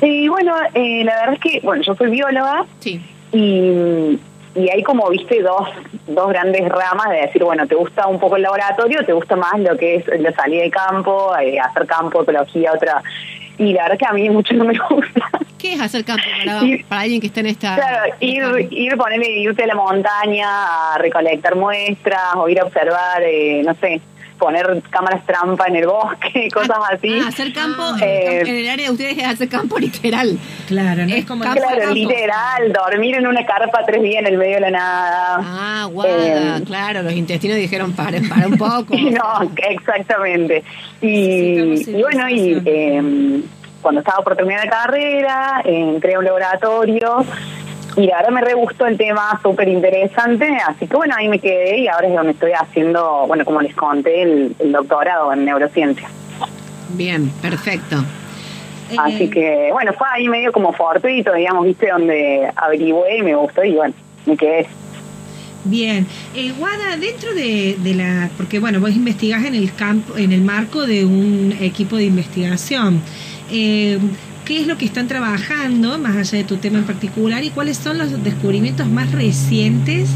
Sí, 0.00 0.28
bueno, 0.28 0.54
eh, 0.74 1.02
la 1.04 1.14
verdad 1.20 1.34
es 1.34 1.40
que, 1.40 1.60
bueno, 1.62 1.82
yo 1.82 1.94
soy 1.94 2.10
bióloga 2.10 2.64
Sí. 2.80 3.00
y, 3.32 4.18
y 4.54 4.68
hay 4.70 4.82
como, 4.82 5.08
viste, 5.08 5.40
dos, 5.40 5.68
dos 6.08 6.28
grandes 6.28 6.68
ramas 6.68 7.08
de 7.10 7.16
decir, 7.22 7.42
bueno, 7.42 7.66
¿te 7.66 7.74
gusta 7.74 8.06
un 8.06 8.18
poco 8.18 8.36
el 8.36 8.42
laboratorio? 8.42 9.04
¿Te 9.04 9.12
gusta 9.12 9.36
más 9.36 9.58
lo 9.58 9.76
que 9.76 9.96
es 9.96 10.20
la 10.20 10.32
salida 10.32 10.62
de 10.62 10.70
campo, 10.70 11.32
eh, 11.38 11.58
hacer 11.58 11.86
campo, 11.86 12.22
ecología, 12.22 12.72
otra? 12.72 13.02
Y 13.56 13.72
la 13.72 13.84
verdad 13.84 13.98
que 13.98 14.06
a 14.06 14.12
mí 14.12 14.28
mucho 14.30 14.52
no 14.54 14.64
me 14.64 14.76
gusta. 14.90 15.30
¿Qué 15.58 15.74
es 15.74 15.80
hacer 15.80 16.04
campo 16.04 16.22
para 16.88 17.02
alguien 17.02 17.20
que 17.20 17.28
está 17.28 17.40
en 17.40 17.46
esta... 17.46 17.76
Claro, 17.76 18.14
ir, 18.20 18.42
ir 18.72 18.96
ponerle, 18.98 19.30
irte 19.38 19.62
a 19.62 19.66
la 19.68 19.74
montaña 19.76 20.94
a 20.94 20.98
recolectar 20.98 21.54
muestras 21.56 22.34
o 22.36 22.48
ir 22.48 22.60
a 22.60 22.64
observar, 22.64 23.22
eh, 23.22 23.62
no 23.64 23.72
sé, 23.76 24.00
poner 24.38 24.82
cámaras 24.90 25.24
trampa 25.26 25.66
en 25.68 25.76
el 25.76 25.86
bosque, 25.86 26.48
cosas 26.52 26.76
así. 26.92 27.20
Ah, 27.22 27.28
hacer 27.28 27.52
campo 27.52 27.82
en, 27.96 28.02
Eh, 28.02 28.40
en 28.40 28.56
el 28.56 28.68
área 28.68 28.86
de 28.86 28.92
ustedes 28.92 29.18
es 29.18 29.24
hacer 29.24 29.48
campo 29.48 29.78
literal. 29.78 30.38
Claro, 30.66 31.06
no 31.06 31.14
Es 31.14 31.24
como 31.24 31.44
campo, 31.44 31.60
Claro, 31.60 31.78
campo. 31.80 31.94
literal, 31.94 32.72
dormir 32.72 33.14
en 33.16 33.26
una 33.26 33.44
carpa 33.46 33.84
tres 33.86 34.02
días 34.02 34.20
en 34.20 34.26
el 34.32 34.38
medio 34.38 34.54
de 34.56 34.60
la 34.60 34.70
nada. 34.70 35.38
Ah, 35.40 35.88
guada, 35.90 36.58
Eh, 36.58 36.62
claro, 36.66 37.02
los 37.02 37.12
intestinos 37.12 37.56
dijeron, 37.56 37.92
para, 37.92 38.18
para 38.28 38.46
un 38.48 38.56
poco. 38.58 38.94
No, 39.14 39.50
exactamente. 39.56 40.64
Y, 41.00 41.90
y 41.90 42.02
bueno, 42.02 42.28
y 42.28 42.60
eh, 42.64 43.42
cuando 43.80 44.00
estaba 44.00 44.22
por 44.24 44.34
terminar 44.36 44.64
la 44.64 44.70
carrera, 44.70 45.62
entré 45.64 46.14
a 46.14 46.18
un 46.18 46.24
laboratorio 46.24 47.24
Y 47.96 48.10
ahora 48.10 48.30
me 48.30 48.40
re 48.40 48.54
gustó 48.54 48.86
el 48.86 48.96
tema, 48.96 49.38
súper 49.42 49.68
interesante, 49.68 50.48
así 50.66 50.86
que 50.88 50.96
bueno, 50.96 51.14
ahí 51.16 51.28
me 51.28 51.38
quedé 51.38 51.78
y 51.78 51.86
ahora 51.88 52.08
es 52.08 52.14
donde 52.14 52.32
estoy 52.32 52.50
haciendo, 52.52 53.24
bueno, 53.28 53.44
como 53.44 53.60
les 53.60 53.74
conté, 53.74 54.22
el, 54.22 54.56
el 54.58 54.72
doctorado 54.72 55.32
en 55.32 55.44
neurociencia. 55.44 56.08
Bien, 56.90 57.30
perfecto. 57.40 58.04
Así 58.98 59.24
Eh, 59.24 59.30
que, 59.30 59.68
bueno, 59.72 59.92
fue 59.92 60.06
ahí 60.12 60.28
medio 60.28 60.50
como 60.52 60.72
fortuito, 60.72 61.32
digamos, 61.34 61.64
viste, 61.64 61.88
donde 61.88 62.50
averigüé 62.56 63.18
y 63.18 63.22
me 63.22 63.34
gustó 63.36 63.62
y 63.64 63.74
bueno, 63.74 63.94
me 64.26 64.36
quedé. 64.36 64.66
Bien, 65.64 66.06
eh, 66.34 66.52
Guada, 66.58 66.96
dentro 66.98 67.32
de, 67.32 67.76
de 67.78 67.94
la, 67.94 68.28
porque 68.36 68.58
bueno, 68.58 68.80
vos 68.80 68.90
investigás 68.90 69.44
en 69.44 69.54
el 69.54 69.72
campo, 69.74 70.18
en 70.18 70.32
el 70.32 70.42
marco 70.42 70.84
de 70.86 71.04
un 71.06 71.56
equipo 71.60 71.96
de 71.96 72.04
investigación. 72.04 73.00
Eh, 73.50 73.98
¿Qué 74.44 74.60
es 74.60 74.66
lo 74.66 74.76
que 74.76 74.84
están 74.84 75.08
trabajando, 75.08 75.98
más 75.98 76.16
allá 76.16 76.38
de 76.38 76.44
tu 76.44 76.58
tema 76.58 76.78
en 76.78 76.84
particular, 76.84 77.42
y 77.42 77.50
cuáles 77.50 77.78
son 77.78 77.96
los 77.96 78.22
descubrimientos 78.22 78.86
más 78.88 79.10
recientes 79.12 80.10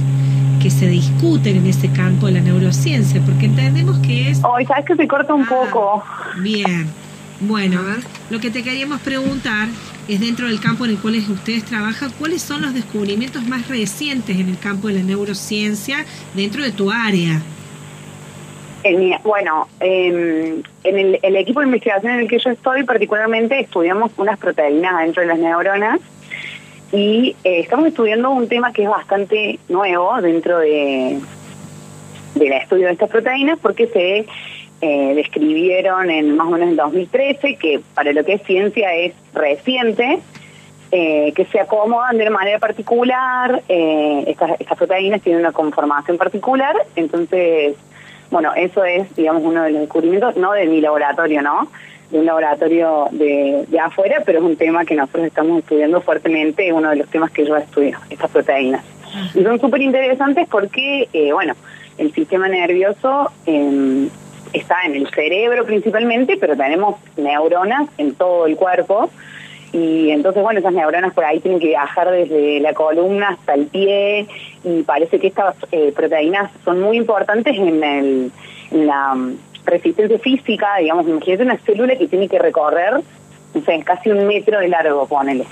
que 0.62 0.70
se 0.70 0.86
discuten 0.88 1.56
en 1.56 1.66
ese 1.66 1.90
campo 1.90 2.26
de 2.26 2.32
la 2.32 2.40
neurociencia? 2.40 3.22
Porque 3.22 3.46
entendemos 3.46 3.98
que 4.00 4.28
es 4.30 4.40
Hoy, 4.44 4.66
¿sabes 4.66 4.84
que 4.84 4.96
se 4.96 5.08
corta 5.08 5.32
un 5.32 5.44
Ah. 5.44 5.48
poco? 5.48 6.04
Bien. 6.42 6.86
Bueno, 7.40 7.82
ver. 7.84 8.00
lo 8.30 8.40
que 8.40 8.50
te 8.50 8.62
queríamos 8.62 9.00
preguntar 9.00 9.68
es 10.08 10.20
dentro 10.20 10.46
del 10.48 10.60
campo 10.60 10.84
en 10.84 10.90
el 10.92 10.98
cual 10.98 11.14
ustedes 11.30 11.64
trabajan, 11.64 12.10
¿cuáles 12.18 12.42
son 12.42 12.60
los 12.62 12.74
descubrimientos 12.74 13.46
más 13.46 13.68
recientes 13.68 14.38
en 14.38 14.48
el 14.48 14.58
campo 14.58 14.88
de 14.88 14.94
la 14.94 15.02
neurociencia 15.04 16.04
dentro 16.34 16.62
de 16.64 16.72
tu 16.72 16.90
área? 16.90 17.40
Bueno, 19.22 19.68
eh, 19.80 20.62
en 20.84 20.98
el, 21.22 21.36
equipo 21.36 21.60
de 21.60 21.66
investigación 21.66 22.14
en 22.14 22.20
el 22.20 22.28
que 22.28 22.38
yo 22.38 22.50
estoy, 22.50 22.84
particularmente 22.84 23.60
estudiamos 23.60 24.12
unas 24.16 24.38
proteínas 24.38 24.98
dentro 25.00 25.22
de 25.22 25.28
las 25.28 25.38
neuronas 25.38 26.00
y 26.92 27.36
eh, 27.44 27.60
estamos 27.60 27.86
estudiando 27.86 28.30
un 28.30 28.48
tema 28.48 28.72
que 28.72 28.84
es 28.84 28.88
bastante 28.88 29.58
nuevo 29.68 30.20
dentro 30.22 30.58
de 30.58 31.20
del 32.34 32.52
estudio 32.52 32.86
de 32.86 32.92
estas 32.92 33.10
proteínas 33.10 33.58
porque 33.58 33.88
se 33.88 34.26
eh, 34.80 35.14
describieron 35.14 36.08
en 36.10 36.36
más 36.36 36.46
o 36.46 36.50
menos 36.50 36.68
en 36.68 36.76
2013, 36.76 37.56
que 37.56 37.80
para 37.94 38.12
lo 38.12 38.24
que 38.24 38.34
es 38.34 38.42
ciencia 38.42 38.94
es 38.94 39.12
reciente, 39.34 40.20
eh, 40.92 41.32
que 41.34 41.44
se 41.46 41.60
acomodan 41.60 42.16
de 42.16 42.22
una 42.22 42.38
manera 42.38 42.58
particular, 42.58 43.62
estas 43.68 44.78
proteínas 44.78 45.20
tienen 45.20 45.40
una 45.40 45.52
conformación 45.52 46.16
particular, 46.16 46.76
entonces, 46.94 47.74
bueno, 48.30 48.52
eso 48.54 48.84
es, 48.84 49.14
digamos, 49.14 49.42
uno 49.44 49.62
de 49.62 49.70
los 49.70 49.80
descubrimientos, 49.80 50.36
no 50.36 50.52
de 50.52 50.66
mi 50.66 50.80
laboratorio, 50.80 51.42
¿no? 51.42 51.68
De 52.10 52.18
un 52.20 52.26
laboratorio 52.26 53.08
de, 53.10 53.64
de 53.68 53.80
afuera, 53.80 54.22
pero 54.24 54.38
es 54.38 54.44
un 54.44 54.56
tema 54.56 54.84
que 54.84 54.94
nosotros 54.94 55.26
estamos 55.26 55.58
estudiando 55.58 56.00
fuertemente, 56.00 56.66
es 56.66 56.72
uno 56.72 56.90
de 56.90 56.96
los 56.96 57.08
temas 57.08 57.30
que 57.30 57.44
yo 57.44 57.56
estudio, 57.56 57.98
estas 58.10 58.30
proteínas. 58.30 58.84
Y 59.34 59.42
son 59.42 59.58
súper 59.60 59.82
interesantes 59.82 60.46
porque, 60.48 61.08
eh, 61.12 61.32
bueno, 61.32 61.54
el 61.96 62.12
sistema 62.12 62.48
nervioso 62.48 63.30
eh, 63.46 64.08
está 64.52 64.82
en 64.84 64.94
el 64.94 65.08
cerebro 65.10 65.64
principalmente, 65.64 66.36
pero 66.36 66.56
tenemos 66.56 66.96
neuronas 67.16 67.88
en 67.98 68.14
todo 68.14 68.46
el 68.46 68.56
cuerpo. 68.56 69.10
Y 69.72 70.10
entonces, 70.10 70.42
bueno, 70.42 70.60
esas 70.60 70.72
neuronas 70.72 71.12
por 71.12 71.24
ahí 71.24 71.40
tienen 71.40 71.60
que 71.60 71.66
viajar 71.68 72.10
desde 72.10 72.60
la 72.60 72.72
columna 72.72 73.30
hasta 73.30 73.54
el 73.54 73.66
pie 73.66 74.26
y 74.64 74.82
parece 74.82 75.18
que 75.18 75.26
estas 75.26 75.56
eh, 75.72 75.92
proteínas 75.94 76.50
son 76.64 76.80
muy 76.80 76.96
importantes 76.96 77.54
en, 77.56 77.84
el, 77.84 78.32
en 78.70 78.86
la 78.86 79.14
mm, 79.14 79.36
resistencia 79.66 80.18
física, 80.18 80.78
digamos, 80.78 81.06
imagínate 81.06 81.42
una 81.42 81.58
célula 81.58 81.96
que 81.96 82.08
tiene 82.08 82.28
que 82.28 82.38
recorrer, 82.38 82.94
no 83.54 83.60
sé, 83.62 83.82
casi 83.84 84.10
un 84.10 84.26
metro 84.26 84.58
de 84.58 84.68
largo, 84.68 85.06
ponele. 85.06 85.44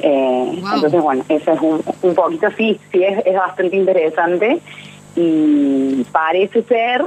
Eh, 0.00 0.58
Wow. 0.60 0.74
Entonces, 0.74 1.02
bueno, 1.02 1.24
eso 1.28 1.52
es 1.52 1.60
un, 1.60 1.82
un 2.02 2.14
poquito, 2.14 2.48
sí, 2.56 2.78
sí, 2.90 3.02
es, 3.04 3.24
es 3.24 3.34
bastante 3.36 3.76
interesante 3.76 4.58
y 5.16 6.04
parece 6.10 6.62
ser 6.64 7.04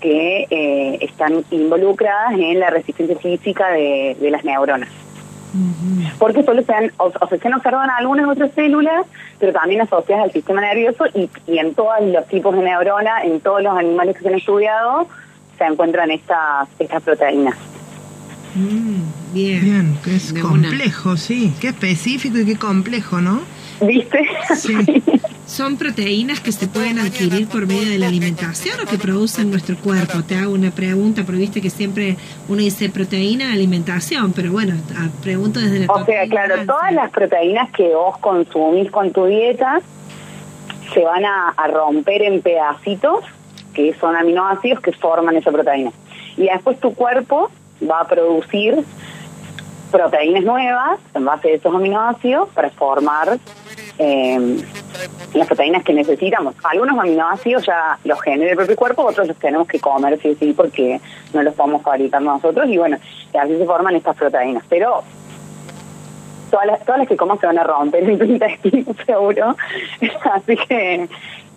que 0.00 0.46
eh, 0.50 0.98
están 1.00 1.42
involucradas 1.50 2.34
en 2.34 2.60
la 2.60 2.68
resistencia 2.68 3.16
física 3.16 3.70
de, 3.70 4.16
de 4.20 4.30
las 4.30 4.44
neuronas. 4.44 4.90
Porque 6.18 6.42
solo 6.42 6.62
se 6.62 6.72
han, 6.72 6.90
o, 6.98 7.06
o 7.20 7.28
sea, 7.28 7.38
se 7.38 7.48
han 7.48 7.54
observado 7.54 7.84
en 7.84 7.90
algunas 7.90 8.28
otras 8.28 8.50
células, 8.52 9.06
pero 9.38 9.52
también 9.52 9.80
asociadas 9.80 10.24
al 10.24 10.32
sistema 10.32 10.60
nervioso 10.60 11.04
y, 11.14 11.28
y 11.46 11.58
en 11.58 11.74
todos 11.74 11.94
los 12.02 12.26
tipos 12.28 12.54
de 12.54 12.62
neurona, 12.62 13.22
en 13.24 13.40
todos 13.40 13.62
los 13.62 13.76
animales 13.76 14.16
que 14.16 14.22
se 14.22 14.28
han 14.28 14.34
estudiado, 14.34 15.08
se 15.58 15.64
encuentran 15.64 16.10
estas, 16.10 16.68
estas 16.78 17.02
proteínas. 17.02 17.56
Mm, 18.54 19.34
bien. 19.34 19.60
Bien, 19.64 19.98
que 20.02 20.16
es 20.16 20.32
De 20.32 20.40
una. 20.42 20.50
complejo, 20.50 21.16
sí. 21.16 21.52
Qué 21.60 21.68
específico 21.68 22.38
y 22.38 22.46
qué 22.46 22.56
complejo, 22.56 23.20
¿no? 23.20 23.40
¿Viste? 23.80 24.26
Sí. 24.56 24.74
¿Son 25.46 25.76
proteínas 25.76 26.40
que 26.40 26.50
se 26.50 26.66
pueden 26.66 26.98
adquirir 26.98 27.46
por 27.48 27.66
medio 27.66 27.88
de 27.88 27.98
la 27.98 28.08
alimentación 28.08 28.80
o 28.80 28.88
que 28.88 28.98
producen 28.98 29.50
nuestro 29.50 29.76
cuerpo? 29.76 30.22
Te 30.22 30.36
hago 30.36 30.52
una 30.52 30.70
pregunta, 30.70 31.22
pero 31.24 31.38
viste 31.38 31.60
que 31.60 31.70
siempre 31.70 32.16
uno 32.48 32.58
dice 32.58 32.88
proteína, 32.88 33.52
alimentación, 33.52 34.32
pero 34.32 34.50
bueno, 34.50 34.74
pregunto 35.22 35.60
desde 35.60 35.86
la 35.86 35.92
O 35.92 36.04
sea, 36.04 36.26
claro, 36.28 36.54
todas 36.66 36.92
las 36.92 37.10
proteínas 37.10 37.70
que 37.70 37.88
vos 37.94 38.18
consumís 38.18 38.90
con 38.90 39.12
tu 39.12 39.26
dieta 39.26 39.80
se 40.92 41.04
van 41.04 41.24
a, 41.24 41.50
a 41.50 41.68
romper 41.68 42.22
en 42.22 42.40
pedacitos, 42.42 43.24
que 43.74 43.94
son 43.94 44.16
aminoácidos 44.16 44.80
que 44.80 44.92
forman 44.92 45.36
esa 45.36 45.52
proteína. 45.52 45.92
Y 46.36 46.44
después 46.44 46.80
tu 46.80 46.94
cuerpo 46.94 47.50
va 47.88 48.00
a 48.00 48.08
producir 48.08 48.84
proteínas 49.90 50.44
nuevas 50.44 50.98
en 51.14 51.24
base 51.24 51.52
a 51.52 51.54
esos 51.54 51.74
aminoácidos 51.74 52.48
para 52.50 52.70
formar 52.70 53.38
eh, 53.98 54.56
las 55.34 55.46
proteínas 55.46 55.84
que 55.84 55.92
necesitamos. 55.92 56.54
Algunos 56.64 56.98
aminoácidos 56.98 57.66
ya 57.66 57.98
los 58.04 58.20
genera 58.20 58.50
el 58.50 58.56
propio 58.56 58.76
cuerpo, 58.76 59.02
otros 59.06 59.28
los 59.28 59.36
tenemos 59.36 59.66
que 59.66 59.80
comer 59.80 60.18
sí 60.22 60.36
sí 60.38 60.52
porque 60.56 61.00
no 61.32 61.42
los 61.42 61.54
podemos 61.54 61.82
fabricar 61.82 62.22
nosotros 62.22 62.68
y 62.68 62.78
bueno, 62.78 62.98
así 63.38 63.56
se 63.56 63.64
forman 63.64 63.96
estas 63.96 64.16
proteínas. 64.16 64.64
Pero 64.68 65.02
todas 66.50 66.66
las, 66.66 66.84
todas 66.84 66.98
las 66.98 67.08
que 67.08 67.16
comas 67.16 67.40
se 67.40 67.46
van 67.46 67.58
a 67.58 67.64
romper 67.64 68.08
en 68.08 68.18
tu 68.18 68.24
intestino 68.24 68.94
seguro, 69.06 69.56
así 70.34 70.56
que 70.68 71.08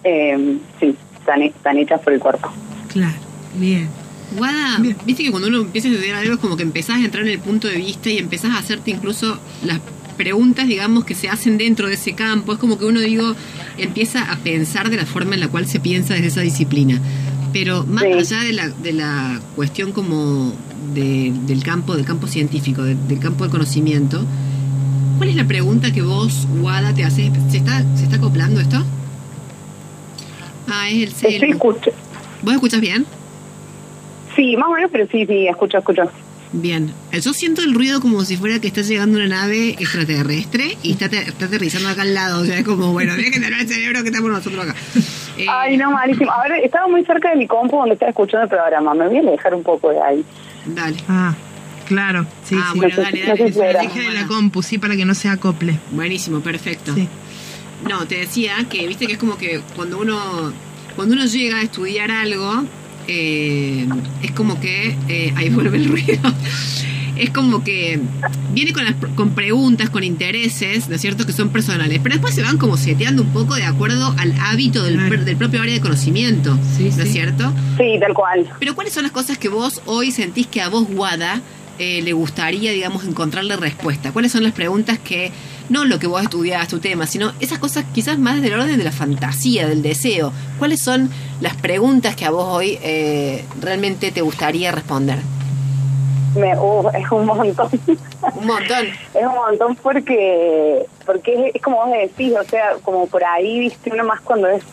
eh, 0.03 0.57
sí, 0.79 0.95
están, 1.19 1.41
están 1.43 1.77
hechas 1.77 2.01
por 2.01 2.13
el 2.13 2.19
cuerpo. 2.19 2.49
Claro, 2.91 3.17
bien. 3.55 3.89
Guada, 4.37 4.77
viste 4.79 5.23
que 5.23 5.31
cuando 5.31 5.47
uno 5.47 5.61
empieza 5.61 5.87
a 5.87 5.91
estudiar 5.91 6.17
algo 6.17 6.35
es 6.35 6.39
como 6.39 6.55
que 6.55 6.61
empezás 6.61 6.97
a 6.97 6.99
entrar 6.99 7.23
en 7.23 7.31
el 7.31 7.39
punto 7.39 7.67
de 7.67 7.77
vista 7.77 8.09
y 8.09 8.19
empezás 8.19 8.51
a 8.51 8.59
hacerte 8.59 8.91
incluso 8.91 9.39
las 9.63 9.79
preguntas, 10.23 10.67
digamos, 10.67 11.05
que 11.05 11.15
se 11.15 11.29
hacen 11.29 11.57
dentro 11.57 11.87
de 11.87 11.93
ese 11.93 12.11
campo. 12.13 12.51
Es 12.51 12.59
como 12.59 12.77
que 12.77 12.83
uno, 12.83 12.99
digo, 12.99 13.33
empieza 13.77 14.29
a 14.29 14.35
pensar 14.39 14.89
de 14.89 14.97
la 14.97 15.05
forma 15.05 15.33
en 15.35 15.39
la 15.39 15.47
cual 15.47 15.65
se 15.65 15.79
piensa 15.79 16.13
desde 16.13 16.27
esa 16.27 16.41
disciplina. 16.41 16.99
Pero 17.53 17.85
más 17.85 18.03
Sí. 18.03 18.11
allá 18.11 18.39
de 18.43 18.51
la, 18.51 18.67
de 18.67 18.91
la 18.91 19.39
cuestión 19.55 19.93
como 19.93 20.51
de- 20.93 21.31
del 21.47 21.63
campo, 21.63 21.95
del 21.95 22.03
campo 22.05 22.27
científico, 22.27 22.83
de- 22.83 22.95
del 22.95 23.19
campo 23.19 23.45
del 23.45 23.51
conocimiento, 23.51 24.25
¿cuál 25.17 25.29
es 25.29 25.37
la 25.37 25.47
pregunta 25.47 25.93
que 25.93 26.01
vos, 26.01 26.45
Guada, 26.59 26.93
te 26.93 27.05
haces? 27.05 27.31
¿Se 27.49 27.57
está, 27.57 27.81
¿Se 27.95 28.03
está 28.03 28.17
acoplando 28.17 28.59
esto? 28.59 28.83
Ah, 30.67 30.89
es 30.89 31.03
el 31.03 31.11
celu. 31.13 31.53
escucho. 31.53 31.91
¿Vos 32.43 32.53
escuchas 32.55 32.81
bien? 32.81 33.05
Sí, 34.35 34.57
más 34.57 34.67
o 34.69 34.73
menos, 34.73 34.89
pero 34.91 35.07
sí, 35.09 35.25
sí, 35.25 35.47
escucho, 35.47 35.77
escucho. 35.77 36.03
Bien, 36.51 36.91
yo 37.13 37.31
siento 37.33 37.61
el 37.61 37.75
ruido 37.75 38.01
como 38.01 38.25
si 38.25 38.35
fuera 38.35 38.59
que 38.59 38.67
está 38.67 38.81
llegando 38.81 39.17
una 39.19 39.27
nave 39.27 39.75
extraterrestre 39.77 40.77
y 40.81 40.93
está, 40.93 41.07
te- 41.07 41.19
está 41.29 41.45
aterrizando 41.45 41.89
acá 41.89 42.01
al 42.01 42.13
lado. 42.15 42.41
O 42.41 42.45
sea, 42.45 42.57
es 42.57 42.65
como, 42.65 42.91
bueno, 42.91 43.13
mira 43.15 43.29
que 43.29 43.39
tener 43.39 43.53
el 43.53 43.67
cerebro 43.67 44.01
que 44.01 44.09
estamos 44.09 44.31
nosotros 44.31 44.63
acá. 44.63 44.75
Eh, 45.37 45.45
Ay, 45.47 45.77
no, 45.77 45.91
malísimo. 45.91 46.31
A 46.31 46.41
ver, 46.47 46.63
estaba 46.65 46.87
muy 46.87 47.05
cerca 47.05 47.29
de 47.29 47.35
mi 47.35 47.45
compu 47.47 47.77
donde 47.77 47.93
estaba 47.93 48.09
escuchando 48.09 48.45
el 48.45 48.49
programa. 48.49 48.93
Me 48.95 49.07
voy 49.07 49.17
a 49.17 49.19
alejar 49.21 49.53
un 49.53 49.61
poco 49.63 49.91
de 49.91 50.01
ahí. 50.01 50.25
Dale. 50.65 50.97
Ah, 51.07 51.35
claro. 51.87 52.25
Sí, 52.43 52.55
ah, 52.57 52.71
sí. 52.73 52.79
bueno, 52.79 52.95
No 52.97 53.03
dale, 53.03 53.19
no 53.21 53.35
dale. 53.55 54.01
de 54.07 54.11
la 54.13 54.27
compu, 54.27 54.63
sí, 54.63 54.79
para 54.79 54.95
que 54.95 55.05
no 55.05 55.13
se 55.13 55.29
acople. 55.29 55.79
Buenísimo, 55.91 56.39
perfecto. 56.41 56.95
Sí. 56.95 57.07
No, 57.87 58.05
te 58.07 58.17
decía 58.17 58.55
que, 58.69 58.87
viste 58.87 59.05
que 59.05 59.13
es 59.13 59.19
como 59.19 59.37
que 59.37 59.61
cuando 59.75 59.99
uno, 59.99 60.51
cuando 60.95 61.13
uno 61.15 61.25
llega 61.25 61.57
a 61.57 61.61
estudiar 61.61 62.09
algo, 62.11 62.63
eh, 63.09 63.87
es 64.23 64.31
como 64.31 64.59
que, 64.59 64.95
eh, 65.07 65.33
ahí 65.35 65.49
vuelve 65.49 65.77
el 65.77 65.85
ruido, 65.89 66.19
es 67.17 67.29
como 67.31 67.63
que 67.63 67.99
viene 68.53 68.71
con, 68.71 68.85
las, 68.85 68.95
con 69.15 69.31
preguntas, 69.31 69.89
con 69.89 70.03
intereses, 70.03 70.87
¿no 70.89 70.95
es 70.95 71.01
cierto?, 71.01 71.25
que 71.25 71.33
son 71.33 71.49
personales, 71.49 71.99
pero 72.01 72.15
después 72.15 72.33
se 72.35 72.41
van 72.43 72.57
como 72.57 72.77
seteando 72.77 73.23
un 73.23 73.29
poco 73.29 73.55
de 73.55 73.63
acuerdo 73.65 74.13
al 74.17 74.33
hábito 74.39 74.83
del, 74.83 74.95
Claro. 74.95 75.23
del 75.25 75.35
propio 75.37 75.61
área 75.61 75.73
de 75.73 75.81
conocimiento, 75.81 76.57
Sí, 76.77 76.83
¿no 76.83 76.89
es 76.89 76.95
sí. 76.95 77.13
cierto? 77.13 77.51
Sí, 77.77 77.97
tal 77.99 78.13
cual. 78.13 78.47
Pero 78.59 78.75
¿cuáles 78.75 78.93
son 78.93 79.03
las 79.03 79.11
cosas 79.11 79.37
que 79.37 79.49
vos 79.49 79.81
hoy 79.85 80.11
sentís 80.11 80.47
que 80.47 80.61
a 80.61 80.69
vos, 80.69 80.87
Guada, 80.87 81.41
eh, 81.79 82.01
le 82.01 82.13
gustaría, 82.13 82.71
digamos, 82.71 83.05
encontrarle 83.05 83.55
respuesta? 83.55 84.11
¿Cuáles 84.11 84.31
son 84.31 84.43
las 84.43 84.53
preguntas 84.53 84.99
que, 84.99 85.31
no 85.69 85.85
lo 85.85 85.97
que 85.97 86.07
vos 86.07 86.21
estudiás, 86.21 86.67
tu 86.67 86.79
tema, 86.79 87.07
sino 87.07 87.31
esas 87.39 87.57
cosas 87.59 87.85
quizás 87.93 88.19
más 88.19 88.41
del 88.41 88.53
orden 88.53 88.77
de 88.77 88.83
la 88.83 88.91
fantasía, 88.91 89.67
del 89.67 89.81
deseo? 89.81 90.31
¿Cuáles 90.59 90.81
son 90.81 91.09
las 91.41 91.55
preguntas 91.55 92.15
que 92.15 92.25
a 92.25 92.31
vos 92.31 92.45
hoy 92.45 92.77
eh, 92.83 93.45
realmente 93.61 94.11
te 94.11 94.21
gustaría 94.21 94.71
responder? 94.71 95.19
Me, 96.35 96.55
uh, 96.55 96.89
es 96.89 97.11
un 97.11 97.25
montón. 97.25 97.69
Un 98.35 98.45
montón. 98.45 98.85
Es 99.15 99.25
un 99.25 99.33
montón 99.33 99.75
porque 99.77 100.85
porque 101.05 101.33
es, 101.33 101.55
es 101.55 101.61
como 101.61 101.77
vos 101.77 101.89
decís, 101.91 102.33
o 102.39 102.43
sea, 102.43 102.75
como 102.83 103.07
por 103.07 103.23
ahí, 103.23 103.59
viste, 103.59 103.89
uno 103.91 104.03
más 104.03 104.21
cuando 104.21 104.47
es 104.47 104.63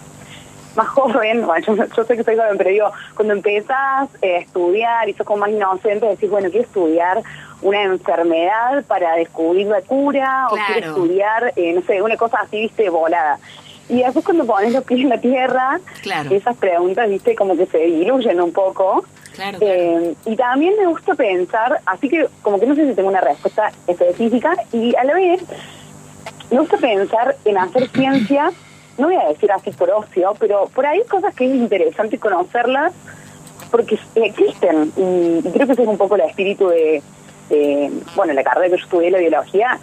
más 0.77 0.89
joven, 0.89 1.45
bueno, 1.47 1.65
yo, 1.67 1.85
yo 1.97 2.05
sé 2.05 2.17
que 2.17 2.25
soy 2.25 2.37
joven, 2.37 2.57
pero 2.59 2.71
digo, 2.71 2.91
cuando 3.15 3.35
empezás 3.35 4.09
eh, 4.23 4.37
a 4.37 4.39
estudiar 4.41 5.09
y 5.09 5.15
sos 5.15 5.27
como 5.27 5.39
más 5.41 5.51
inocente, 5.51 6.07
decís, 6.07 6.31
bueno, 6.31 6.51
quiero 6.51 6.67
estudiar 6.67 7.23
una 7.63 7.83
enfermedad 7.83 8.85
para 8.87 9.15
descubrir 9.15 9.67
la 9.67 9.81
cura, 9.83 10.49
o 10.51 10.57
quiero 10.73 10.89
estudiar, 10.89 11.53
eh, 11.57 11.73
no 11.73 11.83
sé, 11.83 12.03
una 12.03 12.17
cosa 12.17 12.39
así, 12.43 12.61
viste, 12.61 12.89
volada. 12.91 13.39
Y 13.89 14.03
después 14.03 14.25
cuando 14.25 14.45
pones 14.45 14.73
los 14.73 14.85
pies 14.85 15.01
en 15.01 15.09
la 15.11 15.21
tierra, 15.21 15.81
Claro. 16.03 16.31
esas 16.35 16.57
preguntas, 16.57 17.09
viste, 17.09 17.35
como 17.37 17.57
que 17.57 17.67
se 17.67 17.79
diluyen 17.79 18.41
un 18.41 18.53
poco. 18.53 19.05
Claro, 19.35 19.59
Eh, 19.61 20.15
y 20.25 20.35
también 20.35 20.75
me 20.79 20.87
gusta 20.87 21.15
pensar, 21.15 21.81
así 21.87 22.09
que 22.09 22.27
como 22.43 22.59
que 22.59 22.67
no 22.67 22.75
sé 22.75 22.89
si 22.89 22.95
tengo 22.95 23.09
una 23.11 23.21
respuesta 23.21 23.71
específica, 23.87 24.55
y 24.73 24.95
a 24.97 25.05
la 25.05 25.15
vez 25.15 25.43
me 26.51 26.59
gusta 26.61 26.77
pensar 26.79 27.37
en 27.45 27.59
hacer 27.59 27.89
ciencia, 27.91 28.51
no 28.99 29.09
voy 29.09 29.17
a 29.17 29.29
decir 29.29 29.51
así 29.53 29.71
por 29.73 29.91
ocio, 29.91 30.35
pero 30.39 30.69
por 30.75 30.87
ahí 30.87 31.03
cosas 31.05 31.35
que 31.35 31.45
es 31.45 31.55
interesante 31.55 32.19
conocerlas 32.19 32.93
porque 33.71 33.99
existen. 34.15 34.93
Y, 34.97 35.43
creo 35.51 35.67
que 35.67 35.73
ese 35.73 35.83
es 35.83 35.89
un 35.89 35.99
poco 35.99 36.15
el 36.17 36.23
espíritu 36.23 36.69
de, 36.69 37.03
bueno, 38.15 38.33
la 38.33 38.43
carrera 38.43 38.67
que 38.67 38.79
yo 38.79 38.85
estudié, 38.85 39.11
la 39.11 39.19
biología, 39.19 39.79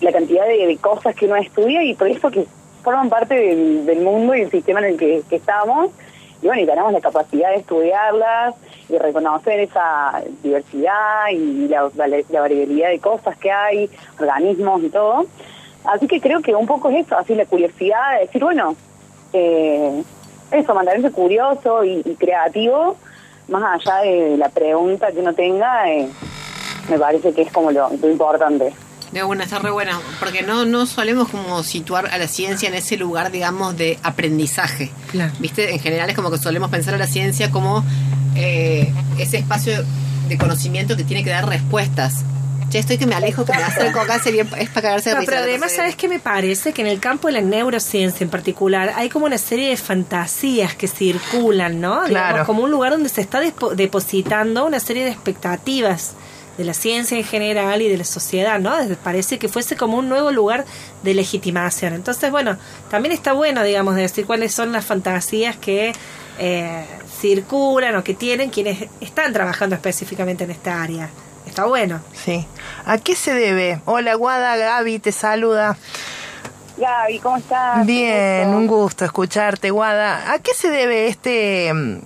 la 0.00 0.12
cantidad 0.12 0.46
de, 0.46 0.78
cosas 0.80 1.14
que 1.14 1.26
uno 1.26 1.36
estudia 1.36 1.82
y 1.82 1.94
por 1.94 2.08
eso 2.08 2.30
que 2.30 2.46
forman 2.82 3.08
parte 3.08 3.34
del, 3.34 4.00
mundo 4.00 4.34
y 4.34 4.42
el 4.42 4.50
sistema 4.50 4.80
en 4.80 4.86
el 4.86 4.96
que, 4.96 5.22
que 5.28 5.36
estamos. 5.36 5.90
Y 6.42 6.46
bueno, 6.46 6.62
y 6.62 6.66
tenemos 6.66 6.92
la 6.92 7.00
capacidad 7.00 7.50
de 7.50 7.56
estudiarlas 7.56 8.54
y 8.88 8.98
reconocer 8.98 9.60
esa 9.60 10.22
diversidad 10.42 11.28
y 11.32 11.68
la, 11.68 11.90
la, 11.96 12.06
la 12.06 12.40
variabilidad 12.40 12.90
de 12.90 12.98
cosas 12.98 13.36
que 13.38 13.50
hay, 13.50 13.90
organismos 14.18 14.82
y 14.82 14.90
todo. 14.90 15.26
Así 15.84 16.06
que 16.06 16.20
creo 16.20 16.40
que 16.40 16.54
un 16.54 16.66
poco 16.66 16.88
es 16.90 17.06
eso, 17.06 17.16
así 17.18 17.34
la 17.34 17.46
curiosidad 17.46 18.14
de 18.14 18.26
decir, 18.26 18.42
bueno, 18.42 18.74
eh, 19.32 20.02
eso, 20.50 20.74
mantenerse 20.74 21.10
curioso 21.10 21.84
y, 21.84 22.02
y 22.04 22.14
creativo, 22.14 22.96
más 23.48 23.62
allá 23.80 23.98
de 23.98 24.36
la 24.36 24.48
pregunta 24.48 25.12
que 25.12 25.18
uno 25.18 25.34
tenga, 25.34 25.90
eh, 25.90 26.08
me 26.88 26.98
parece 26.98 27.32
que 27.32 27.42
es 27.42 27.52
como 27.52 27.70
lo, 27.70 27.90
lo 27.90 28.10
importante. 28.10 28.72
De 29.12 29.22
una, 29.22 29.44
está 29.44 29.60
re 29.60 29.70
buena, 29.70 30.00
porque 30.18 30.42
no, 30.42 30.64
no 30.64 30.86
solemos 30.86 31.28
como 31.28 31.62
situar 31.62 32.06
a 32.06 32.18
la 32.18 32.26
ciencia 32.26 32.68
en 32.68 32.74
ese 32.74 32.96
lugar, 32.96 33.30
digamos, 33.30 33.76
de 33.76 33.98
aprendizaje. 34.02 34.90
Claro. 35.12 35.32
¿Viste? 35.38 35.72
En 35.72 35.78
general 35.78 36.10
es 36.10 36.16
como 36.16 36.32
que 36.32 36.38
solemos 36.38 36.68
pensar 36.68 36.94
a 36.94 36.98
la 36.98 37.06
ciencia 37.06 37.50
como 37.52 37.84
eh, 38.34 38.92
ese 39.18 39.36
espacio 39.36 39.84
de 40.28 40.38
conocimiento 40.38 40.96
que 40.96 41.04
tiene 41.04 41.22
que 41.22 41.30
dar 41.30 41.48
respuestas. 41.48 42.24
Ya 42.70 42.80
estoy 42.80 42.98
que 42.98 43.06
me 43.06 43.14
alejo, 43.14 43.44
que 43.44 43.52
me 43.52 43.62
acerco 43.62 44.00
acá, 44.00 44.18
sería, 44.18 44.42
es 44.58 44.68
para 44.70 44.82
cagarse 44.82 45.10
de 45.10 45.14
No, 45.14 45.20
risa. 45.20 45.32
pero 45.32 45.42
además, 45.44 45.72
¿sabes 45.72 45.94
que- 45.94 46.02
qué 46.02 46.08
me 46.08 46.18
parece? 46.18 46.72
Que 46.72 46.82
en 46.82 46.88
el 46.88 46.98
campo 47.00 47.28
de 47.28 47.34
la 47.34 47.40
neurociencia 47.40 48.24
en 48.24 48.30
particular 48.30 48.92
hay 48.96 49.08
como 49.08 49.26
una 49.26 49.38
serie 49.38 49.68
de 49.70 49.76
fantasías 49.76 50.74
que 50.74 50.88
circulan, 50.88 51.80
¿no? 51.80 52.02
Claro. 52.04 52.08
Digamos, 52.08 52.46
como 52.46 52.62
un 52.64 52.70
lugar 52.70 52.90
donde 52.92 53.08
se 53.08 53.20
está 53.20 53.40
depositando 53.40 54.64
una 54.66 54.80
serie 54.80 55.04
de 55.04 55.10
expectativas 55.10 56.14
de 56.58 56.64
la 56.64 56.74
ciencia 56.74 57.16
en 57.18 57.24
general 57.24 57.82
y 57.82 57.88
de 57.88 57.96
la 57.98 58.04
sociedad, 58.04 58.58
¿no? 58.60 58.72
Parece 59.02 59.38
que 59.38 59.48
fuese 59.48 59.76
como 59.76 59.96
un 59.98 60.08
nuevo 60.08 60.30
lugar 60.30 60.64
de 61.02 61.14
legitimación. 61.14 61.94
Entonces, 61.94 62.30
bueno, 62.30 62.56
también 62.90 63.12
está 63.12 63.32
bueno, 63.32 63.62
digamos, 63.64 63.96
de 63.96 64.02
decir 64.02 64.24
cuáles 64.24 64.54
son 64.54 64.70
las 64.72 64.84
fantasías 64.84 65.56
que 65.56 65.92
eh, 66.38 66.84
circulan 67.20 67.96
o 67.96 68.04
que 68.04 68.14
tienen 68.14 68.50
quienes 68.50 68.84
están 69.00 69.32
trabajando 69.32 69.74
específicamente 69.74 70.44
en 70.44 70.50
esta 70.52 70.80
área. 70.82 71.08
Está 71.54 71.66
bueno. 71.66 72.00
Sí. 72.12 72.44
¿A 72.84 72.98
qué 72.98 73.14
se 73.14 73.32
debe? 73.32 73.80
Hola, 73.84 74.16
Guada, 74.16 74.56
Gaby 74.56 74.98
te 74.98 75.12
saluda. 75.12 75.76
Gaby, 76.76 77.20
¿cómo 77.20 77.36
estás? 77.36 77.86
Bien, 77.86 78.48
Un 78.48 78.54
un 78.56 78.66
gusto. 78.66 79.04
escucharte, 79.04 79.70
Guada. 79.70 80.32
¿A 80.32 80.40
qué 80.40 80.52
se 80.52 80.68
debe 80.68 81.06
este, 81.06 81.72
mm, 81.72 81.98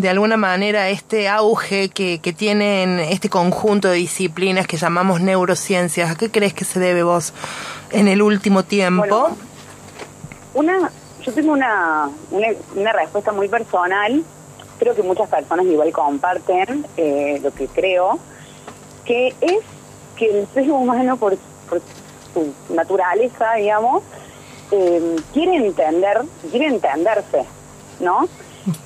de 0.00 0.08
alguna 0.08 0.36
manera, 0.36 0.88
este 0.88 1.28
auge 1.28 1.88
que, 1.90 2.18
que 2.18 2.32
tienen 2.32 2.98
este 2.98 3.30
conjunto 3.30 3.86
de 3.86 3.94
disciplinas 3.94 4.66
que 4.66 4.76
llamamos 4.76 5.20
neurociencias? 5.20 6.10
¿A 6.10 6.16
qué 6.16 6.28
crees 6.28 6.52
que 6.52 6.64
se 6.64 6.80
debe 6.80 7.04
vos 7.04 7.32
en 7.92 8.08
el 8.08 8.20
último 8.22 8.64
tiempo? 8.64 9.06
Bueno, 9.06 9.36
una, 10.80 10.90
yo 11.22 11.32
tengo 11.32 11.52
una, 11.52 12.10
una, 12.32 12.48
una 12.74 12.92
respuesta 12.92 13.30
muy 13.30 13.48
personal, 13.48 14.24
creo 14.80 14.96
que 14.96 15.04
muchas 15.04 15.28
personas 15.28 15.64
igual 15.66 15.92
comparten 15.92 16.84
eh, 16.96 17.38
lo 17.40 17.54
que 17.54 17.68
creo, 17.68 18.18
que 19.06 19.28
es 19.40 19.58
que 20.16 20.40
el 20.40 20.46
ser 20.48 20.70
humano 20.70 21.16
por, 21.16 21.36
su 22.34 22.74
naturaleza, 22.74 23.54
digamos, 23.54 24.02
eh, 24.70 25.16
quiere 25.32 25.56
entender, 25.56 26.22
quiere 26.50 26.66
entenderse, 26.66 27.44
¿no? 28.00 28.28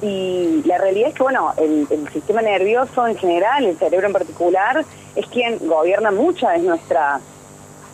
Y 0.02 0.62
la 0.66 0.76
realidad 0.76 1.08
es 1.08 1.14
que, 1.14 1.22
bueno, 1.22 1.54
el, 1.56 1.86
el 1.90 2.08
sistema 2.12 2.42
nervioso 2.42 3.06
en 3.06 3.16
general, 3.16 3.64
el 3.64 3.78
cerebro 3.78 4.06
en 4.06 4.12
particular, 4.12 4.84
es 5.16 5.26
quien 5.26 5.58
gobierna 5.66 6.10
muchas 6.10 6.52
de 6.52 6.68
nuestras 6.68 7.22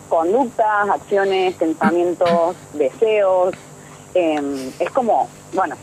conductas, 0.09 0.89
acciones, 0.89 1.55
pensamientos, 1.55 2.55
deseos. 2.73 3.53
eh, 4.13 4.71
es 4.79 4.89
como, 4.91 5.29
bueno, 5.53 5.75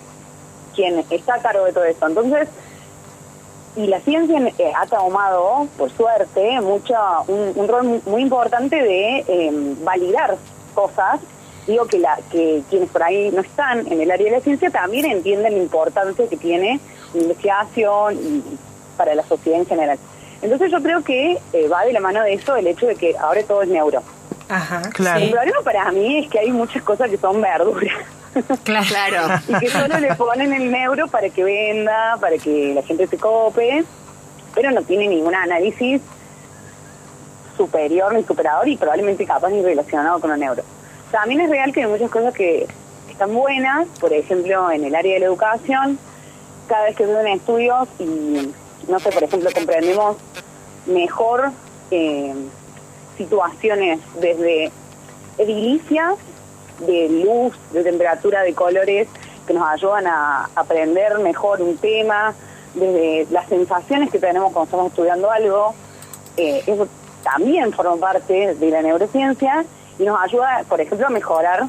quien 0.75 1.05
está 1.11 1.35
a 1.35 1.43
cargo 1.43 1.65
de 1.65 1.73
todo 1.73 1.85
esto. 1.85 2.07
Entonces, 2.07 2.49
y 3.77 3.87
la 3.87 4.01
ciencia 4.01 4.39
eh, 4.59 4.73
ha 4.77 4.87
tomado, 4.87 5.67
por 5.77 5.91
suerte, 5.91 6.61
mucho, 6.61 6.95
un, 7.29 7.53
un 7.57 7.69
rol 7.69 7.85
mu- 7.85 8.01
muy 8.07 8.23
importante 8.23 8.77
de 8.83 9.25
eh, 9.27 9.51
validar 9.83 10.37
cosas. 10.75 11.21
Digo 11.67 11.87
que, 11.87 11.99
la, 11.99 12.19
que 12.31 12.63
quienes 12.69 12.91
por 12.91 13.03
ahí 13.03 13.31
no 13.33 13.41
están 13.41 13.87
en 13.91 14.01
el 14.01 14.11
área 14.11 14.27
de 14.27 14.33
la 14.39 14.41
ciencia 14.41 14.71
también 14.71 15.07
entienden 15.07 15.55
la 15.57 15.63
importancia 15.63 16.29
que 16.29 16.37
tiene 16.37 16.79
la 17.15 17.23
investigación 17.23 18.15
y 18.17 18.43
para 18.97 19.15
la 19.15 19.23
sociedad 19.27 19.59
en 19.61 19.67
general. 19.67 19.99
Entonces 20.43 20.71
yo 20.71 20.83
creo 20.83 21.03
que 21.03 21.39
eh, 21.55 21.69
va 21.69 21.85
de 21.85 21.93
la 21.95 22.01
mano 22.01 22.23
de 22.23 22.35
eso 22.35 22.55
el 22.55 22.67
hecho 22.67 22.87
de 22.87 22.97
que 22.97 23.17
ahora 23.17 23.43
todo 23.45 23.63
es 23.63 23.69
neuro. 23.69 24.03
Ajá. 24.49 24.83
Claro. 24.93 25.21
El 25.21 25.31
problema 25.31 25.61
para 25.65 25.91
mí 25.91 26.19
es 26.19 26.31
que 26.31 26.39
hay 26.39 26.53
muchas 26.53 26.83
cosas 26.83 27.09
que 27.09 27.17
son 27.17 27.41
verduras. 27.41 27.95
Claro. 28.65 28.87
Claro. 28.89 29.43
y 29.49 29.59
que 29.61 29.69
solo 29.69 29.99
le 29.99 30.15
ponen 30.15 30.53
el 30.53 30.71
neuro 30.71 31.09
para 31.09 31.29
que 31.31 31.45
venda, 31.45 32.17
para 32.21 32.37
que 32.39 32.75
la 32.75 32.83
gente 32.83 33.07
se 33.07 33.17
cope, 33.17 33.85
pero 34.55 34.71
no 34.71 34.83
tiene 34.83 35.09
ningún 35.09 35.35
análisis 35.35 36.01
superior 37.57 38.15
ni 38.15 38.25
superador 38.25 38.69
y 38.69 38.77
probablemente 38.77 39.25
capaz 39.25 39.51
ni 39.51 39.63
relacionado 39.63 40.21
con 40.21 40.33
el 40.33 40.41
neuro. 40.41 40.63
También 41.11 41.41
es 41.43 41.51
real 41.51 41.73
que 41.73 41.83
hay 41.83 41.87
muchas 41.87 42.11
cosas 42.11 42.35
que 42.35 42.67
están 43.09 43.33
buenas, 43.33 43.87
por 44.01 44.13
ejemplo, 44.13 44.71
en 44.71 44.85
el 44.85 44.95
área 44.95 45.15
de 45.15 45.21
la 45.21 45.27
educación, 45.27 45.99
cada 46.69 46.85
vez 46.85 46.97
que 46.97 47.07
se 47.07 47.17
hacen 47.17 47.27
estudios 47.29 47.89
y, 47.99 48.53
no 48.89 48.99
sé, 48.99 49.11
por 49.11 49.23
ejemplo, 49.23 49.51
comprendemos 49.55 50.17
mejor 50.87 51.53
eh, 51.91 52.35
situaciones 53.17 54.01
desde 54.21 54.73
edilicias 55.39 56.15
de 56.81 57.09
luz, 57.09 57.55
de 57.73 57.83
temperatura, 57.83 58.43
de 58.43 58.55
colores 58.55 59.09
que 59.47 59.55
nos 59.55 59.69
ayudan 59.69 60.07
a 60.07 60.49
aprender 60.55 61.19
mejor 61.19 61.61
un 61.61 61.77
tema, 61.77 62.35
desde 62.75 63.27
las 63.31 63.49
sensaciones 63.49 64.11
que 64.11 64.19
tenemos 64.19 64.53
cuando 64.53 64.65
estamos 64.65 64.87
estudiando 64.89 65.31
algo. 65.31 65.75
Eh, 66.37 66.63
eso 66.67 66.89
también 67.23 67.73
forma 67.73 67.97
parte 67.97 68.55
de 68.55 68.71
la 68.71 68.83
neurociencia 68.83 69.65
y 69.99 70.05
nos 70.05 70.21
ayuda, 70.21 70.65
por 70.69 70.81
ejemplo, 70.81 71.07
a 71.07 71.11
mejorar 71.11 71.65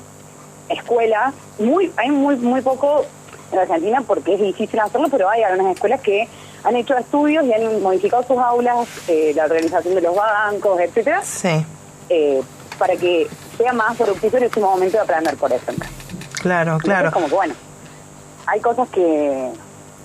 escuelas. 0.70 1.34
Muy, 1.60 1.92
hay 1.98 2.12
muy, 2.12 2.36
muy 2.38 2.62
poco 2.62 3.06
en 3.52 3.60
Argentina 3.60 4.04
porque 4.06 4.34
es 4.34 4.42
difícil 4.42 4.80
hacerlo, 4.80 5.08
pero 5.12 5.30
hay 5.30 5.44
algunas 5.44 5.76
escuelas 5.76 6.02
que 6.02 6.28
han 6.64 6.76
hecho 6.76 6.98
estudios 6.98 7.46
y 7.46 7.54
han 7.54 7.82
modificado 7.82 8.24
sus 8.24 8.40
aulas, 8.40 8.88
eh, 9.08 9.34
la 9.36 9.46
organización 9.46 9.94
de 9.94 10.02
los 10.02 10.16
bancos, 10.16 10.80
etcétera, 10.80 11.22
Sí, 11.24 11.64
eh, 12.10 12.42
para 12.80 12.96
que 12.96 13.28
sea 13.58 13.74
más 13.74 13.98
fructífero 13.98 14.46
ese 14.46 14.60
momento 14.60 14.98
de 14.98 15.04
aprender, 15.04 15.36
por 15.38 15.52
ejemplo. 15.52 15.88
claro, 16.42 16.78
claro. 16.80 17.08
Entonces, 17.08 17.14
como 17.14 17.28
que 17.28 17.36
bueno, 17.36 17.54
hay 18.48 18.60
cosas 18.62 18.88
que, 18.90 19.52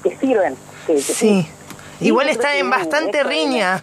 que 0.03 0.17
sirven. 0.19 0.57
Que, 0.87 0.95
que 0.95 1.01
Sí. 1.03 1.49
Igual 2.01 2.27
Sí, 2.27 2.33
está 2.33 2.57
en 2.57 2.71
bastante 2.71 3.23
riña. 3.25 3.83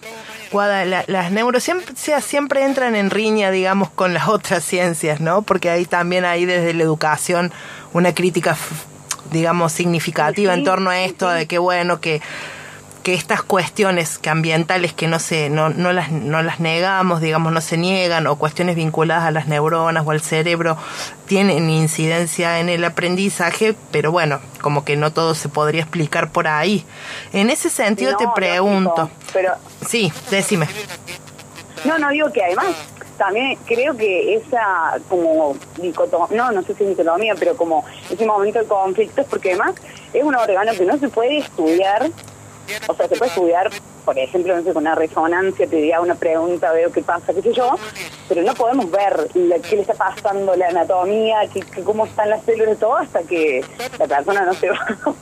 Guada, 0.52 0.86
la- 0.86 1.04
las 1.08 1.32
neurociencias 1.32 2.24
siempre 2.24 2.64
entran 2.66 2.96
en 2.96 3.10
riña, 3.12 3.52
digamos, 3.52 3.90
con 3.92 4.14
las 4.14 4.28
otras 4.28 4.64
ciencias, 4.64 5.20
¿no? 5.20 5.42
Porque 5.44 5.70
ahí 5.70 5.86
también 5.86 6.26
hay 6.26 6.46
desde 6.46 6.74
la 6.74 6.84
educación 6.84 7.52
una 7.94 8.16
crítica, 8.16 8.58
digamos, 9.32 9.74
significativa 9.74 10.54
Sí, 10.54 10.60
en 10.60 10.66
torno 10.66 10.90
a 10.90 11.00
esto, 11.02 11.30
de 11.30 11.46
que 11.48 11.60
bueno, 11.60 12.00
que 12.00 12.22
que 13.08 13.14
estas 13.14 13.42
cuestiones 13.42 14.18
que 14.18 14.30
ambientales 14.30 14.92
que 14.92 15.08
no 15.08 15.20
se 15.20 15.50
no, 15.50 15.70
no 15.70 15.94
las 15.94 16.12
no 16.12 16.44
las 16.44 16.60
negamos 16.60 17.22
digamos 17.22 17.54
no 17.54 17.62
se 17.62 17.78
niegan 17.78 18.28
o 18.28 18.36
cuestiones 18.36 18.76
vinculadas 18.76 19.24
a 19.24 19.32
las 19.32 19.48
neuronas 19.48 20.06
o 20.06 20.12
al 20.12 20.20
cerebro 20.20 20.76
tienen 21.26 21.70
incidencia 21.70 22.60
en 22.60 22.68
el 22.68 22.84
aprendizaje 22.84 23.76
pero 23.92 24.12
bueno 24.12 24.42
como 24.62 24.84
que 24.84 24.98
no 24.98 25.14
todo 25.14 25.36
se 25.36 25.48
podría 25.48 25.84
explicar 25.84 26.32
por 26.34 26.50
ahí. 26.50 26.86
En 27.32 27.50
ese 27.50 27.70
sentido 27.70 28.12
No, 28.12 28.18
te 28.18 28.28
pregunto. 28.36 29.10
pero 29.32 29.54
sí 29.88 30.12
decime. 30.30 30.68
No, 31.86 31.98
no 31.98 32.10
digo 32.10 32.30
que 32.34 32.44
además 32.44 32.76
también 33.18 33.58
creo 33.66 33.96
que 33.96 34.36
esa 34.36 34.98
como 35.08 35.56
dicotomía, 35.82 36.36
no, 36.36 36.52
no 36.52 36.62
sé 36.64 36.76
si 36.76 36.84
es 36.84 36.90
dicotomía, 36.90 37.36
pero 37.40 37.56
como 37.56 37.86
ese 38.10 38.26
momento 38.26 38.60
de 38.60 38.66
conflicto 38.66 39.22
es 39.22 39.28
porque 39.28 39.52
además 39.52 39.76
es 40.12 40.26
un 40.26 40.36
órgano 40.36 40.74
que 40.74 40.84
no 40.84 40.98
se 40.98 41.08
puede 41.08 41.38
estudiar, 41.38 42.10
o 42.88 42.94
sea, 42.94 43.08
se 43.08 43.16
puede 43.16 43.30
estudiar, 43.32 43.70
por 44.06 44.18
ejemplo, 44.18 44.56
no 44.56 44.64
sé, 44.64 44.74
con 44.74 44.84
una 44.84 44.96
resonancia, 44.96 45.68
te 45.68 45.76
diría 45.76 46.00
una 46.02 46.16
pregunta, 46.16 46.72
veo 46.72 46.92
qué 46.92 47.02
pasa, 47.02 47.34
qué 47.34 47.42
sé 47.42 47.54
yo, 47.54 47.76
pero 48.30 48.42
no 48.44 48.54
podemos 48.54 48.90
ver 48.92 49.28
la- 49.34 49.60
qué 49.60 49.76
le 49.76 49.82
está 49.82 49.94
pasando, 49.94 50.56
la 50.56 50.68
anatomía, 50.68 51.40
qué, 51.54 51.62
qué- 51.62 51.84
cómo 51.84 52.06
están 52.06 52.30
las 52.30 52.44
células 52.44 52.76
y 52.76 52.80
todo 52.80 52.96
hasta 52.98 53.22
que 53.24 53.64
la 54.00 54.08
persona 54.08 54.42
no 54.46 54.54
se 54.54 54.70
va. 54.70 54.88
o 55.06 55.16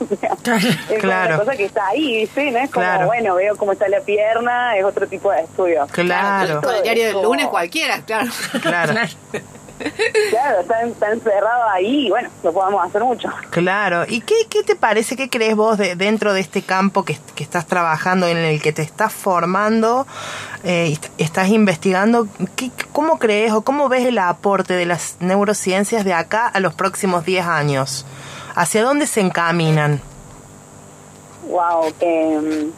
sea, 0.44 0.56
es 0.56 0.98
Claro. 1.00 1.34
una 1.34 1.38
cosa 1.44 1.56
que 1.56 1.64
está 1.64 1.88
ahí, 1.88 2.20
¿viste? 2.20 2.50
No 2.50 2.58
es 2.58 2.70
como, 2.70 2.84
Claro. 2.86 3.06
bueno, 3.06 3.34
veo 3.34 3.56
cómo 3.56 3.72
está 3.72 3.88
la 3.88 4.00
pierna, 4.00 4.76
es 4.76 4.84
otro 4.84 5.06
tipo 5.06 5.30
de 5.30 5.40
estudio. 5.42 5.86
Claro, 5.90 6.60
Con 6.62 6.74
el 6.76 6.82
diario 6.82 7.04
del 7.06 7.22
lunes 7.22 7.46
cualquiera, 7.48 8.02
claro. 8.04 8.30
claro, 8.62 8.94
Claro, 10.30 10.60
está, 10.60 10.82
está 10.82 11.12
encerrado 11.12 11.68
ahí 11.70 12.06
y 12.06 12.10
bueno, 12.10 12.28
no 12.42 12.52
podemos 12.52 12.84
hacer 12.84 13.02
mucho. 13.04 13.28
claro. 13.50 14.04
¿Y 14.08 14.20
qué, 14.22 14.34
qué 14.48 14.62
te 14.62 14.74
parece, 14.76 15.16
qué 15.16 15.28
crees 15.30 15.54
vos 15.56 15.78
de, 15.78 15.94
dentro 15.96 16.32
de 16.32 16.40
este 16.40 16.62
campo 16.62 17.04
que, 17.04 17.18
que 17.34 17.42
estás 17.44 17.66
trabajando, 17.66 18.26
en 18.26 18.36
el 18.38 18.60
que 18.62 18.72
te 18.72 18.82
estás 18.82 19.12
formando, 19.12 20.06
eh, 20.64 20.86
y 20.88 20.92
est- 20.94 21.06
estás 21.18 21.48
investigando? 21.48 22.26
¿Qué, 22.56 22.70
¿Cómo 22.92 23.18
crees 23.18 23.52
o 23.52 23.62
cómo 23.62 23.88
ves 23.88 24.04
el 24.06 24.18
aporte 24.18 24.74
de 24.74 24.86
las 24.86 25.16
neurociencias 25.20 26.04
de 26.04 26.14
acá 26.14 26.46
a 26.48 26.60
los 26.60 26.74
próximos 26.74 27.24
10 27.24 27.46
años? 27.46 28.06
¿Hacia 28.54 28.82
dónde 28.82 29.06
se 29.06 29.20
encaminan? 29.20 30.00
Wow, 31.48 31.92
eh, 32.00 32.70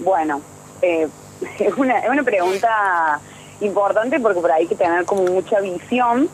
bueno, 0.00 0.40
eh, 0.82 1.08
es, 1.58 1.74
una, 1.76 1.98
es 2.00 2.08
una 2.10 2.22
pregunta 2.22 3.20
importante 3.60 4.20
porque 4.20 4.40
por 4.40 4.50
ahí 4.50 4.62
hay 4.62 4.68
que 4.68 4.76
tener 4.76 5.04
como 5.04 5.24
mucha 5.24 5.60
visión. 5.60 6.28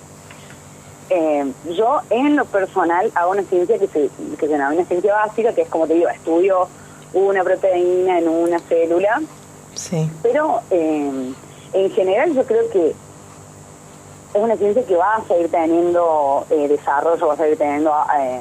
Eh, 1.08 1.52
yo 1.76 2.00
en 2.10 2.36
lo 2.36 2.44
personal 2.46 3.12
hago 3.14 3.30
una 3.30 3.42
ciencia 3.44 3.78
que 3.78 3.86
se, 3.86 4.10
que 4.38 4.46
se 4.46 4.48
denomina 4.48 4.84
ciencia 4.84 5.14
básica, 5.14 5.54
que 5.54 5.62
es 5.62 5.68
como 5.68 5.86
te 5.86 5.94
digo, 5.94 6.08
estudio 6.08 6.68
una 7.12 7.44
proteína 7.44 8.18
en 8.18 8.28
una 8.28 8.58
célula, 8.58 9.20
Sí, 9.76 10.10
pero 10.22 10.62
eh, 10.70 11.32
en 11.74 11.90
general 11.90 12.32
yo 12.34 12.44
creo 12.44 12.68
que 12.70 12.88
es 12.88 12.94
una 14.34 14.56
ciencia 14.56 14.84
que 14.84 14.96
va 14.96 15.16
a 15.16 15.24
seguir 15.24 15.50
teniendo 15.50 16.46
eh, 16.50 16.66
desarrollo, 16.66 17.26
va 17.26 17.34
a 17.34 17.36
seguir 17.36 17.58
teniendo 17.58 17.92
eh, 18.18 18.40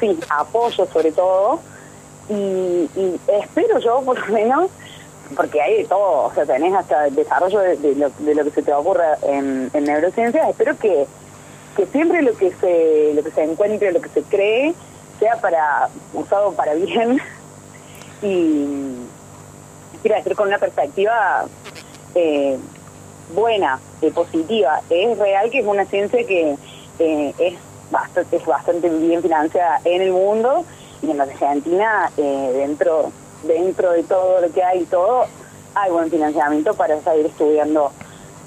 sí, 0.00 0.18
apoyo 0.30 0.86
sobre 0.86 1.12
todo, 1.12 1.60
y, 2.30 2.88
y 2.96 3.20
espero 3.28 3.78
yo 3.78 4.00
por 4.02 4.18
lo 4.26 4.34
menos, 4.34 4.70
porque 5.36 5.60
hay 5.60 5.78
de 5.78 5.84
todo, 5.84 6.24
o 6.24 6.34
sea, 6.34 6.44
tenés 6.44 6.74
hasta 6.74 7.06
el 7.06 7.14
desarrollo 7.14 7.60
de, 7.60 7.94
lo, 7.94 8.10
de 8.10 8.34
lo 8.34 8.44
que 8.44 8.50
se 8.50 8.62
te 8.62 8.72
ocurra 8.72 9.16
en, 9.22 9.70
en 9.72 9.84
neurociencias, 9.84 10.48
espero 10.48 10.76
que, 10.76 11.06
que 11.76 11.86
siempre 11.86 12.22
lo 12.22 12.36
que 12.36 12.52
se 12.52 13.12
lo 13.14 13.22
que 13.22 13.30
se 13.30 13.42
encuentre, 13.42 13.92
lo 13.92 14.00
que 14.00 14.08
se 14.08 14.22
cree, 14.22 14.74
sea 15.18 15.36
para 15.40 15.88
usado 16.14 16.52
para 16.52 16.74
bien. 16.74 17.20
Y 18.22 18.66
quiero 20.02 20.16
decir 20.16 20.36
con 20.36 20.48
una 20.48 20.58
perspectiva 20.58 21.46
eh, 22.14 22.58
buena, 23.34 23.80
eh, 24.02 24.10
positiva. 24.10 24.80
Es 24.90 25.18
real 25.18 25.50
que 25.50 25.60
es 25.60 25.66
una 25.66 25.84
ciencia 25.86 26.26
que 26.26 26.56
eh, 26.98 27.34
es, 27.38 27.54
bastante, 27.90 28.36
es 28.36 28.46
bastante 28.46 28.88
bien 28.88 29.22
financiada 29.22 29.80
en 29.84 30.02
el 30.02 30.12
mundo 30.12 30.64
y 31.02 31.10
en 31.10 31.16
la 31.16 31.24
Argentina, 31.24 32.10
eh, 32.16 32.52
dentro, 32.56 33.10
dentro 33.42 33.92
de 33.92 34.02
todo 34.02 34.40
lo 34.40 34.50
que 34.52 34.62
hay 34.62 34.80
y 34.80 34.84
todo, 34.86 35.26
hay 35.74 35.90
buen 35.90 36.10
financiamiento 36.10 36.74
para 36.74 37.00
seguir 37.00 37.26
estudiando 37.26 37.92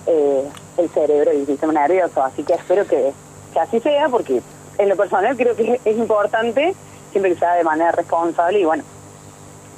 eh, 0.05 0.43
el 0.77 0.89
cerebro 0.89 1.33
y 1.33 1.37
el 1.37 1.45
sistema 1.45 1.73
nervioso. 1.73 2.23
Así 2.23 2.43
que 2.43 2.53
espero 2.53 2.85
que, 2.85 3.13
que 3.53 3.59
así 3.59 3.79
sea, 3.79 4.09
porque 4.09 4.41
en 4.77 4.89
lo 4.89 4.95
personal 4.95 5.35
creo 5.37 5.55
que 5.55 5.79
es, 5.83 5.97
importante, 5.97 6.73
siempre 7.11 7.33
que 7.33 7.39
sea 7.39 7.53
de 7.55 7.63
manera 7.63 7.91
responsable 7.91 8.59
y 8.59 8.65
bueno, 8.65 8.83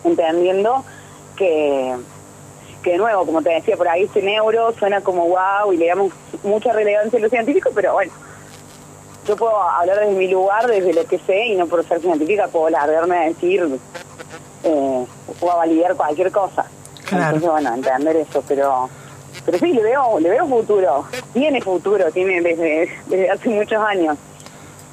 entendiendo 0.04 0.84
que, 1.36 1.96
que 2.84 2.92
de 2.92 2.98
nuevo, 2.98 3.26
como 3.26 3.42
te 3.42 3.50
decía, 3.50 3.78
por 3.78 3.88
ahí 3.88 4.04
este 4.04 4.22
neuro 4.22 4.74
suena 4.74 5.02
como 5.02 5.28
wow 5.28 5.74
y 5.74 5.78
le 5.78 5.88
damos 5.88 6.14
mucha 6.44 6.72
relevancia 6.72 7.20
a 7.20 7.22
lo 7.22 7.30
científico, 7.30 7.72
pero 7.76 7.94
bueno, 7.94 8.12
yo 9.28 9.36
puedo 9.36 9.60
hablar 9.60 10.00
desde 10.00 10.14
mi 10.14 10.28
lugar, 10.28 10.68
desde 10.68 10.94
lo 10.94 11.06
que 11.06 11.18
sé, 11.20 11.48
y 11.48 11.56
no 11.56 11.68
por 11.68 11.86
ser 11.86 12.00
científica 12.00 12.48
puedo 12.48 12.70
largarme 12.70 13.18
a 13.18 13.22
decir 13.22 13.68
eh, 14.66 15.06
o 15.42 15.52
a 15.52 15.56
validar 15.56 15.96
cualquier 15.96 16.32
cosa. 16.32 16.66
Claro. 17.06 17.36
Entonces, 17.36 17.50
bueno, 17.50 17.74
entender 17.74 18.16
eso, 18.18 18.44
pero 18.48 18.90
pero 19.46 19.60
sí, 19.60 19.74
le 19.74 19.84
veo, 19.84 20.20
le 20.20 20.30
veo 20.30 20.48
futuro. 20.48 21.06
Tiene 21.34 21.62
futuro, 21.62 22.12
tiene 22.12 22.42
desde, 22.42 22.90
desde 23.08 23.30
hace 23.30 23.50
muchos 23.50 23.82
años. 23.82 24.18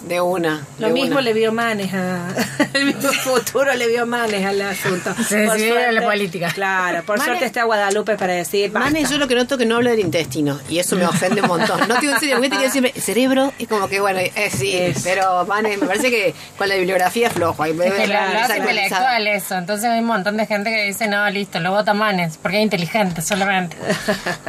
De 0.07 0.21
una. 0.21 0.67
Lo 0.79 0.89
de 0.89 0.93
mismo 0.95 1.13
una. 1.13 1.21
le 1.23 1.33
vio 1.33 1.53
Manes 1.53 1.93
a. 1.95 2.27
El 2.75 2.87
mismo 2.87 3.13
futuro 3.25 3.73
le 3.75 3.87
vio 3.87 4.05
Manes 4.07 4.45
al 4.45 4.61
asunto. 4.63 5.15
Sí, 5.29 5.37
sí, 5.57 5.65
era 5.69 5.93
la 5.93 6.03
política. 6.03 6.51
Claro, 6.53 7.03
por 7.05 7.19
Manes- 7.19 7.25
suerte 7.27 7.45
está 7.45 7.65
Guadalupe 7.65 8.17
para 8.17 8.33
decir. 8.33 8.71
basta. 8.73 8.91
Mane, 8.91 9.05
yo 9.09 9.19
lo 9.19 9.29
que 9.29 9.35
noto 9.35 9.57
que 9.57 9.65
no 9.67 9.77
habla 9.77 9.91
del 9.91 10.01
intestino 10.01 10.61
y 10.69 10.79
eso 10.79 10.97
me 10.97 11.07
ofende 11.07 11.41
un 11.43 11.49
montón. 11.49 11.87
No 11.89 11.97
digo 12.01 12.13
en 12.15 12.19
serio, 12.21 12.37
porque 12.37 12.51
te 12.51 12.71
siempre 12.71 12.93
cerebro 13.01 13.53
y 13.59 13.67
como 13.67 13.89
que 13.89 14.01
bueno, 14.01 14.19
eh, 14.21 14.51
sí, 14.51 14.73
Es. 14.77 15.03
pero 15.05 15.45
Mane, 15.47 15.77
me 15.77 15.87
parece 15.87 16.11
que 16.11 16.35
con 16.59 16.69
la 16.69 16.75
bibliografía 16.75 17.31
flojo. 17.31 17.65
Es 17.65 17.73
que 17.73 17.77
lo 17.79 17.93
hace 17.93 18.05
desactualizado. 18.05 18.61
intelectual 18.61 19.27
eso. 19.29 19.55
Entonces 19.57 19.89
hay 19.89 20.01
un 20.01 20.07
montón 20.07 20.37
de 20.37 20.47
gente 20.47 20.71
que 20.71 20.85
dice, 20.85 21.07
no, 21.07 21.29
listo, 21.31 21.61
lo 21.61 21.71
vota 21.71 21.95
Manes, 21.95 22.39
porque 22.43 22.59
es 22.59 22.63
inteligente 22.65 23.23
solamente. 23.23 23.77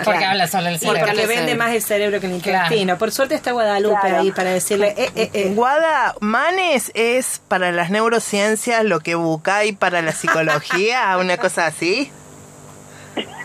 Porque 0.03 0.19
Claro. 0.19 0.25
habla 0.31 0.47
solo 0.47 0.67
el 0.69 0.75
Y 0.75 0.79
cerebro. 0.79 0.99
porque 1.01 1.13
Claro. 1.23 1.27
vende 1.27 1.55
más 1.55 1.73
el 1.73 1.81
cerebro 1.81 2.19
que 2.19 2.27
el 2.27 2.41
Claro. 2.41 2.65
intestino. 2.65 2.97
Por 2.97 3.11
suerte 3.11 3.35
está 3.35 3.51
Guadalupe 3.51 3.95
Claro. 4.01 4.19
ahí 4.21 4.31
para 4.31 4.51
decirle. 4.51 4.93
Eh, 4.97 5.11
eh, 5.15 5.29
eh. 5.43 5.53
Guada, 5.53 6.15
Manes 6.19 6.91
es 6.93 7.41
para 7.47 7.71
las 7.71 7.89
neurociencias 7.89 8.83
lo 8.83 8.99
que 8.99 9.15
Bucay 9.15 9.73
para 9.73 10.01
la 10.01 10.11
psicología, 10.11 11.17
una 11.19 11.37
cosa 11.37 11.67
así. 11.67 12.11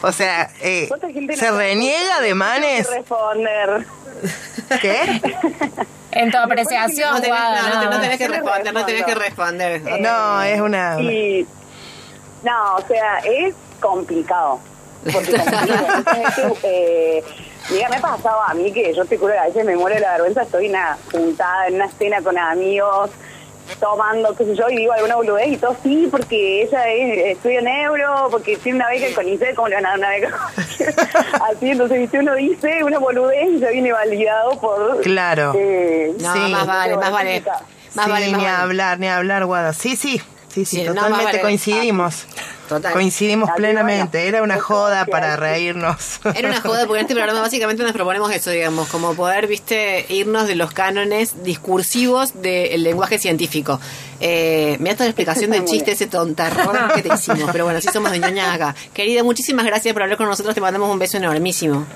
O 0.02 0.12
sea, 0.12 0.50
eh, 0.60 0.86
¿Cuánta 0.88 1.10
gente 1.10 1.36
¿se 1.36 1.50
reniega 1.50 2.20
de 2.20 2.34
Manes? 2.34 2.86
que 2.88 2.94
responder. 2.94 3.86
¿Qué? 4.80 5.22
En 6.10 6.30
tu 6.32 6.38
apreciación, 6.38 7.10
No 7.12 7.20
tenés, 7.20 7.28
Guada, 7.28 7.62
no, 7.62 7.68
no, 7.68 7.84
no. 7.84 7.90
no 7.90 8.00
tenés 8.00 8.18
que 8.18 8.28
responder, 8.28 8.74
no 8.74 8.84
tenés 8.86 9.04
que 9.04 9.14
responder. 9.14 10.00
No, 10.00 10.42
es 10.42 10.60
una... 10.60 11.00
Y, 11.00 11.46
no, 12.42 12.76
o 12.76 12.86
sea, 12.88 13.18
es 13.18 13.54
complicado. 13.78 14.58
Porque 15.12 15.30
digo, 15.64 15.86
entonces, 15.96 16.52
eh, 16.62 17.24
mira, 17.70 17.88
me 17.88 17.96
ha 17.96 18.00
pasado 18.00 18.40
a 18.42 18.54
mí 18.54 18.72
que 18.72 18.92
yo 18.94 19.04
te 19.04 19.16
juro 19.18 19.32
que 19.32 19.38
a 19.38 19.44
veces 19.44 19.64
me 19.64 19.76
muero 19.76 19.94
de 19.96 20.00
la 20.02 20.12
vergüenza, 20.12 20.42
estoy 20.42 20.66
en 20.66 20.72
una 20.72 20.98
juntada, 21.12 21.66
en 21.68 21.74
una 21.76 21.88
cena 21.88 22.20
con 22.22 22.36
amigos, 22.38 23.10
tomando, 23.80 24.34
qué 24.34 24.44
sé 24.46 24.54
yo, 24.56 24.68
y 24.70 24.76
digo 24.76 24.92
alguna 24.94 25.16
boludez 25.16 25.48
y 25.48 25.56
todo, 25.58 25.76
sí, 25.82 26.08
porque 26.10 26.62
ella 26.62 26.88
es, 26.88 27.36
estudia 27.36 27.60
neuro, 27.60 28.28
porque 28.30 28.56
tiene 28.56 28.76
una 28.78 28.88
beca 28.88 29.06
en 29.06 29.14
CONICET, 29.14 29.54
¿cómo 29.54 29.68
le 29.68 29.74
van 29.74 29.86
a 29.86 29.88
dar 29.90 29.98
una 29.98 30.08
beca? 30.10 30.48
Así, 31.50 31.70
entonces, 31.70 31.98
viste, 31.98 32.18
uno 32.18 32.34
dice 32.34 32.82
una 32.82 32.98
boludez 32.98 33.48
y 33.50 33.58
ya 33.60 33.68
viene 33.68 33.92
validado 33.92 34.58
por... 34.58 35.00
Claro. 35.02 35.52
eh, 35.54 36.14
No, 36.18 36.32
Sí. 36.32 36.52
más 36.52 36.66
vale, 36.66 36.96
más 36.96 37.12
vale. 37.12 37.42
Más 37.94 38.04
sí, 38.06 38.10
vale, 38.10 38.28
más 38.30 38.38
ni 38.40 38.44
vale. 38.46 38.48
hablar, 38.56 38.98
ni 39.00 39.08
hablar, 39.08 39.44
Guada. 39.44 39.72
Sí, 39.74 39.96
sí, 39.96 40.20
sí, 40.48 40.64
sí, 40.64 40.82
no, 40.82 40.94
totalmente 40.94 41.40
coincidimos. 41.40 42.26
Total. 42.68 42.92
Coincidimos 42.92 43.50
plenamente. 43.56 44.28
Era 44.28 44.42
una 44.42 44.60
joda 44.60 45.06
para 45.06 45.36
reírnos. 45.36 46.20
Era 46.34 46.48
una 46.48 46.60
joda 46.60 46.86
porque 46.86 47.00
en 47.00 47.06
este 47.06 47.14
programa 47.14 47.40
básicamente 47.40 47.82
nos 47.82 47.92
proponemos 47.92 48.30
eso, 48.30 48.50
digamos, 48.50 48.88
como 48.88 49.14
poder, 49.14 49.46
viste, 49.46 50.04
irnos 50.10 50.46
de 50.46 50.54
los 50.54 50.72
cánones 50.72 51.42
discursivos 51.42 52.42
del 52.42 52.82
lenguaje 52.82 53.18
científico. 53.18 53.80
Eh, 54.20 54.76
me 54.80 54.92
toda 54.92 55.06
la 55.06 55.10
explicación 55.10 55.50
del 55.50 55.64
chiste, 55.64 55.92
ese 55.92 56.08
tontarrón 56.08 56.76
que 56.94 57.02
te 57.02 57.14
hicimos, 57.14 57.48
pero 57.52 57.64
bueno, 57.64 57.80
sí 57.80 57.88
somos 57.90 58.12
de 58.12 58.18
ñoña 58.18 58.52
acá. 58.52 58.74
Querida, 58.92 59.22
muchísimas 59.22 59.64
gracias 59.64 59.94
por 59.94 60.02
hablar 60.02 60.18
con 60.18 60.26
nosotros, 60.26 60.54
te 60.54 60.60
mandamos 60.60 60.90
un 60.90 60.98
beso 60.98 61.16
enormísimo. 61.16 61.86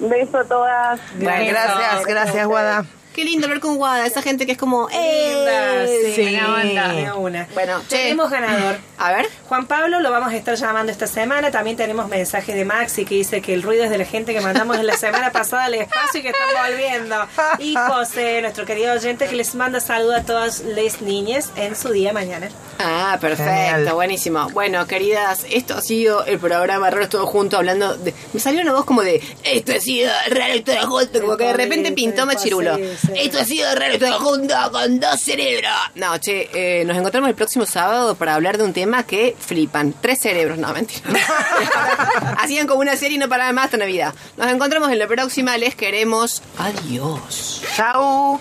Un 0.00 0.08
beso 0.08 0.38
a 0.38 0.44
todas. 0.44 1.00
Bueno, 1.18 1.44
gracias, 1.48 2.06
gracias, 2.06 2.46
Guada. 2.46 2.86
Qué 3.18 3.24
lindo 3.24 3.46
hablar 3.48 3.58
con 3.58 3.78
Guada, 3.78 4.06
esa 4.06 4.22
gente 4.22 4.46
que 4.46 4.52
es 4.52 4.58
como... 4.58 4.88
Linda, 4.88 5.82
¡Eh! 5.84 6.02
sí, 6.06 6.12
Sí. 6.14 6.22
buena 6.22 6.54
onda, 6.54 6.92
de 6.92 7.12
una. 7.14 7.48
Bueno, 7.52 7.80
che. 7.88 7.96
tenemos 7.96 8.30
ganador. 8.30 8.78
A 8.98 9.12
ver. 9.12 9.26
Juan 9.48 9.66
Pablo 9.66 9.98
lo 10.00 10.12
vamos 10.12 10.32
a 10.32 10.36
estar 10.36 10.54
llamando 10.54 10.92
esta 10.92 11.08
semana. 11.08 11.50
También 11.50 11.76
tenemos 11.76 12.08
mensaje 12.08 12.54
de 12.54 12.64
Maxi 12.64 13.04
que 13.04 13.16
dice 13.16 13.40
que 13.42 13.54
el 13.54 13.62
ruido 13.64 13.82
es 13.82 13.90
de 13.90 13.98
la 13.98 14.04
gente 14.04 14.34
que 14.34 14.40
mandamos 14.40 14.76
en 14.78 14.86
la 14.86 14.96
semana 14.96 15.32
pasada 15.32 15.64
al 15.64 15.74
espacio 15.74 16.20
y 16.20 16.22
que 16.22 16.28
están 16.28 16.48
volviendo. 16.64 17.16
Y 17.58 17.74
José, 17.74 18.40
nuestro 18.40 18.64
querido 18.66 18.92
oyente, 18.92 19.26
que 19.26 19.34
les 19.34 19.52
manda 19.56 19.80
saludos 19.80 20.16
a 20.18 20.22
todas 20.24 20.60
las 20.60 21.00
niñas 21.00 21.50
en 21.56 21.74
su 21.74 21.90
día 21.90 22.12
mañana. 22.12 22.48
Ah, 22.80 23.18
perfecto, 23.20 23.50
Genial. 23.52 23.94
buenísimo. 23.94 24.48
Bueno, 24.50 24.86
queridas, 24.86 25.44
esto 25.50 25.74
ha 25.76 25.80
sido 25.80 26.24
el 26.24 26.38
programa 26.38 26.88
Raro 26.90 27.08
Todo 27.08 27.26
Junto 27.26 27.56
hablando 27.56 27.96
de... 27.96 28.14
Me 28.32 28.38
salió 28.38 28.60
una 28.62 28.72
voz 28.72 28.84
como 28.84 29.02
de, 29.02 29.20
esto 29.42 29.72
ha 29.72 29.80
sido 29.80 30.12
Raro 30.30 30.62
Todo 30.64 30.86
Junto, 30.88 31.20
como 31.20 31.36
que 31.36 31.44
de 31.44 31.52
repente 31.54 31.90
pintó 31.92 32.24
Machirulo. 32.26 32.76
Sí, 32.76 32.96
sí. 33.06 33.07
Esto 33.14 33.38
ha 33.40 33.44
sido 33.44 33.74
raro, 33.74 33.94
estoy 33.94 34.10
junto 34.12 34.54
con 34.72 35.00
dos 35.00 35.20
cerebros. 35.20 35.72
No, 35.94 36.18
che, 36.18 36.48
eh, 36.52 36.84
nos 36.84 36.96
encontramos 36.96 37.28
el 37.28 37.34
próximo 37.36 37.66
sábado 37.66 38.14
para 38.14 38.34
hablar 38.34 38.58
de 38.58 38.64
un 38.64 38.72
tema 38.72 39.04
que 39.04 39.36
flipan. 39.38 39.94
Tres 40.00 40.20
cerebros, 40.20 40.58
no, 40.58 40.72
mentira. 40.72 41.02
Hacían 42.38 42.66
como 42.66 42.80
una 42.80 42.96
serie 42.96 43.16
y 43.16 43.18
no 43.18 43.28
paraban 43.28 43.54
más 43.54 43.66
hasta 43.66 43.76
Navidad. 43.76 44.14
Nos 44.36 44.50
encontramos 44.50 44.90
en 44.90 44.98
la 44.98 45.06
próxima, 45.06 45.56
les 45.58 45.74
queremos. 45.74 46.42
Adiós. 46.58 47.62
Chau. 47.76 48.40